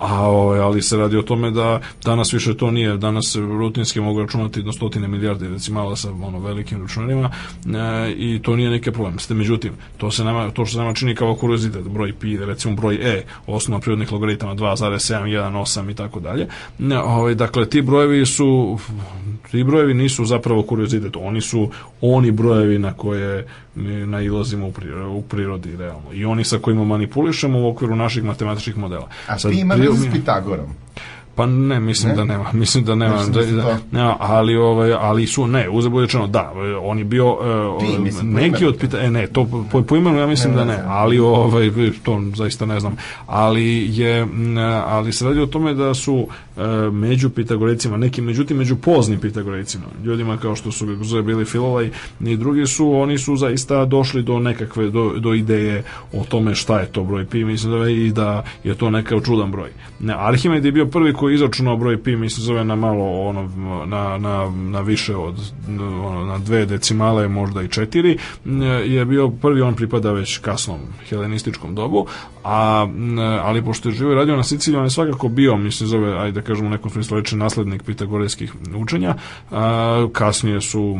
[0.00, 4.20] A, ovaj, ali se radi o tome da danas više to nije, danas rutinski mogu
[4.20, 7.30] računati do stotine milijarde decimala sa ono velikim računarima
[7.66, 9.16] e, i to nije neki problem.
[9.30, 12.94] Međutim, to se nama, to što se nama čini kao kuriozitet, broj pi, recimo broj
[12.94, 16.48] e, osnova prirodnih logaritama 2,718 i tako dalje.
[17.04, 18.78] Ovaj, dakle, ti brojevi su,
[19.50, 21.70] ti brojevi nisu zapravo kuriozitet, oni su
[22.00, 26.12] oni brojevi na koje mi nailazimo u prirodi, u prirodi realno.
[26.12, 29.08] I oni sa kojima manipulišemo u okviru naših matematičkih modela.
[29.26, 29.88] A Sad, pi ima pri...
[29.96, 30.74] s Pitagorom?
[31.36, 32.16] Pa ne, mislim ne?
[32.16, 32.44] da nema.
[32.52, 36.52] Mislim da nema, da, da, nema ali ovaj ali su ne, uzabudečeno da,
[36.82, 40.18] on je bio uh, Ti, mislim, neki od pita, e ne, to po, po imenu
[40.18, 41.70] ja mislim ne, da ne, ali ovaj
[42.02, 42.96] to zaista ne znam.
[43.26, 44.26] Ali je
[44.86, 49.84] ali se radi o tome da su uh, među pitagorecima, neki međutim među poznim pitagorecima,
[50.04, 51.90] ljudima kao što su zove bili Filolaj
[52.20, 56.80] i drugi su, oni su zaista došli do nekakve do, do ideje o tome šta
[56.80, 59.70] je to broj pi, mislim da i da je to neka čudan broj.
[60.00, 63.50] Ne, Arhimed je bio prvi koji koji izračunao broj pi, mislim zove na malo ono,
[63.86, 65.34] na, na, na više od
[65.68, 68.18] ono, na dve decimale, možda i četiri,
[68.84, 72.06] je bio prvi, on pripada već kasnom helenističkom dobu,
[72.44, 72.86] a,
[73.42, 76.46] ali pošto je živo radio na Siciliji, on je svakako bio, mislim zove, ajde da
[76.46, 79.14] kažemo nekom smislu naslednik pitagorejskih učenja,
[79.50, 80.98] a, kasnije su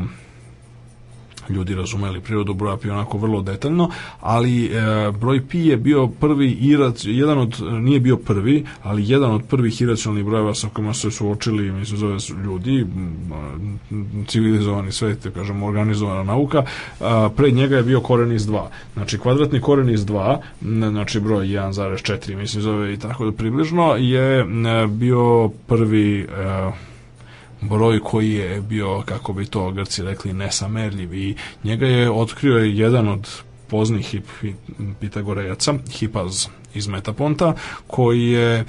[1.50, 3.90] ljudi razumeli prirodu broja pi onako vrlo detaljno,
[4.20, 4.70] ali e,
[5.20, 9.80] broj pi je bio prvi irac, jedan od, nije bio prvi, ali jedan od prvih
[9.80, 12.86] iracionalnih brojeva sa kojima se suočili, mislim, zove ljudi,
[14.26, 16.64] civilizovani svet, da kažemo, organizovana nauka,
[17.00, 18.62] a, pred njega je bio koren iz 2.
[18.94, 20.38] Znači, kvadratni koren iz 2,
[20.90, 24.46] znači broj 1,4, mislim, zove i tako da približno, je
[24.88, 26.26] bio prvi e,
[27.60, 31.14] broj koji je bio, kako bi to Grci rekli, nesamerljiv.
[31.14, 31.34] I
[31.64, 33.28] njega je otkrio jedan od
[33.68, 34.24] poznih hip,
[35.00, 36.46] Pitagorejaca, Hipaz
[36.76, 37.54] iz Metaponta,
[37.86, 38.64] koji je e,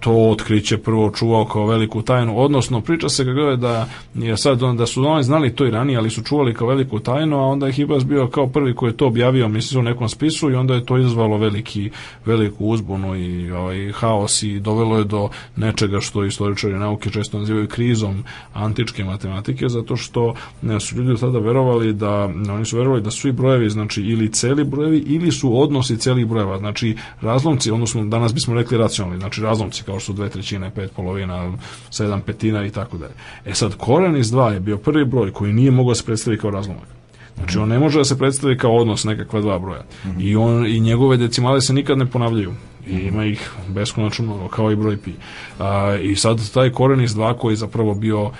[0.00, 4.58] to otkriće prvo čuvao kao veliku tajnu, odnosno priča se kako je da je sad
[4.58, 7.66] da su oni znali to i ranije, ali su čuvali kao veliku tajnu, a onda
[7.66, 10.74] je Hibas bio kao prvi koji je to objavio, mislim, u nekom spisu i onda
[10.74, 11.90] je to izvalo veliki,
[12.26, 17.68] veliku uzbunu i ovaj, haos i dovelo je do nečega što istoričari nauke često nazivaju
[17.68, 18.24] krizom
[18.54, 23.32] antičke matematike, zato što ne, su ljudi tada verovali da, oni su verovali da svi
[23.32, 26.96] brojevi, znači ili celi brojevi ili su odnosi celih brojeva, znači
[27.32, 31.52] razlomci, odnosno danas bismo rekli racionalni, znači razlomci kao što su dve trećine, pet polovina,
[31.90, 33.14] sedam petina i tako dalje.
[33.44, 36.40] E sad, koren iz dva je bio prvi broj koji nije mogao da se predstaviti
[36.40, 36.88] kao razlomak.
[37.36, 39.80] Znači on ne može da se predstavi kao odnos nekakva dva broja.
[40.04, 40.22] Mm -hmm.
[40.22, 42.52] I on i njegove decimale se nikad ne ponavljaju
[42.88, 45.12] i ima ih beskonačno mnogo, kao i broj pi.
[45.58, 48.30] A, I sad taj koren iz 2 koji je zapravo bio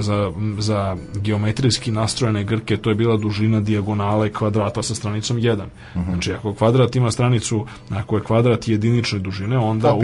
[0.00, 5.54] za, za geometrijski nastrojene grke, to je bila dužina dijagonale kvadrata sa stranicom 1.
[5.54, 5.60] Uh
[5.94, 6.04] -huh.
[6.04, 10.02] Znači, ako kvadrat ima stranicu, ako je kvadrat jedinične dužine, onda u,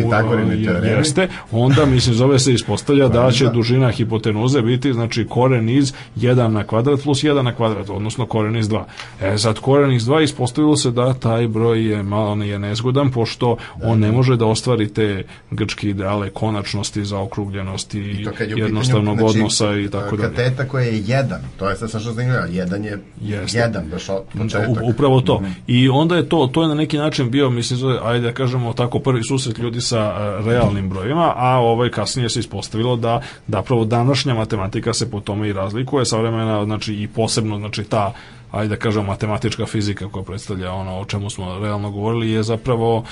[0.86, 5.92] je, jeste, onda, mislim, zove se ispostavlja da će dužina hipotenuze biti, znači, koren iz
[6.16, 8.82] 1 na kvadrat plus 1 na kvadrat, odnosno koren iz 2.
[9.22, 13.56] E, sad, koren iz 2 ispostavilo se da taj broj je malo je nezgodan, pošto
[13.76, 13.88] da.
[13.94, 18.26] On ne može da ostvari te grčke ideale konačnosti, zaokrugljenosti, I
[18.56, 20.28] jednostavnog pitanju, odnosa i tako dalje.
[20.28, 23.58] Kateta koja je jedan, to je sad što zanimljivo, jedan je Jeste.
[23.58, 24.06] jedan, baš
[24.38, 24.68] početak.
[24.82, 25.40] Upravo to.
[25.40, 25.52] Mm -hmm.
[25.66, 28.72] I onda je to, to je na neki način bio, mislim, zove, ajde da kažemo
[28.72, 33.62] tako, prvi susret ljudi sa uh, realnim brojima, a ovaj kasnije se ispostavilo da, da
[33.62, 38.12] pravo današnja matematika se po tome i razlikuje, savremena, znači i posebno, znači ta
[38.54, 43.04] ajde da kažem, matematička fizika koja predstavlja ono o čemu smo realno govorili je zapravo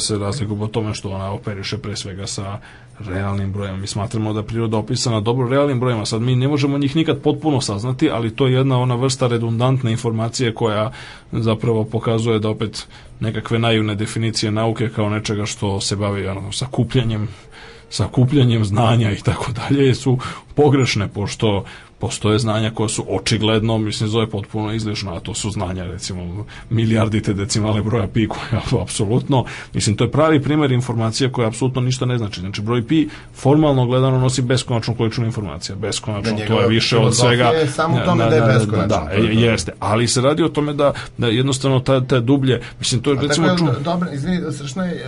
[0.00, 2.58] se razlikuje po tome što ona operiše pre svega sa
[2.98, 3.80] realnim brojem.
[3.80, 6.06] Mi smatramo da priroda opisana dobro realnim brojima.
[6.06, 9.92] Sad mi ne možemo njih nikad potpuno saznati, ali to je jedna ona vrsta redundantne
[9.92, 10.92] informacije koja
[11.32, 12.88] zapravo pokazuje da opet
[13.20, 17.28] nekakve naivne definicije nauke kao nečega što se bavi ono, sakupljanjem
[17.90, 20.18] sakupljanjem znanja i tako dalje su
[20.54, 21.64] pogrešne pošto
[22.00, 27.34] postoje znanja koja su očigledno, mislim, zove potpuno izlišna, a to su znanja, recimo, milijardite
[27.34, 29.44] decimale broja pi, koja apsolutno,
[29.74, 32.40] mislim, to je pravi primer informacija koja apsolutno ništa ne znači.
[32.40, 37.16] Znači, broj pi formalno gledano nosi beskonačnu količinu informacija, beskonačno, da to je više od
[37.16, 37.44] svega.
[37.44, 38.86] Je samo u tome da, da, je beskonačno.
[38.86, 43.02] Da, da, jeste, ali se radi o tome da, da jednostavno ta, ta dublje, mislim,
[43.02, 43.48] to je, recimo...
[43.48, 45.04] Tako je, dobro, izvini, strašno je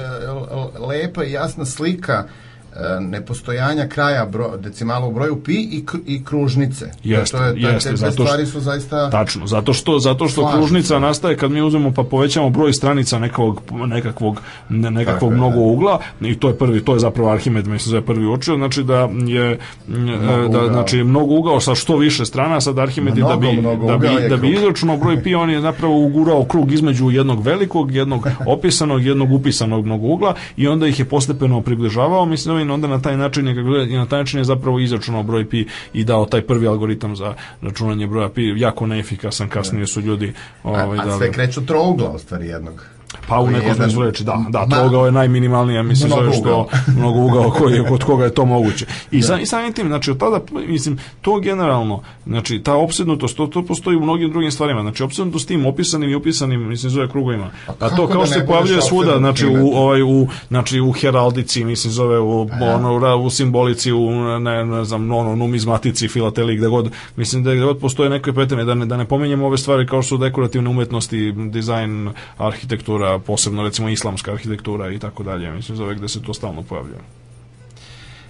[0.78, 2.52] lepa i jasna slika E,
[3.01, 6.90] nepostojanja kraja bro, decimala u broju pi i, i kružnice.
[7.05, 10.57] Jeste, to je, jeste, te, zato stvari su zaista Tačno, zato što zato što slažu.
[10.57, 15.99] kružnica nastaje kad mi uzmemo pa povećamo broj stranica nekakvog nekakvog nekakvog Tako mnogo ugla
[16.20, 19.09] i to je prvi to je zapravo Arhimed mislim da je prvi učio, znači da
[19.27, 19.59] je
[19.89, 20.73] mnogo da ugao.
[20.73, 24.36] znači mnogo ugao sa što više strana sad Arhimed mnogo, da bi da bi da
[24.36, 29.32] bi izračunao broj pi on je zapravo ugurao krug između jednog velikog, jednog opisanog, jednog
[29.32, 33.16] upisanog mnogo ugla i onda ih je postepeno približavao, mislim da Bitcoin, onda na taj
[33.16, 33.55] način je,
[33.89, 37.34] i na taj način je zapravo izračunao broj pi i dao taj prvi algoritam za
[37.62, 40.32] računanje broja pi, jako neefikasan, kasnije su ljudi
[40.64, 42.86] ovaj, a, a sve kreću trougla, u stvari jednog.
[43.28, 46.68] Pa u nekom smislu reči, da, da, trougao je najminimalnija, mislim, zove što
[46.98, 48.86] mnogo ugao koji je, kod koga je to moguće.
[49.10, 49.26] I, da.
[49.26, 53.62] sa, i samim tim, znači, od tada, mislim, to generalno, znači, ta opsednutost, to, to
[53.62, 57.51] postoji u mnogim drugim stvarima, znači, opsednutost tim opisanim i upisanim, mislim, zove krugovima.
[57.80, 61.64] A, to kao da što se pojavljuje svuda, znači, u, ovaj, u, znači, u heraldici,
[61.64, 64.10] mislim, zove, u, pa ono, u simbolici, u,
[64.40, 68.64] ne, ne znam, ono, numizmatici, filateli, gde god, mislim, da gde god postoje neke pretene,
[68.64, 73.62] da ne, da ne pominjemo ove stvari kao što su dekorativne umetnosti, dizajn, arhitektura, posebno
[73.62, 75.51] recimo islamska arhitektura i tako dalje.
[75.51, 76.99] Mislim, zove gde se to stalno pojavlja.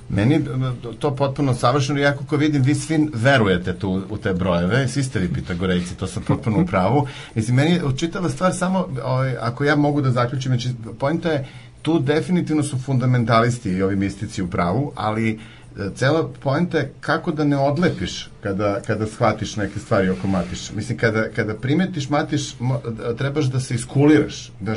[0.09, 0.41] Meni
[0.99, 5.19] to potpuno savršeno, ja kako vidim, vi svi verujete tu u te brojeve, svi ste
[5.19, 7.07] vi pitagorejci, to sam potpuno u pravu.
[7.35, 10.69] Mislim, meni čitava stvar samo, ovaj, ako ja mogu da zaključim, znači,
[10.99, 11.49] pojenta je,
[11.83, 15.41] tu definitivno su fundamentalisti i ovi mistici u pravu, ali
[15.95, 20.73] cela poenta je kako da ne odlepiš kada, kada shvatiš neke stvari oko matiš.
[20.73, 22.55] Mislim, kada, kada primetiš matiš,
[23.19, 24.53] trebaš da se iskuliraš.
[24.61, 24.75] Da,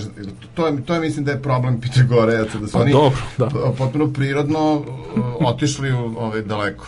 [0.53, 3.49] to, je, to je, mislim, da je problem Pitagorejaca, da su pa, oni dobro, da.
[3.77, 4.85] potpuno prirodno
[5.39, 6.87] otišli u, ovaj, daleko.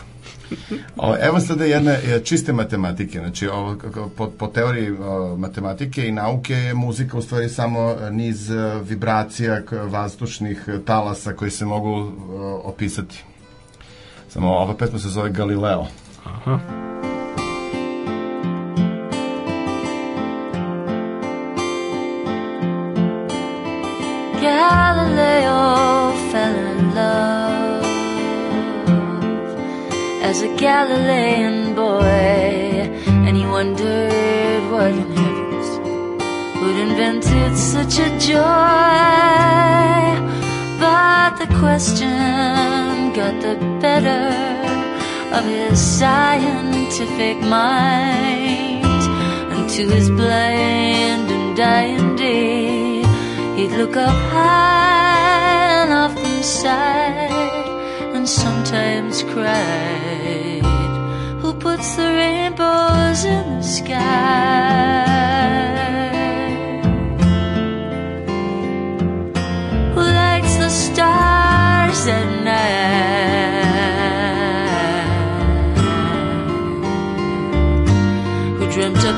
[0.98, 3.76] O, evo sada jedne čiste matematike, znači ovo,
[4.18, 8.52] po, po teoriji o, matematike i nauke je muzika u stvari samo niz
[8.84, 13.24] vibracija vazdušnih talasa koji se mogu o, opisati.
[14.38, 15.88] Samo ova pesma se zove Galileo.
[16.26, 16.60] Aha.
[24.42, 27.86] Galileo fell in love
[30.22, 32.92] as a Galilean boy,
[33.26, 35.70] and he wondered what in heavens
[36.62, 39.18] would invented such a joy.
[40.80, 44.26] But the question got the better
[45.36, 48.86] of his scientific mind.
[49.54, 53.04] And to his blind and dying day,
[53.56, 57.32] he'd look up high and often sighed
[58.16, 60.64] and sometimes cried.
[61.42, 65.07] Who puts the rainbows in the sky?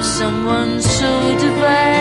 [0.03, 1.98] Someone so divine?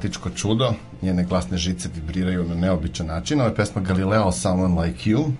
[0.00, 3.40] Matematičko čudo, njene glasne žice vibriraju na neobičan način.
[3.40, 5.32] Ovo je pesma Galileo, Someone Like You,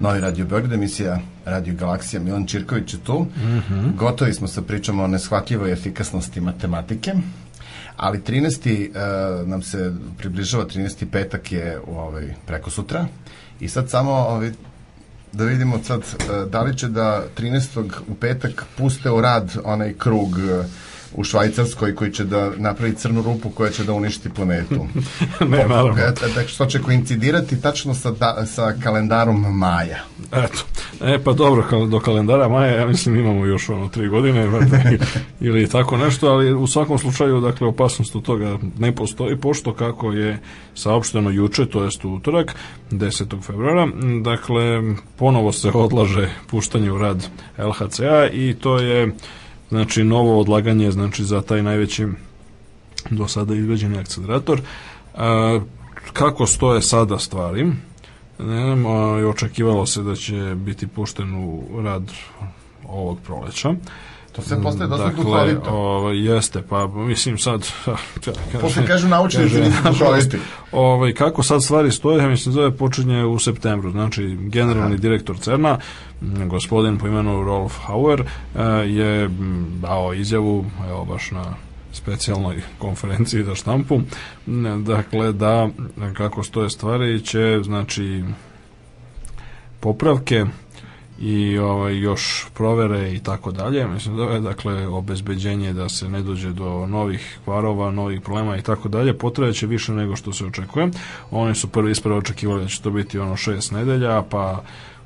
[0.00, 3.20] Novi Radio Beograd, emisija Radio Galaksija, Milan Čirković je tu.
[3.20, 3.96] Mm -hmm.
[3.96, 7.14] Gotovi smo sa pričama o neshvatljivoj efikasnosti matematike.
[7.96, 8.88] Ali 13.
[8.88, 11.06] Uh, nam se približava 13.
[11.12, 13.06] petak je u ovaj preko sutra
[13.60, 14.50] i sad samo ovaj
[15.32, 17.90] da vidimo sad uh, da li će da 13.
[18.08, 20.66] u petak puste u rad onaj krug uh,
[21.16, 24.86] u Švajcarskoj koji će da napravi crnu rupu koja će da uništi planetu.
[25.50, 25.94] ne, naravno.
[25.94, 29.98] Dakle, što će koincidirati tačno sa, da, sa kalendarom Maja.
[30.32, 30.64] Eto.
[31.00, 34.98] E, pa dobro, do kalendara Maja, ja mislim imamo još ono tri godine, vrte,
[35.40, 40.12] ili tako nešto, ali u svakom slučaju, dakle, opasnost od toga ne postoji, pošto kako
[40.12, 40.38] je
[40.74, 42.54] saopšteno juče, to jest u utorak,
[42.90, 43.42] 10.
[43.42, 43.88] februara,
[44.22, 44.82] dakle,
[45.16, 47.28] ponovo se odlaže puštanje u rad
[47.58, 49.12] LHCA i to je
[49.68, 52.06] znači novo odlaganje znači za taj najveći
[53.10, 54.60] do sada izveđeni akcelerator.
[55.14, 55.60] A,
[56.12, 57.64] kako stoje sada stvari?
[58.38, 58.86] Ne znam,
[59.30, 62.12] očekivalo se da će biti pušten u rad
[62.88, 63.74] ovog proleća.
[64.36, 65.70] To se postaje dosta dakle, duhovito.
[65.70, 67.66] O, jeste, pa mislim sad...
[68.60, 70.38] Posle kažu naučnici da nisu duhoviti.
[70.72, 73.90] Ovaj, kako sad stvari stoje, ja mislim zove počinje u septembru.
[73.90, 75.02] Znači, generalni Aha.
[75.02, 75.78] direktor CERNA,
[76.46, 78.24] gospodin po imenu Rolf Hauer,
[78.86, 79.30] je
[79.80, 81.44] dao izjavu, evo baš na
[81.92, 84.00] specijalnoj konferenciji za štampu,
[84.84, 85.68] dakle da
[86.16, 88.24] kako stoje stvari će znači
[89.80, 90.44] popravke
[91.20, 93.86] i ovaj, još provere i tako dalje.
[93.86, 98.62] Mislim da je dakle obezbeđenje da se ne dođe do novih kvarova, novih problema i
[98.62, 99.18] tako dalje.
[99.18, 100.88] Potrebaće više nego što se očekuje.
[101.30, 104.62] Oni su prvi ispravo očekivali da će to biti ono šest nedelja, pa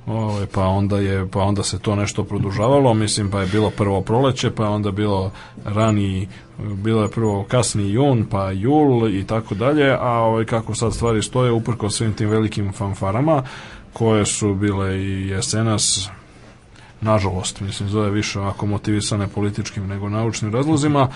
[0.07, 4.01] Ovaj pa onda je pa onda se to nešto produžavalo, mislim pa je bilo prvo
[4.01, 5.31] proleće, pa je onda bilo
[5.65, 6.29] rani
[6.59, 11.23] bilo je prvo kasni jun, pa jul i tako dalje, a ovaj kako sad stvari
[11.23, 13.43] stoje uprko svim tim velikim fanfarama
[13.93, 16.09] koje su bile i jesenas
[17.01, 21.09] nažalost, mislim, zove više ako motivisane političkim nego naučnim razlozima,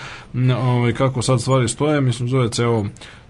[0.61, 2.85] ovaj, kako sad stvari stoje, mislim, zove ceo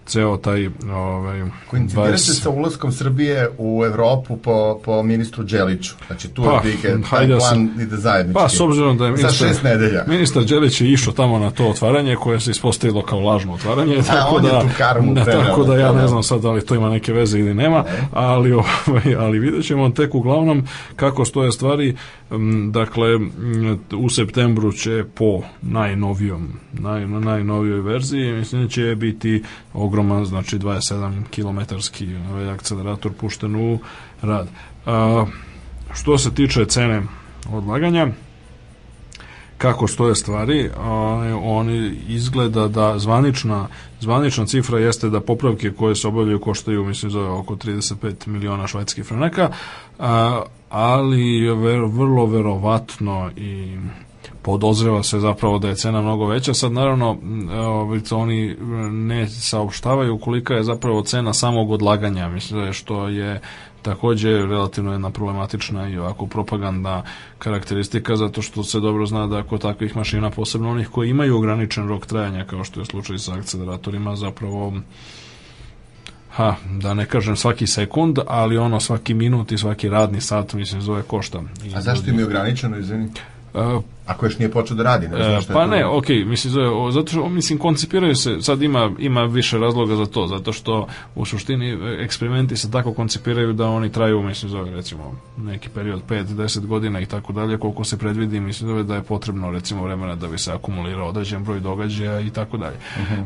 [0.06, 5.94] ceo taj ovaj, Koincidira se sa ulaskom Srbije u Evropu po, po ministru Đeliću.
[6.08, 8.34] Znači tu Pa, otprilike taj da plan se- ide zajednički.
[8.34, 10.04] Pa, s obzirom da je Za ministar, šest nedelja.
[10.08, 14.36] ministar Đelić je išao tamo na to otvaranje koje se ispostavilo kao lažno otvaranje, tako
[14.36, 16.08] on je da, tu karmu ne, preneo tako da ja to, ne da.
[16.08, 18.52] znam sad da li to ima neke veze ili nema, ali,
[18.88, 20.64] ovaj, ali vidjet ćemo tek uglavnom
[20.96, 21.96] kako stoje stvari.
[22.32, 29.44] Mm, Dakle, mm, u septembru će po najnovijom, naj, najnovijoj verziji, mislim da će biti
[29.76, 33.80] ogroman, znači 27 kilometarski ovaj, akcelerator pušten u
[34.22, 34.48] rad.
[34.86, 35.26] A,
[35.94, 37.02] što se tiče cene
[37.52, 38.08] odlaganja,
[39.58, 40.70] kako stoje stvari,
[41.44, 43.68] oni izgleda da zvanična,
[44.00, 49.06] zvanična cifra jeste da popravke koje se obavljaju koštaju, mislim, za oko 35 miliona švajskih
[49.06, 49.50] franaka,
[50.00, 51.54] a, ali je
[51.88, 53.78] vrlo verovatno i
[54.46, 56.54] podozreva se zapravo da je cena mnogo veća.
[56.54, 57.18] Sad naravno
[57.54, 58.56] ovaj, to oni
[58.92, 63.42] ne saopštavaju kolika je zapravo cena samog odlaganja, mislim da je što je
[63.82, 67.04] takođe relativno jedna problematična i ovako propagandna
[67.40, 71.88] karakteristika zato što se dobro zna da kod takvih mašina, posebno onih koji imaju ograničen
[71.88, 74.74] rok trajanja kao što je slučaj sa akceleratorima, zapravo
[76.30, 80.82] ha, da ne kažem svaki sekund, ali ono svaki minut i svaki radni sat mislim
[80.82, 81.42] zove košta.
[81.76, 83.10] A zašto im je ograničeno, izvini?
[84.08, 86.10] E, Ako još nije počeo da radi, ne E, znam šta je pa ne, ok,
[86.10, 86.54] mislim,
[86.92, 91.26] zato što, mislim, koncipiraju se, sad ima, ima više razloga za to, zato što u
[91.26, 96.66] suštini e, eksperimenti se tako koncipiraju da oni traju, mislim, zove, recimo, neki period 5-10
[96.66, 100.28] godina i tako dalje, koliko se predvidi, mislim, zove, da je potrebno, recimo, vremena da
[100.28, 102.76] bi se akumulirao određen broj događaja i tako dalje.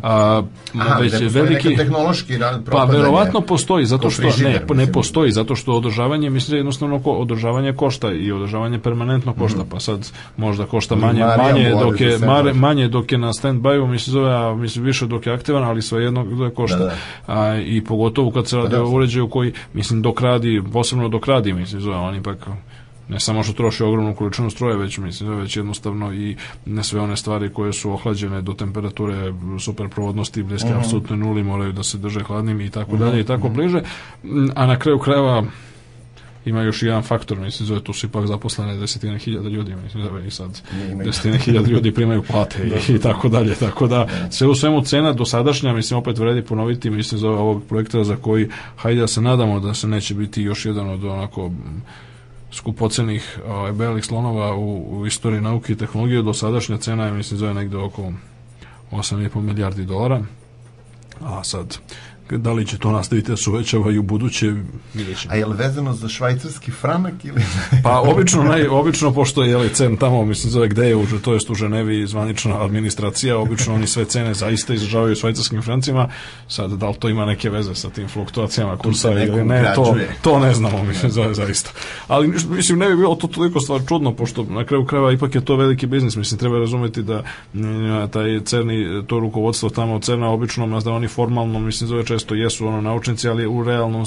[0.04, 0.42] A,
[0.74, 0.82] Mhm.
[0.82, 1.76] Aha, već da postoji veliki...
[1.76, 6.52] tehnološki rad, Pa verovatno postoji zato što frižider, ne, ne postoji zato što održavanje mislim
[6.52, 11.70] da jednostavno održavanje košta i održavanje permanentno košta pa sad možda košta manje Marija manje
[11.70, 15.34] dok je mare, manje dok je na stand-byu mislim zove a mislim više dok je
[15.34, 16.96] aktivan ali svejedno da košta Da, da.
[17.28, 18.84] A, i pogotovo kad se radi da.
[18.84, 22.48] o uređaju koji mislim dok radi posebno dok radi mislim zove on ipak
[23.10, 26.36] ne samo što troši ogromnu količinu stroja, već mislim već jednostavno i
[26.66, 30.78] ne sve one stvari koje su ohlađene do temperature superprovodnosti bliske Mhm.
[30.80, 33.82] apsolutno nuli moraju da se drže hladnim i tako dalje i tako bliže.
[34.24, 35.44] Mm, A na kraju krajeva
[36.46, 40.28] ima još jedan faktor, mislim, zove tu su ipak zaposlene desetine hiljada ljudi, mislim, zove
[40.28, 40.62] i sad
[41.06, 45.14] desetine hiljada ljudi primaju plate i, i tako dalje, tako da sve u svemu cena
[45.14, 49.60] dosadašnja, mislim, opet vredi ponoviti, mislim, za ovog projekta za koji, hajde da se nadamo
[49.60, 51.52] da se neće biti još jedan od onako
[52.52, 57.54] skupocenih ovaj, belih slonova u, u istoriji nauke i tehnologije, dosadašnja cena je, mislim, zove
[57.54, 58.12] negde oko
[58.92, 60.24] 8,5 milijardi dolara,
[61.22, 61.78] a sad
[62.32, 64.54] da li će to nastaviti da se uvećava i u buduće.
[65.28, 67.42] A je li vezano za švajcarski franak ili...
[67.84, 71.34] Pa obično, naj, obično pošto je jeli, cen tamo, mislim zove gde je, u, to
[71.34, 76.10] jest u Ženevi zvanična administracija, obično oni sve cene zaista izražavaju švajcarskim francima,
[76.48, 80.40] sad da li to ima neke veze sa tim fluktuacijama kursa ili ne, to, to
[80.40, 81.72] ne znamo, mislim, zove zaista.
[82.08, 85.46] Ali mislim, ne bi bilo to toliko stvar čudno, pošto na kraju krajeva ipak je
[85.46, 87.24] to veliki biznis, mislim, treba razumeti da
[87.54, 92.36] mm, taj cerni, to rukovodstvo tamo od cerna obično, da oni formalno, mislim, zove često
[92.36, 94.06] jesu ono naučnici, ali u realnom,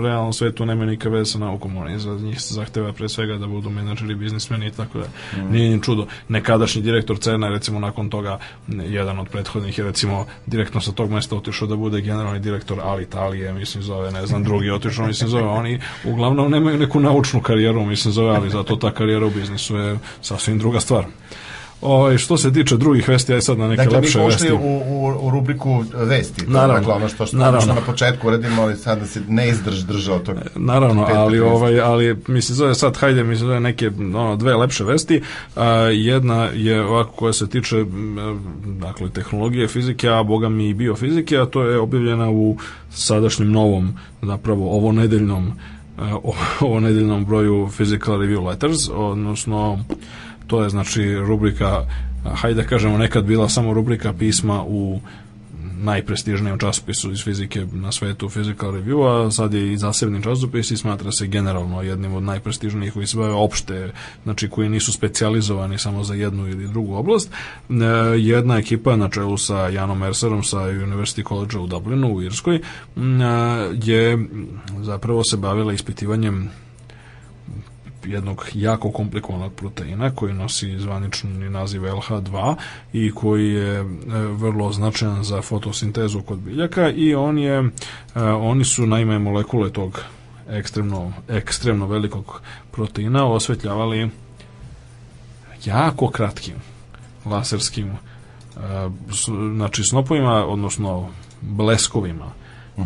[0.00, 3.46] realnom svetu nemaju nikakve veze sa naukom, oni za njih se zahteva pre svega da
[3.46, 5.06] budu menadžeri, biznismeni i tako da
[5.50, 6.06] nije im čudo.
[6.28, 8.38] Nekadašnji direktor CERNA recimo nakon toga
[8.68, 13.52] jedan od prethodnih je recimo direktno sa tog mesta otišao da bude generalni direktor Alitalije,
[13.52, 18.12] mislim zove, ne znam, drugi otišao, mislim zove, oni uglavnom nemaju neku naučnu karijeru, mislim
[18.12, 21.04] zove, ali zato ta karijera u biznisu je sasvim druga stvar.
[21.82, 24.46] Ovaj što se tiče drugih vesti, aj sad na neke Dakle, mi lepše vesti.
[24.46, 26.46] ušli u, u, u rubriku vesti.
[26.46, 26.74] Naravno.
[26.74, 27.60] Dakle, ono što, što Naravno.
[27.60, 30.36] što na početku uradimo, ali sad da se ne izdrž držao tog.
[30.56, 34.84] Naravno, pet ali ovaj ali mislim zove sad hajde mi zove neke ono dve lepše
[34.84, 35.22] vesti.
[35.56, 37.84] A, jedna je ovako koja se tiče
[38.64, 42.56] dakle tehnologije fizike, a boga mi i biofizike, a to je objavljena u
[42.90, 43.92] sadašnjem novom
[44.22, 45.52] zapravo ovo nedeljnom
[45.98, 46.34] a, o-
[46.66, 49.84] ovo nedeljnom broju Physical Review Letters, odnosno
[50.50, 51.86] to je znači rubrika
[52.24, 55.00] hajde da kažemo nekad bila samo rubrika pisma u
[55.82, 60.76] najprestižnijem časopisu iz fizike na svetu Physical Review, a sad je i zasebni časopis i
[60.76, 66.04] smatra se generalno jednim od najprestižnijih koji se bave opšte, znači koji nisu specijalizovani samo
[66.04, 67.30] za jednu ili drugu oblast.
[67.30, 67.74] E,
[68.18, 72.60] jedna ekipa na čelu sa Janom Mercerom sa University College u Dublinu u Irskoj
[73.82, 74.18] je
[74.82, 76.50] zapravo se bavila ispitivanjem
[78.04, 82.54] jednog jako komplikovanog proteina koji nosi zvanični naziv LH2
[82.92, 83.84] i koji je e,
[84.32, 90.02] vrlo značajan za fotosintezu kod biljaka i on je e, oni su naime molekule tog
[90.48, 94.10] ekstremno ekstremno velikog proteina osvetljavali
[95.64, 96.54] jako kratkim
[97.24, 97.96] laserskim e,
[99.56, 101.08] znači snopovima odnosno
[101.40, 102.39] bleskovima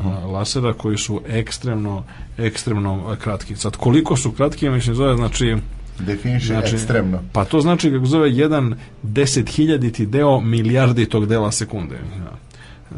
[0.04, 2.04] a, lasera koji su ekstremno
[2.38, 3.56] ekstremno kratki.
[3.56, 5.56] Sad koliko su kratki, mislim zove znači
[5.98, 7.18] Definiše Znači, ekstremno.
[7.32, 11.94] Pa to znači kako zove jedan desethiljaditi deo milijarditog dela sekunde.
[11.94, 12.32] Ja.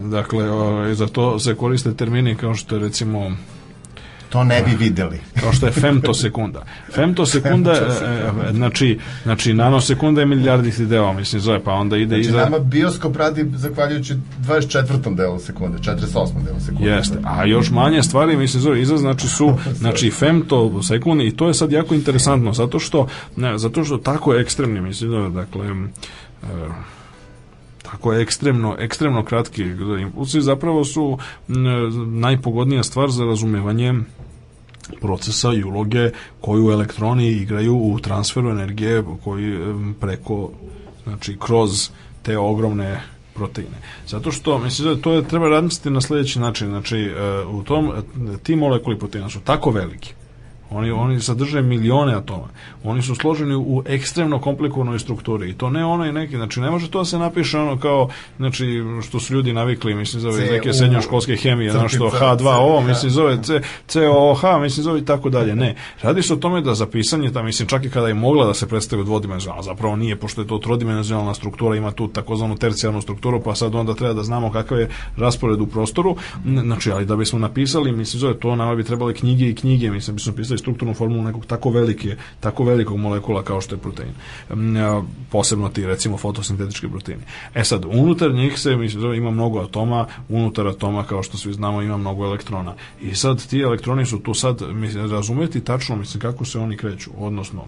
[0.08, 3.36] Dakle, ovaj, za to se koriste termini kao što je recimo
[4.28, 5.20] To ne bi videli.
[5.40, 6.64] kao što je femtosekunda.
[6.94, 12.20] Femtosekunda, e, e, znači, znači nanosekunda je milijarditi deo, mislim, zove, pa onda ide Znači,
[12.20, 12.38] iza...
[12.38, 15.14] nama bioskop radi zahvaljujući 24.
[15.14, 16.44] delu sekunde, 48.
[16.44, 16.90] delu sekunde.
[16.90, 21.48] Jeste, a još manje stvari, mislim, zove, iza znači su, znači femto sekundi i to
[21.48, 25.66] je sad jako interesantno, zato što, ne, zato što tako je ekstremni, mislim, zove, dakle,
[25.66, 26.46] e,
[27.82, 29.62] tako je ekstremno, ekstremno kratki
[30.00, 33.94] impulsi zapravo su m, najpogodnija stvar za razumevanje
[35.00, 36.10] procesa i uloge
[36.40, 39.58] koju elektroni igraju u transferu energije koji
[40.00, 40.50] preko
[41.04, 41.90] znači kroz
[42.22, 43.02] te ogromne
[43.34, 43.76] proteine.
[44.06, 47.92] Zato što mislim da to je treba raditi na sledeći način, znači e, u tom
[48.42, 50.14] ti molekuli proteina su tako veliki
[50.70, 52.48] Oni, oni sadrže milione atoma.
[52.84, 56.90] Oni su složeni u ekstremno komplikovanoj strukturi i to ne onaj neki, znači ne može
[56.90, 60.72] to da se napiše ono kao, znači što su ljudi navikli, mislim zove iz neke
[60.72, 65.30] srednjoškolske hemije, znaš što crtica, H2O, C, mislim zove C, COOH, mislim zove i tako
[65.30, 65.54] dalje.
[65.54, 68.46] Ne, radi se o tome da za pisanje, ta, mislim čak i kada je mogla
[68.46, 73.02] da se predstavi dvodimenzionalno, zapravo nije, pošto je to trodimenzionalna struktura, ima tu takozvanu tercijarnu
[73.02, 77.16] strukturu, pa sad onda treba da znamo kakav je raspored u prostoru, znači, ali da
[77.16, 80.94] bismo napisali, mislim zove to, nama bi trebale knjige i knjige, mislim bismo pisali strukturnu
[80.94, 84.12] formulu nekog tako velike, tako velikog molekula kao što je protein.
[84.50, 84.76] Mm,
[85.30, 87.22] Posebno ti recimo fotosintetički proteini.
[87.54, 91.82] E sad, unutar njih se mislim ima mnogo atoma, unutar atoma kao što svi znamo
[91.82, 92.74] ima mnogo elektrona.
[93.02, 97.10] I sad ti elektroni su tu sad mislim razumeti tačno mislim kako se oni kreću,
[97.18, 97.64] odnosno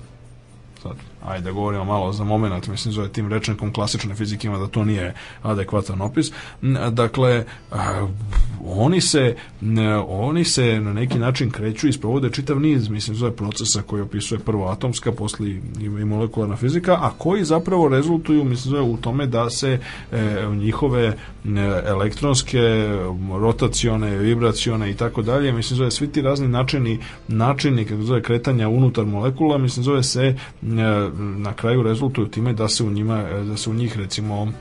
[0.83, 0.97] sad,
[1.27, 4.85] ajde da govorimo malo za moment, mislim zove tim rečnikom klasične fizike ima da to
[4.85, 6.33] nije adekvatan opis.
[6.91, 7.45] Dakle,
[8.67, 9.37] oni se
[10.09, 14.39] oni se na neki način kreću i sprovode čitav niz, mislim zove procesa koji opisuje
[14.39, 19.51] prvo atomska, posle i, molekularna fizika, a koji zapravo rezultuju, mislim zove u tome da
[19.51, 19.79] se
[20.13, 21.17] e, njihove
[21.87, 22.89] elektronske,
[23.41, 28.69] rotacione, vibracione i tako dalje, mislim zove svi ti razni načini, načini kako zove kretanja
[28.69, 30.35] unutar molekula, mislim zove se e,
[31.19, 34.53] na kraju rezultuju time da se u njima da se u njih recimo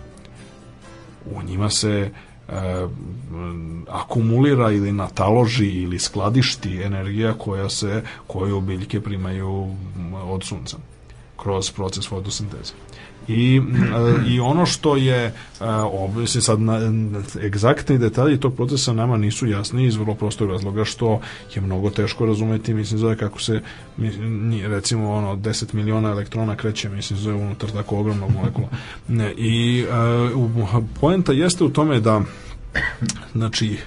[1.36, 2.12] u njima se
[2.50, 2.88] e,
[3.90, 9.76] akumulira ili nataloži ili skladišti energija koja se koju biljke primaju
[10.24, 10.78] od sunca
[11.38, 12.74] kroz proces fotosinteze.
[13.28, 15.34] I, e, I ono što je e,
[15.92, 16.80] obvisi sad na,
[17.44, 21.22] egzaktni detalji tog procesa nama nisu jasni iz vrlo prostog razloga što
[21.56, 23.62] je mnogo teško razumeti mislim zove kako se
[24.68, 28.68] recimo ono 10 miliona elektrona kreće mislim zove unutar tako ogromnog molekula.
[29.38, 29.94] I e,
[31.00, 32.22] poenta jeste u tome da
[33.34, 33.78] znači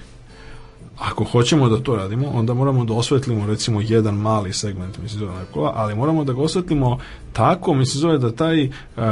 [1.00, 5.32] ako hoćemo da to radimo, onda moramo da osvetlimo recimo jedan mali segment mislim zove
[5.32, 6.98] molekula, ali moramo da ga osvetlimo
[7.32, 8.70] tako, mislim zove da taj e,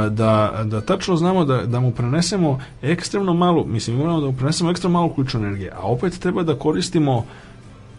[0.09, 4.71] da, da tačno znamo da, da mu prenesemo ekstremno malu, mislim moramo da mu prenesemo
[4.71, 7.25] ekstremno malu količinu energije, a opet treba da koristimo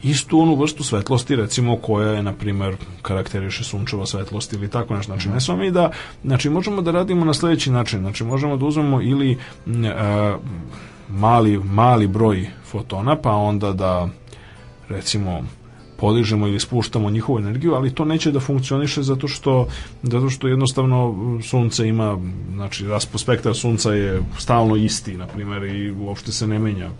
[0.02, 5.12] istu onu vrstu svetlosti recimo koja je na primer karakteriše sunčeva svetlost ili tako nešto.
[5.12, 5.90] Znači ne samo mi da
[6.24, 8.00] znači možemo da radimo na sledeći način.
[8.00, 9.36] Znači možemo da uzmemo ili e,
[11.10, 14.08] mali mali broj fotona pa onda da
[14.88, 15.42] recimo
[15.96, 19.66] podižemo ili spuštamo njihovu energiju, ali to neće da funkcioniše zato što
[20.02, 22.18] zato što jednostavno sunce ima
[22.54, 26.90] znači raspon spektra sunca je stalno isti na primjer i uopšte se ne menja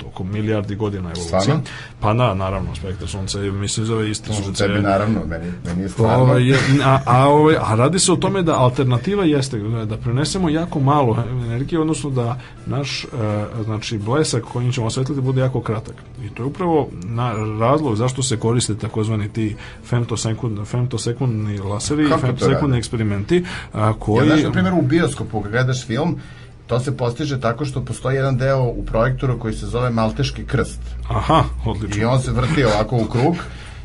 [0.00, 1.40] tokom milijardi godina evolucije.
[1.40, 1.62] Stvarno?
[2.00, 4.66] Pa da, naravno, spektar sunca mislim, zove isti Može sunce.
[4.66, 6.22] tebi naravno, meni, meni je stvarno.
[6.24, 10.48] Ovaj, je- a, a, ovaj, a radi se o tome da alternativa jeste da prenesemo
[10.48, 13.08] jako malo energije, odnosno da naš e,
[13.64, 15.94] znači blesak kojim ćemo osvetliti bude jako kratak.
[16.24, 22.20] I to je upravo na razlog zašto se koriste takozvani ti femtosekund, femtosekundni laseri i
[22.20, 24.26] femtosekundni eksperimenti a, Ja, koji...
[24.28, 26.16] znaš, na primjer, u bioskopu, kad gledaš film,
[26.70, 30.80] to se postiže tako što postoji jedan deo u projektoru koji se zove Malteški krst.
[31.08, 32.02] Aha, odlično.
[32.02, 33.36] I on se vrti ovako u krug.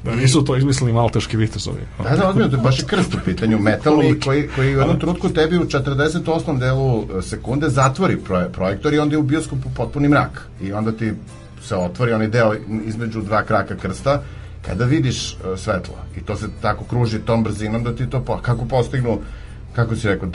[0.04, 1.82] Da nisu to izmislili malteški vitezovi.
[2.04, 5.00] Da, da, ozbiljno, to je baš i krst u pitanju metal koji, koji u jednom
[5.00, 6.60] trenutku tebi u 48.
[6.60, 10.48] delu e, sekunde zatvori proje- projektor i onda je u bioskopu potpuni mrak.
[10.62, 11.14] I onda ti
[11.62, 12.54] se otvori onaj deo
[12.86, 14.22] između dva kraka krsta
[14.62, 15.96] kada vidiš e, svetlo.
[16.18, 19.20] I to se tako kruži tom brzinom da ti to, po, kako postignu
[19.76, 20.30] kako si rekao,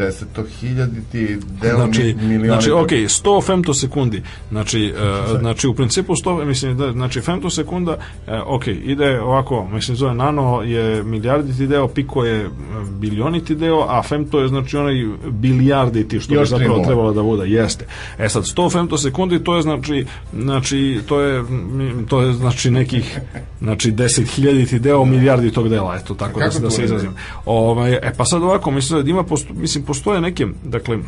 [1.12, 2.46] ti deo Znači, mi- milioni...
[2.48, 4.22] znači ok, 100 femtosekundi.
[4.50, 4.94] Znači,
[5.32, 10.14] uh, znači u principu 100, mislim da znači femtosekunda, uh, ok, ide ovako, mislim zove
[10.14, 12.52] nano je milijarditi deo, piko je uh,
[12.88, 14.94] bilioniti deo, a femto je znači onaj
[15.30, 16.86] bilijarditi što bi Još tri zapravo nule.
[16.86, 17.86] trebalo da bude, jeste.
[18.18, 23.18] E sad 100 femtosekundi to je znači znači to je mm, to je znači nekih
[23.60, 27.10] znači 10.000 deo milijardi tog dela, eto tako da da se izrazim.
[27.44, 30.98] Ovaj e pa sad ovako mislim da ima posto, mislim postoje neke dakle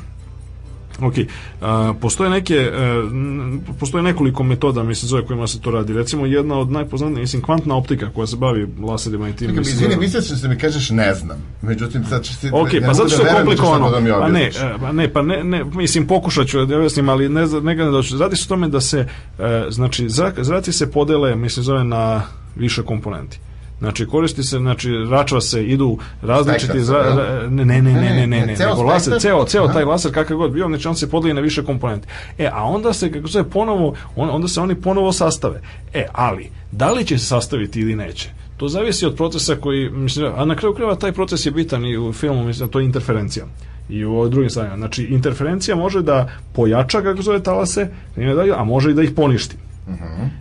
[1.01, 1.15] Ok,
[1.61, 2.71] a, postoje neke, e,
[3.07, 5.93] n- postoje nekoliko metoda, mislim, zove kojima se to radi.
[5.93, 9.49] Recimo, jedna od najpoznatnijih, mislim, kvantna optika koja se bavi laserima i tim.
[9.49, 11.39] Čekaj, mislim, izvini, zove- mislio sam da mi kažeš ne znam.
[11.63, 12.49] Međutim, sad ćeš ti...
[12.49, 13.91] Ok, pa mogu zato da što je da komplikovano.
[13.91, 14.51] da Pa ne, e,
[14.81, 17.91] pa ne, pa ne, ne, mislim pokušat ću da objasnim, ali ne ne ga ne
[17.91, 18.19] doću.
[18.19, 19.07] Radi se o tome da se
[19.39, 20.07] e, znači
[20.39, 22.23] zraci se podele, mislim zove na
[22.57, 23.39] više komponenti.
[23.83, 28.27] Znači koristi se, znači račva se, idu različiti Spektar, ra- ne ne ne ne ne
[28.27, 31.35] ne, ne, nego laser, ceo ceo taj laser kakav god bio, znači on se podeli
[31.35, 32.09] na više komponenti.
[32.39, 35.61] E, a onda se kako se ponovo on, onda se oni ponovo sastave.
[35.95, 38.31] E, ali da li će se sastaviti ili neće?
[38.57, 41.99] To zavisi od procesa koji, mislim, a na kraju krajeva taj proces je bitan i
[41.99, 43.45] u filmu, mislim, to je interferencija
[43.89, 44.77] i u drugim stvarima.
[44.77, 49.57] Znači, interferencija može da pojača, kako zove talase, da- a može i da ih poništi.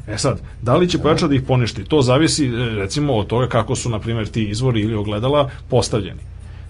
[0.08, 1.84] E sad, da li će pojačati da ih poništi?
[1.84, 6.20] To zavisi, e, recimo, od toga kako su, na primjer, ti izvori ili ogledala postavljeni.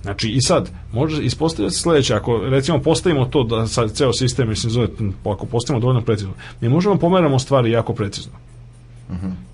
[0.02, 4.72] Znači, i sad, može ispostaviti sledeće, ako recimo postavimo to da sad ceo sistem, mislim,
[4.72, 4.88] zove,
[5.26, 8.34] ako postavimo dovoljno precizno, mi možemo pomeramo stvari jako precizno.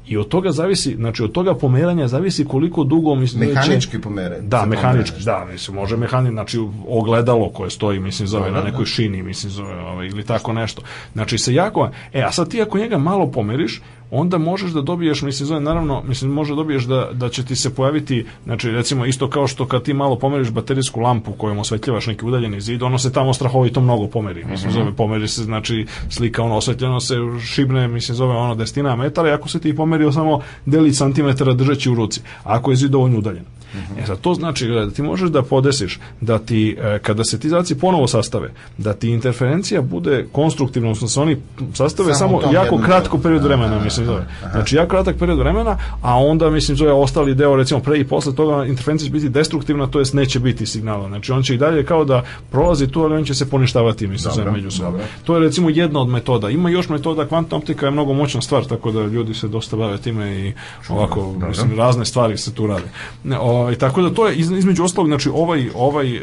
[0.08, 4.02] I od toga zavisi, znači od toga pomeranja zavisi koliko dugo mislim da će- Mehanički
[4.02, 4.42] pomere.
[4.42, 5.40] da, mehanički, pomere.
[5.46, 9.24] da, mislim, može mehanički, znači ogledalo koje stoji, mislim, zove Da, na da, nekoj šini,
[9.24, 10.82] mislim, zove, ovaj, ili tako nešto.
[11.14, 13.82] Znači, se jako, e, a sad ti ako njega malo pomeriš,
[14.12, 17.56] onda možeš da dobiješ, mislim, zove, naravno, mislim, može da dobiješ da, da će ti
[17.56, 22.08] se pojaviti, znači, recimo, isto kao što kad ti malo pomeriš baterijsku lampu kojom osvetljavaš
[22.08, 26.44] neki udaljeni zid, ono se tamo strahovito mnogo pomeri, mislim, zove, pomeri se, znači, slika,
[26.44, 27.16] ono, osvetljeno se
[27.46, 31.90] šibne, mislim, zove, ono, destina metara, i ako se ti pomerio samo deli centimetara držeći
[31.90, 33.57] u ruci, ako je zid dovoljno udaljen.
[33.99, 37.49] E sad, to znači da ti možeš da podesiš da ti, e, kada se ti
[37.49, 41.38] zaci ponovo sastave, da ti interferencija bude konstruktivna, odnosno da se oni
[41.73, 44.26] sastave Samo samo, jako kratko period vremena, Aha, mislim, zove.
[44.44, 44.52] aha.
[44.52, 48.35] Znači, jako kratak period vremena, a onda, mislim, zove ostali deo, recimo, pre i posle
[48.35, 51.07] toga interferencija će biti destruktivna, to jest neće biti signala.
[51.07, 54.34] Znači, on će i dalje kao da prolazi tu, ali on će se poništavati, mislim,
[54.34, 54.99] zove međusobno.
[55.23, 56.49] To je recimo jedna od metoda.
[56.49, 59.98] Ima još metoda, kvantna optika je mnogo moćna stvar, tako da ljudi se dosta bave
[59.98, 60.53] time i
[60.89, 62.88] ovako, mislim, razne stvari se tu rade.
[63.23, 66.20] Ne, ovaj, tako da to je iz- između ostalog, znači ovaj, ovaj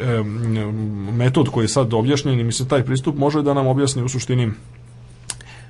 [1.13, 4.51] metod koji je sad objašnjen i mislim taj pristup može da nam objasni u suštini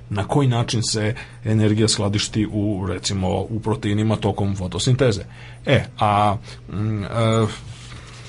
[0.09, 1.15] na koji način se
[1.45, 5.21] energija skladišti u recimo u proteinima tokom fotosinteze.
[5.65, 6.37] E, a
[6.69, 7.45] e,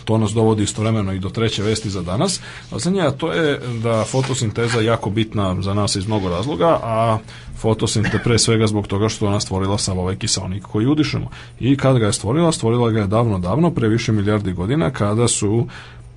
[0.07, 2.41] to nas dovodi istovremeno i do treće vesti za danas.
[2.70, 6.78] A za nje, to je da fotosinteza je jako bitna za nas iz mnogo razloga,
[6.83, 7.19] a
[7.59, 11.31] fotosinte pre svega zbog toga što ona stvorila sav ovaj kiselnik koji udišemo.
[11.61, 15.28] I kad ga je stvorila, stvorila ga je davno, davno, pre više milijardi godina, kada
[15.28, 15.66] su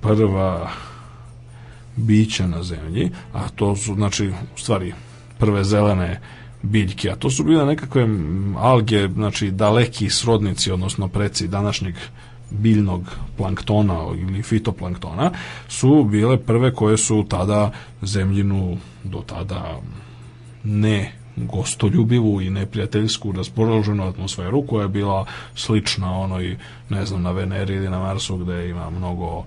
[0.00, 0.70] prva
[1.96, 4.94] bića na zemlji, a to su, znači, u stvari,
[5.38, 6.20] prve zelene
[6.62, 8.08] biljke, a to su bile nekakve
[8.56, 11.94] alge, znači daleki srodnici, odnosno preci današnjeg
[12.50, 15.30] biljnog planktona ili fitoplanktona,
[15.68, 17.72] su bile prve koje su tada
[18.02, 19.80] zemljinu do tada
[20.64, 26.56] ne gostoljubivu i neprijateljsku raspoloženu atmosferu koja je bila slična onoj,
[26.88, 29.44] ne znam, na Veneri ili na Marsu gde ima mnogo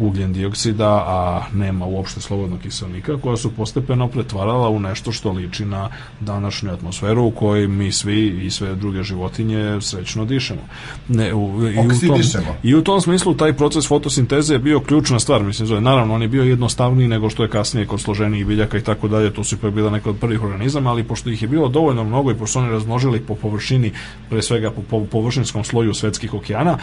[0.00, 5.64] ugljen dioksida, a nema uopšte slobodnog kiselnika, koja su postepeno pretvarala u nešto što liči
[5.64, 5.88] na
[6.20, 10.60] današnju atmosferu u kojoj mi svi i sve druge životinje srećno dišemo.
[11.08, 12.20] Ne, u, i, u tom.
[12.62, 15.80] I u tom smislu taj proces fotosinteze je bio ključna stvar, mislim, zove.
[15.80, 19.34] naravno on je bio jednostavniji nego što je kasnije kod složenijih biljaka i tako dalje,
[19.34, 22.30] to su ipak bila neka od prvih organizama, ali pošto ih je bilo dovoljno mnogo
[22.30, 23.92] i pošto oni razmnožili po površini,
[24.30, 26.78] pre svega po, po površinskom sloju svetskih okeana,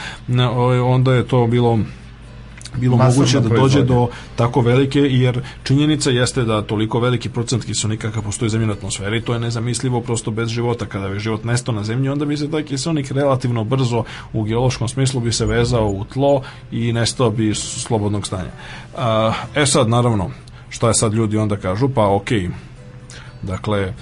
[0.83, 1.79] onda je to bilo
[2.77, 7.65] bilo Masovna moguće da dođe do tako velike, jer činjenica jeste da toliko veliki procent
[7.65, 10.85] kiselnika kakav postoji u zemljinoj atmosferi, to je nezamislivo prosto bez života.
[10.85, 14.87] Kada bi život nestao na zemlji, onda bi se taj kiselnik relativno brzo u geološkom
[14.87, 16.41] smislu bi se vezao u tlo
[16.71, 18.51] i nestao bi slobodnog stanja.
[19.55, 20.31] E sad, naravno,
[20.69, 21.89] šta je sad ljudi onda kažu?
[21.89, 22.49] Pa okej,
[23.41, 23.93] Dakle, m,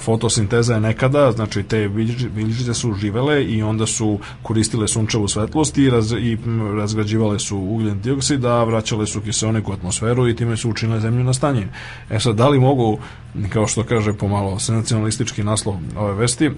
[0.00, 1.88] fotosinteza je nekada, znači te
[2.34, 6.38] biljčice su živele i onda su koristile sunčevu svetlost i, raz, i
[6.76, 11.24] razgrađivale su ugljen dioksid, a vraćale su kiseonik u atmosferu i time su učinile zemlju
[11.24, 11.68] na stanjine.
[12.10, 12.98] E sad, da li mogu
[13.52, 16.50] kao što kaže pomalo sensacionalistički naslov ove vesti, e,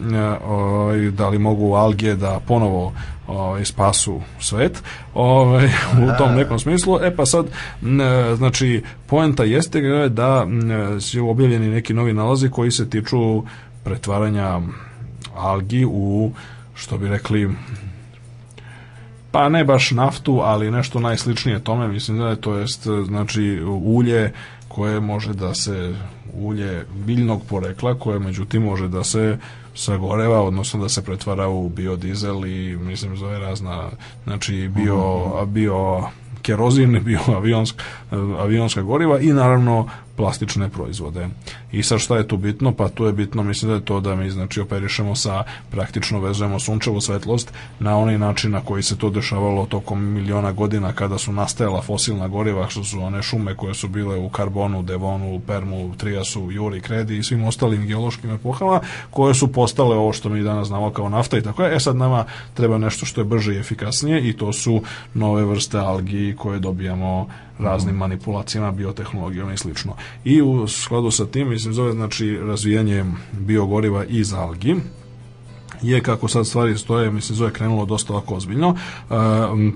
[0.47, 2.93] ovaj, da li mogu alge da ponovo
[3.27, 4.83] ovaj, spasu svet
[5.15, 5.67] ovaj,
[6.05, 6.99] u tom nekom smislu.
[7.03, 7.47] E pa sad,
[8.37, 10.47] znači, poenta jeste da
[11.01, 13.43] su objavljeni neki novi nalazi koji se tiču
[13.85, 14.61] pretvaranja
[15.35, 16.33] algi u,
[16.75, 17.51] što bi rekli,
[19.31, 24.33] pa ne baš naftu, ali nešto najsličnije tome, mislim da je to jest znači ulje
[24.69, 25.95] koje može da se
[26.39, 29.39] ulje biljnog porekla koje međutim može da se
[29.75, 33.89] sagoreva, odnosno da se pretvara u biodizel i mislim zove razna
[34.25, 36.03] znači bio, bio
[36.43, 37.83] kerozin, bio avionsk,
[38.39, 41.29] avionska goriva i naravno plastične proizvode.
[41.73, 42.73] I sad šta je tu bitno?
[42.73, 46.59] Pa tu je bitno, mislim da je to da mi znači operišemo sa, praktično vezujemo
[46.61, 51.33] sunčevu svetlost na onaj način na koji se to dešavalo tokom miliona godina kada su
[51.33, 56.51] nastajala fosilna goriva, što su one šume koje su bile u karbonu, devonu, permu, trijasu,
[56.51, 58.81] juri, kredi i svim ostalim geološkim epohama,
[59.11, 61.77] koje su postale ovo što mi danas znamo kao nafta i tako je.
[61.77, 62.25] E sad nama
[62.55, 64.83] treba nešto što je brže i efikasnije i to su
[65.15, 69.93] nove vrste algi koje dobijamo raznim manipulacijama, biotehnologijama i slično.
[70.25, 74.77] I u skladu sa tim, mislim, zove znači razvijanje biogoriva iz algi,
[75.83, 78.77] je kako sad stvari stoje, mislim, zove krenulo dosta ovako ozbiljno.
[78.77, 79.15] E,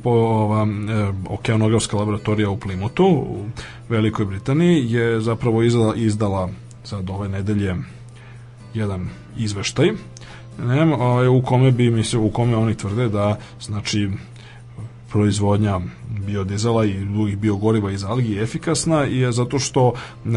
[0.02, 3.44] po ova, e, okeanografska laboratorija u Plimutu u
[3.88, 6.48] Velikoj Britaniji je zapravo izdala, izdala
[6.84, 7.76] sad ove nedelje
[8.74, 9.08] jedan
[9.38, 9.92] izveštaj
[10.66, 14.10] ne, ovaj, u kome bi mislim, u kome oni tvrde da znači
[15.10, 15.80] proizvodnja
[16.26, 20.28] biodizela i drugih biogoriva iz algi efikasna i je zato što e,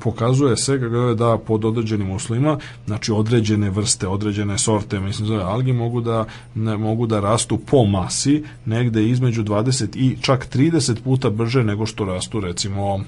[0.00, 0.78] pokazuje se
[1.16, 6.76] da pod određenim uslovima, znači određene vrste, određene sorte, mislim zove algi mogu da ne,
[6.76, 12.04] mogu da rastu po masi negde između 20 i čak 30 puta brže nego što
[12.04, 13.00] rastu recimo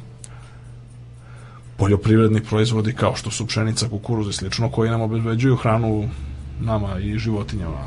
[1.77, 6.09] poljoprivredni proizvodi kao što su pšenica, kukuruz i slično koji nam obezbeđuju hranu
[6.61, 7.79] nama i životinjama,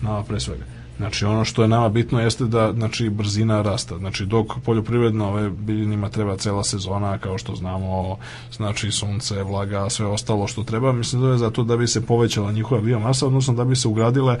[0.00, 0.73] nama pre svega.
[0.96, 3.98] Znači ono što je nama bitno jeste da znači brzina rasta.
[3.98, 8.16] Znači dok poljoprivredno ove biljinima treba cela sezona kao što znamo,
[8.52, 12.52] znači sunce, vlaga, sve ostalo što treba, mislim da je zato da bi se povećala
[12.52, 14.38] njihova biomasa, odnosno da bi se ugradile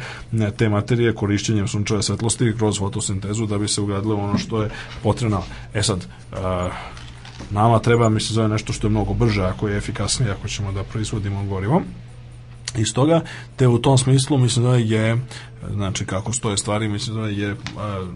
[0.56, 4.70] te materije korišćenjem sunčeve svetlosti kroz fotosintezu da bi se ugradile ono što je
[5.02, 5.42] potrebno.
[5.74, 6.38] E sad, uh,
[7.50, 10.82] nama treba, mislim, zove nešto što je mnogo brže, ako je efikasnije, ako ćemo da
[10.82, 11.82] proizvodimo gorivo.
[12.76, 13.20] Iz toga,
[13.56, 15.18] te u tom smislu mislim da je
[15.72, 18.06] znači kako stoje stvari, mislim da je a,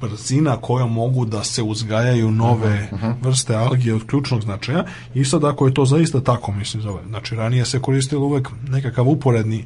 [0.00, 3.14] brzina koja mogu da se uzgajaju nove uh -huh.
[3.22, 4.84] vrste algije od ključnog značaja
[5.14, 9.08] i sad ako je to zaista tako, mislim zove, znači ranije se koristilo uvek nekakav
[9.08, 9.64] uporedni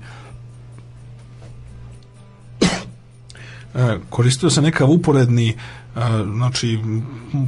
[3.75, 5.57] e, koristio se nekav uporedni
[6.35, 6.79] znači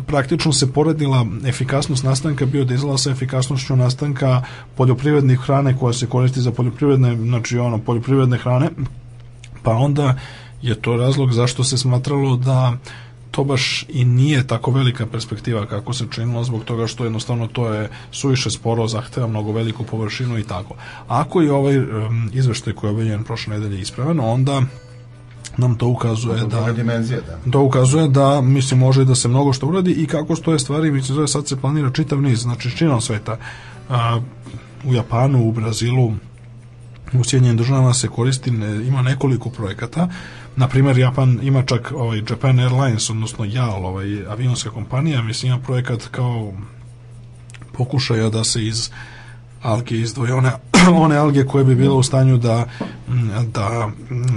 [0.07, 4.43] praktično se poredila efikasnost nastanka biodizela sa efikasnošću nastanka
[4.77, 8.71] poljoprivrednih hrane koja se koristi za poljoprivredne znači ono poljoprivredne hrane
[9.63, 10.15] pa onda
[10.63, 12.77] je to razlog zašto se smatralo da
[13.33, 17.73] to baš i nije tako velika perspektiva kako se činilo zbog toga što jednostavno to
[17.75, 20.75] je suviše sporo, zahteva mnogo veliku površinu i tako.
[21.09, 24.63] Ako je ovaj um, izveštaj koji je objavljen prošle nedelje ispravan, onda
[25.57, 27.51] nam to ukazuje da, dimenzija, da.
[27.51, 31.19] to ukazuje da mislim može da se mnogo što uradi i kako stoje stvari mislim
[31.19, 33.37] da sad se planira čitav niz znači širom sveta.
[33.89, 34.21] A,
[34.85, 36.13] u Japanu, u Brazilu
[37.21, 38.51] u Sjedinjenim državama se koristi
[38.87, 40.09] ima nekoliko projekata.
[40.57, 45.23] Na primjer Japan ima čak ovaj Japan Airlines odnosno JAL ovaj avionska kompanija.
[45.23, 46.53] Mislim ima projekat kao
[47.73, 48.91] pokušaja da se iz
[49.63, 50.53] alge izdvoje one,
[51.05, 52.65] one alge koje bi bile u stanju da,
[53.47, 53.91] da,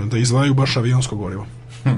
[0.06, 1.45] da izvaju baš avionsko gorivo.
[1.84, 1.89] Hm.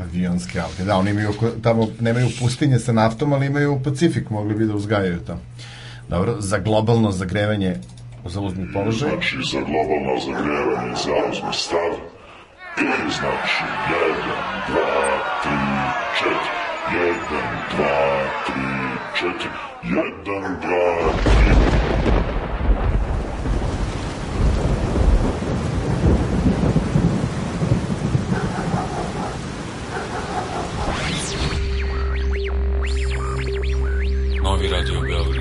[0.00, 1.32] Avionske alge, da, oni imaju,
[1.62, 5.38] tamo nemaju pustinje sa naftom, ali imaju Pacifik, mogli bi da uzgajaju to.
[6.08, 7.76] Dobro, za globalno zagrevanje
[8.24, 9.10] zauzmi položaj.
[9.10, 11.92] Znači, za globalno zagrevanje zauzmi stav
[12.78, 12.84] i
[13.18, 14.14] znači 1,
[14.68, 14.80] 2,
[15.44, 15.50] 3,
[16.20, 16.54] 4,
[16.92, 17.14] 1,
[17.78, 17.84] 2,
[18.48, 19.48] 3, 4,
[19.84, 20.54] 1, 2,
[21.24, 21.33] 3,
[34.54, 35.33] Novi radio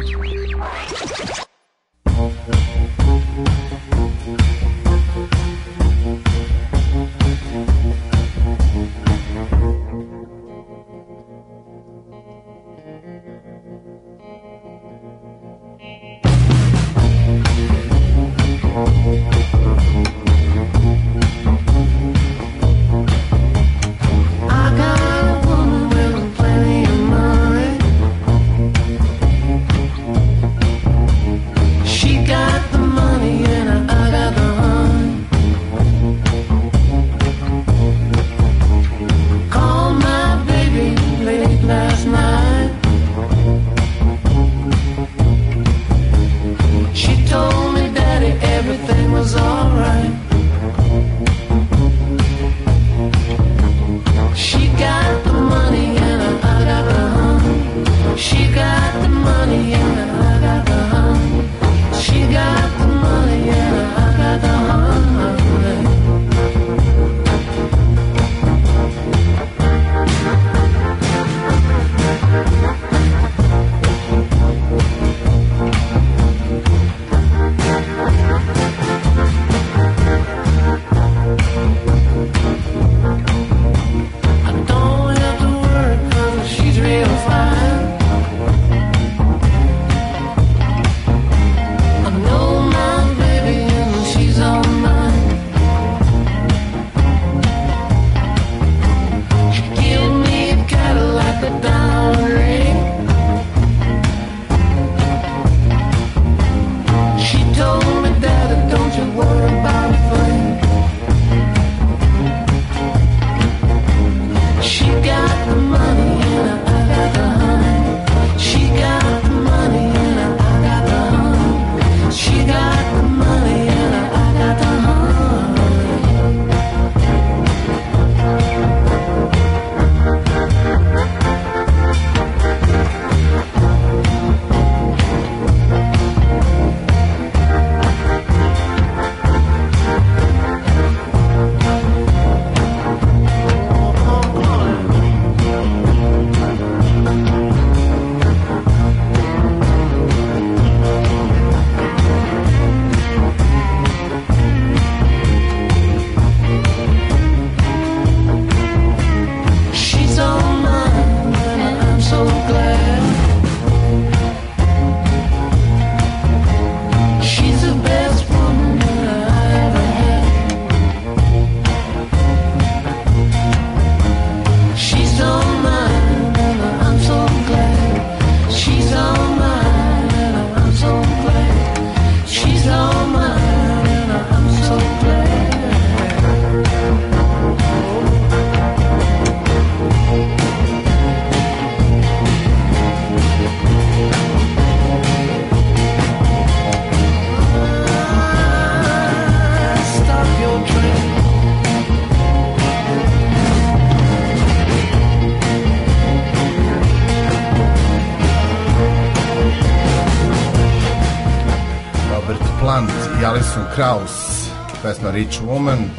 [213.76, 214.50] Krauss,
[214.84, 215.90] pesma Rich Woman.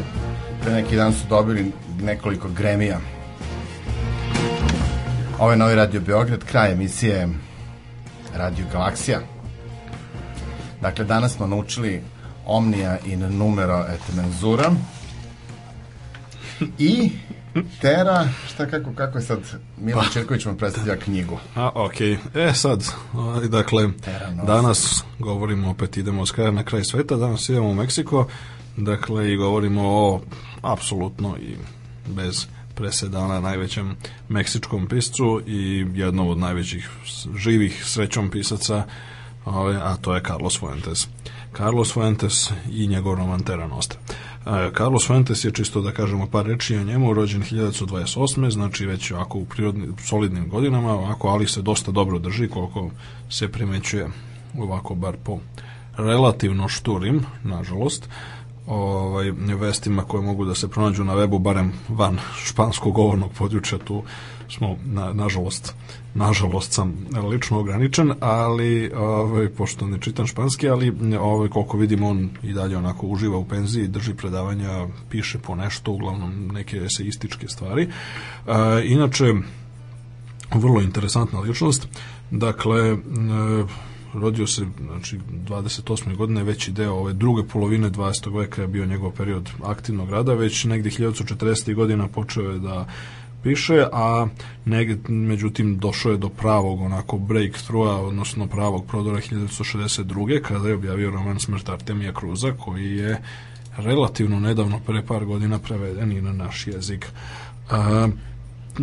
[0.62, 3.00] Pre neki dan su dobili nekoliko gremija.
[5.38, 7.28] Ovo je novi Radio Beograd, kraj emisije
[8.34, 9.20] Radio Galaksija.
[10.80, 12.02] Dakle, danas smo naučili
[12.46, 14.70] Omnia in numero et menzura.
[16.78, 17.10] I
[17.80, 19.38] Tera, šta kako, kako je sad
[19.78, 21.38] Milan Čirković vam predstavlja knjigu.
[21.54, 22.18] A, okej.
[22.34, 22.84] E, sad,
[23.14, 23.88] ovaj, dakle,
[24.46, 28.26] danas govorimo, opet idemo s kraja na kraj sveta, danas idemo u Meksiko,
[28.76, 30.20] dakle, i govorimo o
[30.62, 31.54] apsolutno i
[32.06, 33.96] bez presedana najvećem
[34.28, 36.90] meksičkom piscu i jednom od najvećih
[37.36, 38.84] živih srećom pisaca,
[39.46, 41.08] a to je Carlos Fuentes.
[41.56, 43.98] Carlos Fuentes i njegov roman Terra Nostra.
[44.46, 48.50] E, Carlos Fuentes je čisto da kažemo par reči o njemu, rođen 1928.
[48.50, 52.90] znači već ovako u prirodnim, solidnim godinama, ovako, ali se dosta dobro drži koliko
[53.30, 54.08] se primećuje
[54.58, 55.38] ovako bar po
[55.96, 58.08] relativno šturim, nažalost,
[58.66, 64.02] ovaj, vestima koje mogu da se pronađu na webu, barem van španskog govornog područja, tu
[64.48, 65.74] smo, na, nažalost,
[66.14, 72.30] nažalost sam lično ograničen, ali ovaj, pošto ne čitam španski, ali ovaj, koliko vidim on
[72.42, 77.82] i dalje onako uživa u penziji, drži predavanja, piše po nešto, uglavnom neke eseističke stvari.
[77.82, 77.90] E,
[78.84, 79.34] inače,
[80.54, 81.88] vrlo interesantna ličnost.
[82.30, 82.96] Dakle, e,
[84.14, 85.18] rodio se znači
[85.48, 86.16] 28.
[86.16, 88.38] godine veći deo ove druge polovine 20.
[88.38, 91.74] veka je bio njegov period aktivnog rada već negde 1940.
[91.74, 92.86] godina počeo je da
[93.42, 94.26] piše, a
[94.64, 100.42] negde, međutim došao je do pravog onako breakthrougha, odnosno pravog prodora 1962.
[100.42, 103.22] kada je objavio roman Smrt Artemija Kruza koji je
[103.76, 107.06] relativno nedavno pre par godina preveden i na naš jezik.
[107.70, 108.08] A,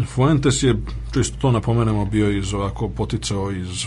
[0.08, 0.76] Fuentes je,
[1.14, 3.86] čisto to napomenemo, bio iz ovako poticao iz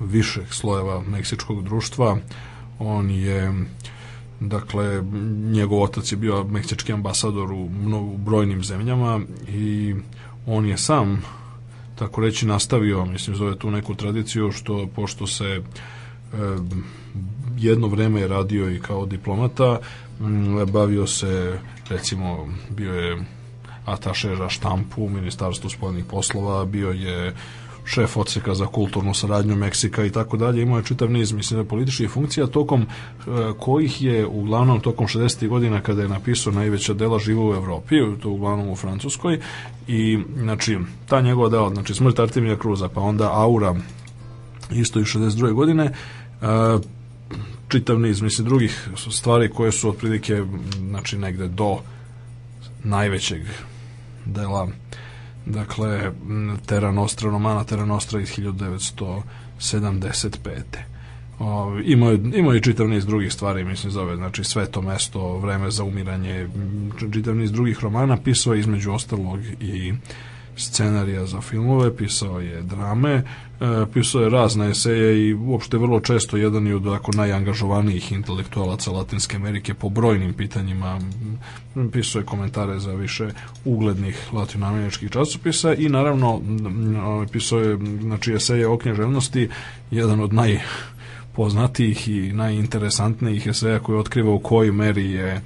[0.00, 2.18] višeg slojeva meksičkog društva.
[2.78, 3.66] On je
[4.40, 5.02] dakle,
[5.52, 9.94] njegov otac je bio meksički ambasador u, mno, u brojnim zemljama i
[10.46, 11.22] on je sam
[11.98, 15.62] tako reći nastavio, mislim zove tu neku tradiciju što pošto se e,
[17.56, 19.78] jedno vreme je radio i kao diplomata,
[20.20, 21.58] m, bavio se
[21.88, 23.24] recimo bio je
[23.84, 27.34] ataše za štampu u Ministarstvu spoljnih poslova, bio je
[27.84, 30.62] šef odseka za kulturnu saradnju Meksika i tako dalje.
[30.62, 32.86] Imao je čitav niz, mislim, da političkih funkcija, tokom e,
[33.58, 35.48] kojih je uglavnom tokom 60.
[35.48, 39.40] godina kada je napisao najveća dela živo u Evropi, to uglavnom u Francuskoj,
[39.88, 40.78] i znači,
[41.08, 43.74] ta njegova dela, znači smrt Artemija Kruza, pa onda Aura,
[44.72, 45.52] isto i 62.
[45.52, 45.94] godine, e,
[47.68, 50.42] čitav niz, mislim, drugih stvari koje su otprilike,
[50.88, 51.78] znači, negde do
[52.84, 53.42] najvećeg
[54.24, 54.68] dela
[55.46, 56.12] dakle
[56.66, 59.20] Terra Nostra romana Terra Nostra iz 1975.
[61.38, 65.38] O, imao, je, imao je čitav niz drugih stvari, mislim zove, znači sve to mesto,
[65.38, 66.48] vreme za umiranje,
[67.12, 69.92] čitav niz drugih romana, pisao je između ostalog i
[70.56, 73.22] scenarija za filmove, pisao je drame, e,
[73.94, 79.36] pisao je razne eseje i uopšte vrlo često jedan je od ako najangažovanijih intelektualaca Latinske
[79.36, 81.00] Amerike po brojnim pitanjima.
[81.92, 83.28] Pisao je komentare za više
[83.64, 86.40] uglednih latinoameričkih časopisa i naravno
[87.32, 89.48] pisao je znači eseje o knježevnosti,
[89.90, 90.60] jedan od naj
[91.32, 95.40] poznatijih i najinteresantnijih eseja koji otkriva u kojoj meri je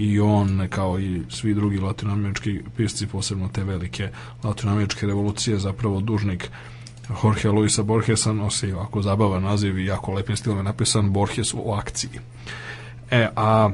[0.00, 4.08] i on kao i svi drugi latinoamerički pisci, posebno te velike
[4.44, 6.50] latinoameričke revolucije, zapravo dužnik
[7.24, 11.72] Jorge Luisa Borgesa nosi ovako zabavan naziv i jako lepim stilom je napisan Borges u
[11.72, 12.10] akciji.
[13.10, 13.70] E, a,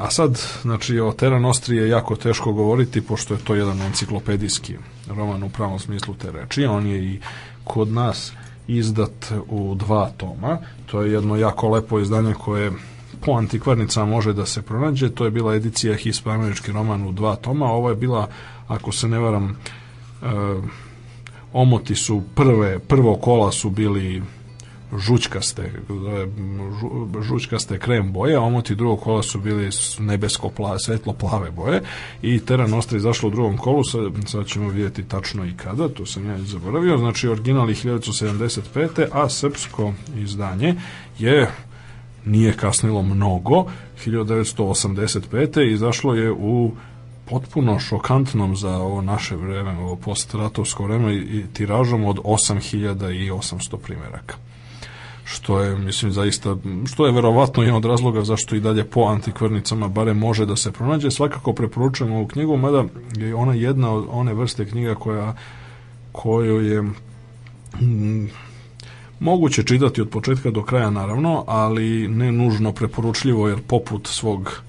[0.00, 4.76] a sad, znači, o Terra Nostri je jako teško govoriti, pošto je to jedan enciklopedijski
[5.08, 6.64] roman u pravom smislu te reči.
[6.64, 7.20] On je i
[7.64, 8.32] kod nas
[8.68, 10.58] izdat u dva toma.
[10.86, 12.72] To je jedno jako lepo izdanje koje
[13.20, 15.10] po antikvarnicama može da se pronađe.
[15.10, 17.66] To je bila edicija hispanoamerički roman u dva toma.
[17.66, 18.28] Ovo je bila,
[18.68, 19.56] ako se ne varam,
[20.22, 20.26] e,
[21.52, 24.22] omoti su prve, prvo kola su bili
[24.98, 31.50] žućkaste, žu- žućkaste krem boje, a omoti drugog kola su bili nebesko plave, svetlo plave
[31.50, 31.82] boje
[32.22, 36.06] i Terra Nostra izašla u drugom kolu, sad, sad ćemo vidjeti tačno i kada, to
[36.06, 39.06] sam ja zaboravio, znači original je 1975.
[39.12, 40.74] a srpsko izdanje
[41.18, 41.50] je
[42.24, 43.64] nije kasnilo mnogo,
[44.04, 45.72] 1985.
[45.72, 46.70] izašlo je u
[47.24, 54.36] potpuno šokantnom za ovo naše vreme, ovo postratovsko vreme i tiražom od 8800 primjeraka
[55.32, 56.56] što je, mislim, zaista,
[56.92, 60.72] što je verovatno jedan od razloga zašto i dalje po antikvarnicama bare može da se
[60.72, 61.10] pronađe.
[61.10, 62.84] Svakako preporučujem ovu knjigu, mada
[63.16, 65.34] je ona jedna od one vrste knjiga koja
[66.12, 66.82] koju je
[69.20, 74.62] moguće čitati od početka do kraja naravno, ali ne nužno preporučljivo jer poput svog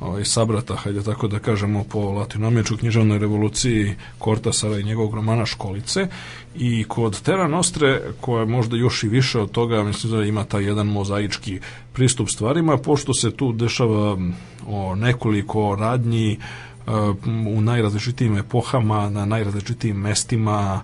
[0.00, 6.06] ovaj, sabrata, hajde tako da kažemo, po latinoameričkoj književnoj revoluciji Kortasara i njegovog romana Školice.
[6.54, 10.44] I kod Terra Nostre, koja je možda još i više od toga, mislim da ima
[10.44, 11.60] taj jedan mozaički
[11.92, 14.18] pristup stvarima, pošto se tu dešava
[14.66, 16.38] o nekoliko radnji e,
[17.48, 20.80] u najrazličitijim epohama, na najrazličitijim mestima,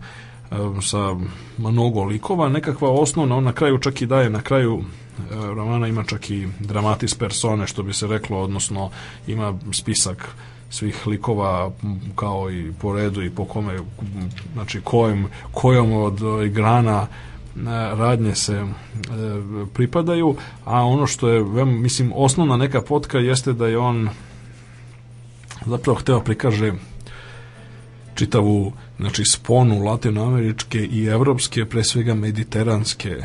[0.83, 1.17] sa
[1.59, 6.05] mnogo likova, nekakva osnovna, on na kraju čak i daje na kraju e, romana ima
[6.05, 8.91] čak i dramatis persone, što bi se reklo, odnosno
[9.27, 10.35] ima spisak
[10.71, 11.71] svih likova
[12.17, 13.79] kao i po redu i po kome,
[14.53, 17.09] znači kojim, kojom od e, grana e,
[17.97, 18.67] radnje se e,
[19.75, 24.09] pripadaju, a ono što je, mislim, osnovna neka potka jeste da je on
[25.67, 26.73] zapravo hteo prikaže
[28.21, 33.17] čitavu znači sponu latinoameričke i evropske, pre svega mediteranske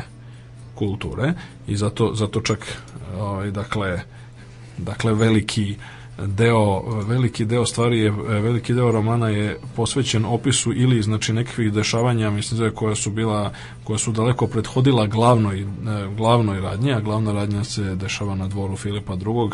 [0.74, 1.32] kulture.
[1.66, 2.64] I zato, zato čak
[3.18, 4.00] ovaj, dakle,
[4.78, 5.76] dakle veliki
[6.18, 8.10] deo veliki deo stvari je
[8.40, 13.52] veliki deo romana je posvećen opisu ili znači nekakvih dešavanja mislim da koja su bila
[13.84, 15.66] koja su daleko prethodila glavnoj
[16.16, 19.50] glavnoj radnji a glavna radnja se dešava na dvoru Filipa II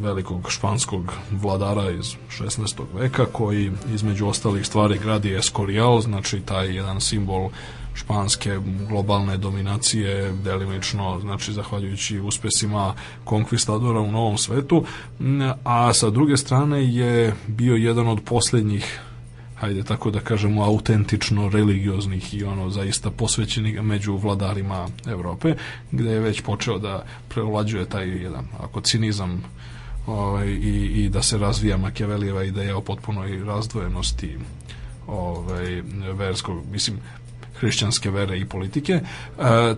[0.00, 2.82] velikog španskog vladara iz 16.
[2.94, 7.48] veka koji između ostalih stvari gradi Escorial, znači taj jedan simbol
[7.94, 8.58] španske
[8.88, 12.94] globalne dominacije delimično, znači zahvaljujući uspesima
[13.24, 14.84] konkvistadora u novom svetu,
[15.64, 19.00] a sa druge strane je bio jedan od poslednjih
[19.60, 25.54] hajde tako da kažemo autentično religioznih i ono zaista posvećenih među vladarima Evrope
[25.90, 29.42] gde je već počeo da prevlađuje taj jedan ako cinizam
[30.06, 34.38] ovaj, i, i da se razvija Makijavelijeva ideja o potpunoj razdvojenosti
[35.06, 35.82] ovaj,
[36.12, 36.98] verskog, mislim,
[37.60, 39.02] hrišćanske vere i politike, e,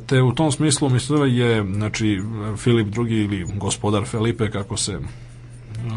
[0.06, 2.22] te u tom smislu mislim da je znači
[2.56, 4.98] Filip II ili gospodar Felipe kako se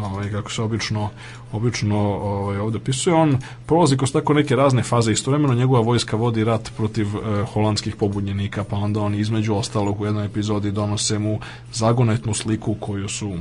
[0.02, 1.10] ovaj, kako se obično
[1.52, 5.12] obično ovaj, ovde pisuje, on prolazi kroz tako neke razne faze.
[5.12, 10.04] Istovremeno njegova vojska vodi rat protiv eh, holandskih pobunjenika, pa onda oni između ostalog u
[10.04, 11.40] jednoj epizodi donose mu
[11.72, 13.36] zagonetnu sliku koju su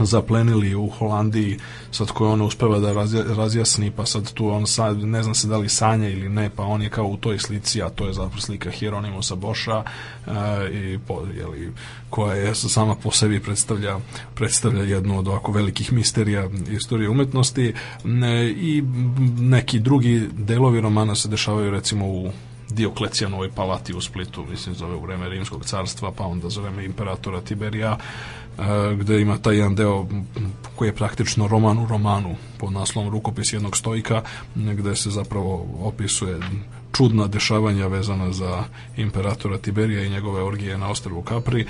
[0.00, 1.58] zaplenili u Holandiji,
[1.90, 5.48] sad koje on uspeva da razja, razjasni, pa sad tu on sad, ne znam se
[5.48, 8.12] da li sanja ili ne, pa on je kao u toj slici, a to je
[8.12, 9.82] zapravo slika Hieronymusa Boša,
[10.26, 10.32] e,
[10.72, 11.72] i po, jeli,
[12.10, 13.98] koja je sama po sebi predstavlja,
[14.34, 17.74] predstavlja jednu od ovako velikih misterija istorije umetnosti.
[18.04, 18.82] Ne, i
[19.38, 22.30] neki drugi delovi romana se dešavaju recimo u
[22.74, 27.96] Dioklecijanovoj palati u Splitu, mislim zove u vreme Rimskog carstva, pa onda za imperatora Tiberija,
[28.58, 30.06] e, gde ima taj jedan deo
[30.76, 34.22] koji je praktično roman u romanu pod naslovom Rukopis jednog stojka,
[34.54, 36.40] gde se zapravo opisuje
[36.92, 38.64] čudna dešavanja vezana za
[38.96, 41.66] imperatora Tiberija i njegove orgije na ostrvu Capri e,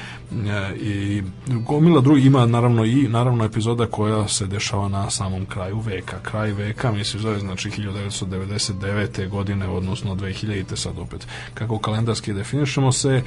[0.76, 6.18] i gomila drugi ima naravno i naravno epizoda koja se dešava na samom kraju veka.
[6.22, 9.28] Kraj veka mislim zove znači 1999.
[9.28, 10.76] godine odnosno 2000.
[10.76, 13.22] sad opet kako kalendarski definišemo se e,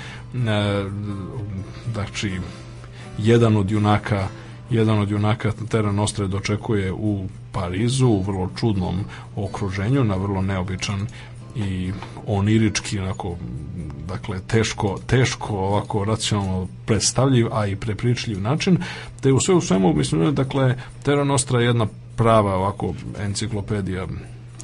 [1.94, 2.40] znači
[3.18, 4.28] jedan od junaka
[4.70, 9.06] jedan od junaka Terra Nostra dočekuje u Parizu u vrlo čudnom
[9.36, 11.08] okruženju na vrlo neobičan
[11.56, 11.92] i
[12.28, 13.38] onirički onako
[14.08, 18.78] dakle teško teško ovako racionalno predstavljiv a i prepričljiv način
[19.22, 24.08] te u sve u svemu mislim dakle Terra Nostra je jedna prava ovako enciklopedija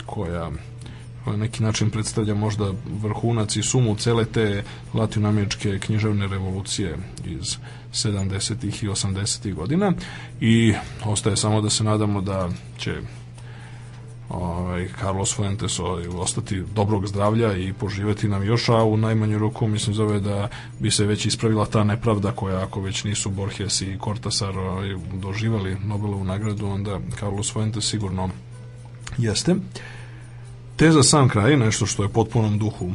[0.05, 0.51] koja
[1.26, 4.63] na neki način predstavlja možda vrhunac i sumu cele te
[4.93, 7.57] latinoameričke književne revolucije iz
[7.93, 8.84] 70.
[8.84, 9.53] i 80.
[9.53, 9.93] godina
[10.41, 10.73] i
[11.05, 13.01] ostaje samo da se nadamo da će
[14.34, 19.68] ovaj, Carlos Fuentes ovaj, ostati dobrog zdravlja i poživeti nam još, a u najmanju ruku
[19.68, 20.48] mislim zove da
[20.80, 25.78] bi se već ispravila ta nepravda koja ako već nisu Borges i Cortasar ovaj, doživali
[25.84, 28.30] Nobelovu nagradu, onda Carlos Fuentes sigurno
[29.18, 29.56] jeste.
[30.76, 32.91] Te za sam kraj, nešto što je potpunom duhu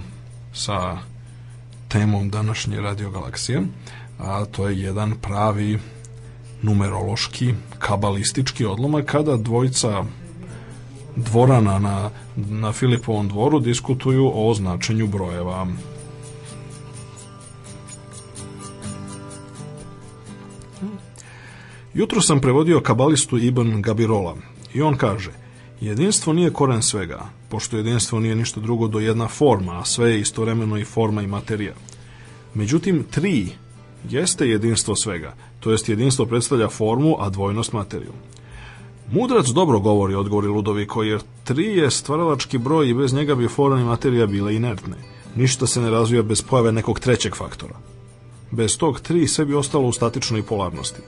[0.54, 0.98] sa
[1.88, 3.62] temom današnje radiogalaksije,
[4.18, 5.78] a to je jedan pravi
[6.62, 10.04] numerološki, kabalistički odlomak kada dvojica
[11.16, 15.66] dvorana na, na Filipovom dvoru diskutuju o značenju brojeva.
[21.94, 24.36] Jutro sam prevodio kabalistu Ibn Gabirola
[24.74, 25.46] i on kaže
[25.80, 30.20] Jedinstvo nije koren svega, pošto jedinstvo nije ništa drugo do jedna forma, a sve je
[30.20, 31.74] istovremeno i forma i materija.
[32.54, 33.48] Međutim, tri
[34.10, 38.12] jeste jedinstvo svega, to jest jedinstvo predstavlja formu, a dvojnost materiju.
[39.10, 43.80] Mudrac dobro govori, odgovori Ludoviko, jer tri je stvaralački broj i bez njega bi forma
[43.80, 44.96] i materija bile inertne.
[45.36, 47.74] Ništa se ne razvija bez pojave nekog trećeg faktora.
[48.50, 51.00] Bez tog tri sve bi ostalo u statičnoj polarnosti.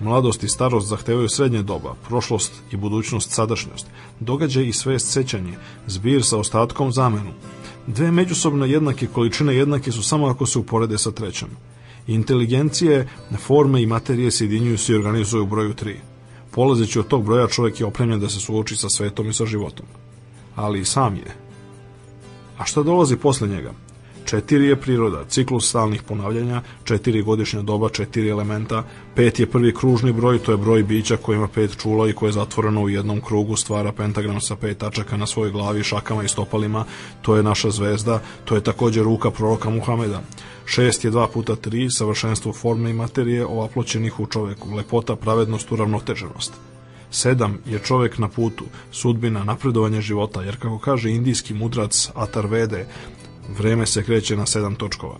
[0.00, 3.86] Mladost i starost zahtevaju srednje doba, prošlost i budućnost sadašnjost,
[4.20, 5.54] događaj i svest sećanje,
[5.86, 7.30] zbir sa ostatkom zamenu.
[7.86, 11.48] Dve međusobno jednake količine jednake su samo ako se uporede sa trećom.
[12.06, 13.08] Inteligencije,
[13.38, 16.11] forme i materije se jedinjuju se i organizuju u broju 3.
[16.54, 19.86] Polazeći od tog broja čovjek je opremljen da se suoči sa svetom i sa životom.
[20.56, 21.36] Ali i sam je.
[22.58, 23.72] A šta dolazi posle njega?
[24.24, 28.84] Četiri je priroda, ciklus stalnih ponavljanja, četiri godišnja doba, četiri elementa,
[29.14, 32.28] pet je prvi kružni broj, to je broj bića koji ima pet čula i koje
[32.28, 36.28] je zatvoreno u jednom krugu, stvara pentagram sa pet tačaka na svojoj glavi, šakama i
[36.28, 36.84] stopalima,
[37.22, 40.22] to je naša zvezda, to je takođe ruka proroka Muhameda.
[40.72, 46.52] Šest je dva puta tri, savršenstvo forme i materije ovaploćenih u čoveku, lepota, pravednost, uravnoteženost.
[47.10, 52.86] Sedam je čovek na putu, sudbina, napredovanje života, jer kako kaže indijski mudrac Atarvede,
[53.58, 55.18] vreme se kreće na sedam točkova.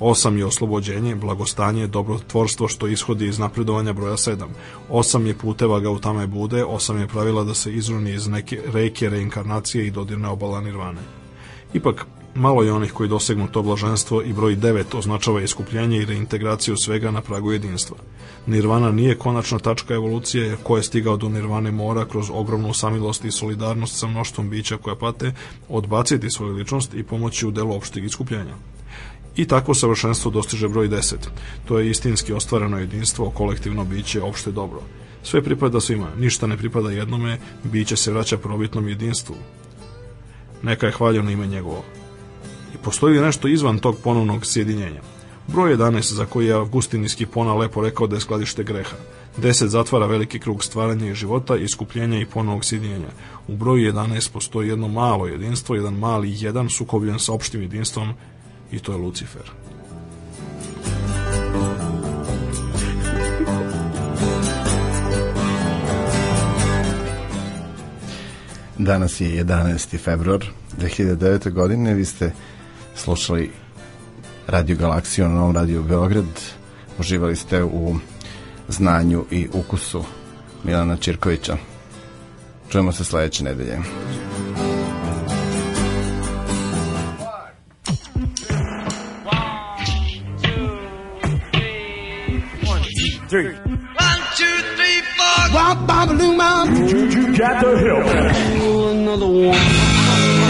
[0.00, 4.46] Osam je oslobođenje, blagostanje, dobrotvorstvo što ishodi iz napredovanja broja 7.
[4.88, 8.62] Osam je puteva ga u tame bude, osam je pravila da se izruni iz neke
[8.72, 11.02] reke reinkarnacije i dodirne obala nirvane.
[11.72, 16.76] Ipak, malo je onih koji dosegnu to blaženstvo i broj 9 označava iskupljenje i reintegraciju
[16.76, 17.96] svega na pragu jedinstva.
[18.46, 23.30] Nirvana nije konačna tačka evolucije ko je stigao do nirvane mora kroz ogromnu samilost i
[23.30, 25.32] solidarnost sa mnoštvom bića koja pate
[25.68, 28.54] odbaciti svoju ličnost i pomoći u delu opšteg iskupljenja.
[29.36, 31.14] I takvo savršenstvo dostiže broj 10.
[31.64, 34.82] To je istinski ostvareno jedinstvo, kolektivno biće, opšte dobro.
[35.22, 39.34] Sve pripada svima, ništa ne pripada jednome, biće se vraća probitnom jedinstvu.
[40.62, 41.84] Neka je hvaljeno ime njegovo.
[42.74, 45.00] I postoji nešto izvan tog ponovnog sjedinjenja?
[45.46, 48.96] Broj 11 za koji je Avgustin iz Kipona lepo rekao da je skladište greha.
[49.38, 53.08] 10 zatvara veliki krug stvaranja i života, iskupljenja i ponovog sjedinjenja.
[53.48, 58.12] U broju 11 postoji jedno malo jedinstvo, jedan mali jedan sukobljen sa opštim jedinstvom
[58.72, 59.50] i to je Lucifer.
[68.78, 69.98] Danas je 11.
[69.98, 70.44] februar
[70.80, 71.52] 2009.
[71.52, 71.94] godine.
[71.94, 72.32] Vi ste
[72.98, 73.50] slušali
[74.46, 76.40] Radio Galaksiju na Novom Radio Beograd.
[76.98, 77.96] Uživali ste u
[78.68, 80.04] znanju i ukusu
[80.64, 81.56] Milana Čirkovića.
[82.70, 83.78] Čujemo se sledeće nedelje.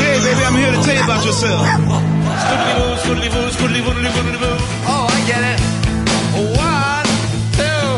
[0.00, 2.17] Hey, baby, I'm here to tell you about yourself.
[2.48, 4.56] Scoodly boo, scoodly boo, scoodly boodly boodly boo.
[4.90, 5.58] Oh, I get it.
[6.56, 7.08] One,
[7.58, 7.88] two,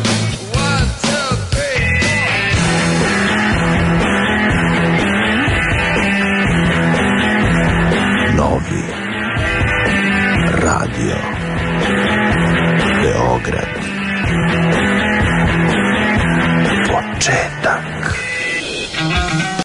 [0.58, 3.00] one, two, three.
[8.36, 8.84] Novi
[10.66, 11.18] Radio
[13.00, 13.72] Beograd
[16.88, 17.79] Početak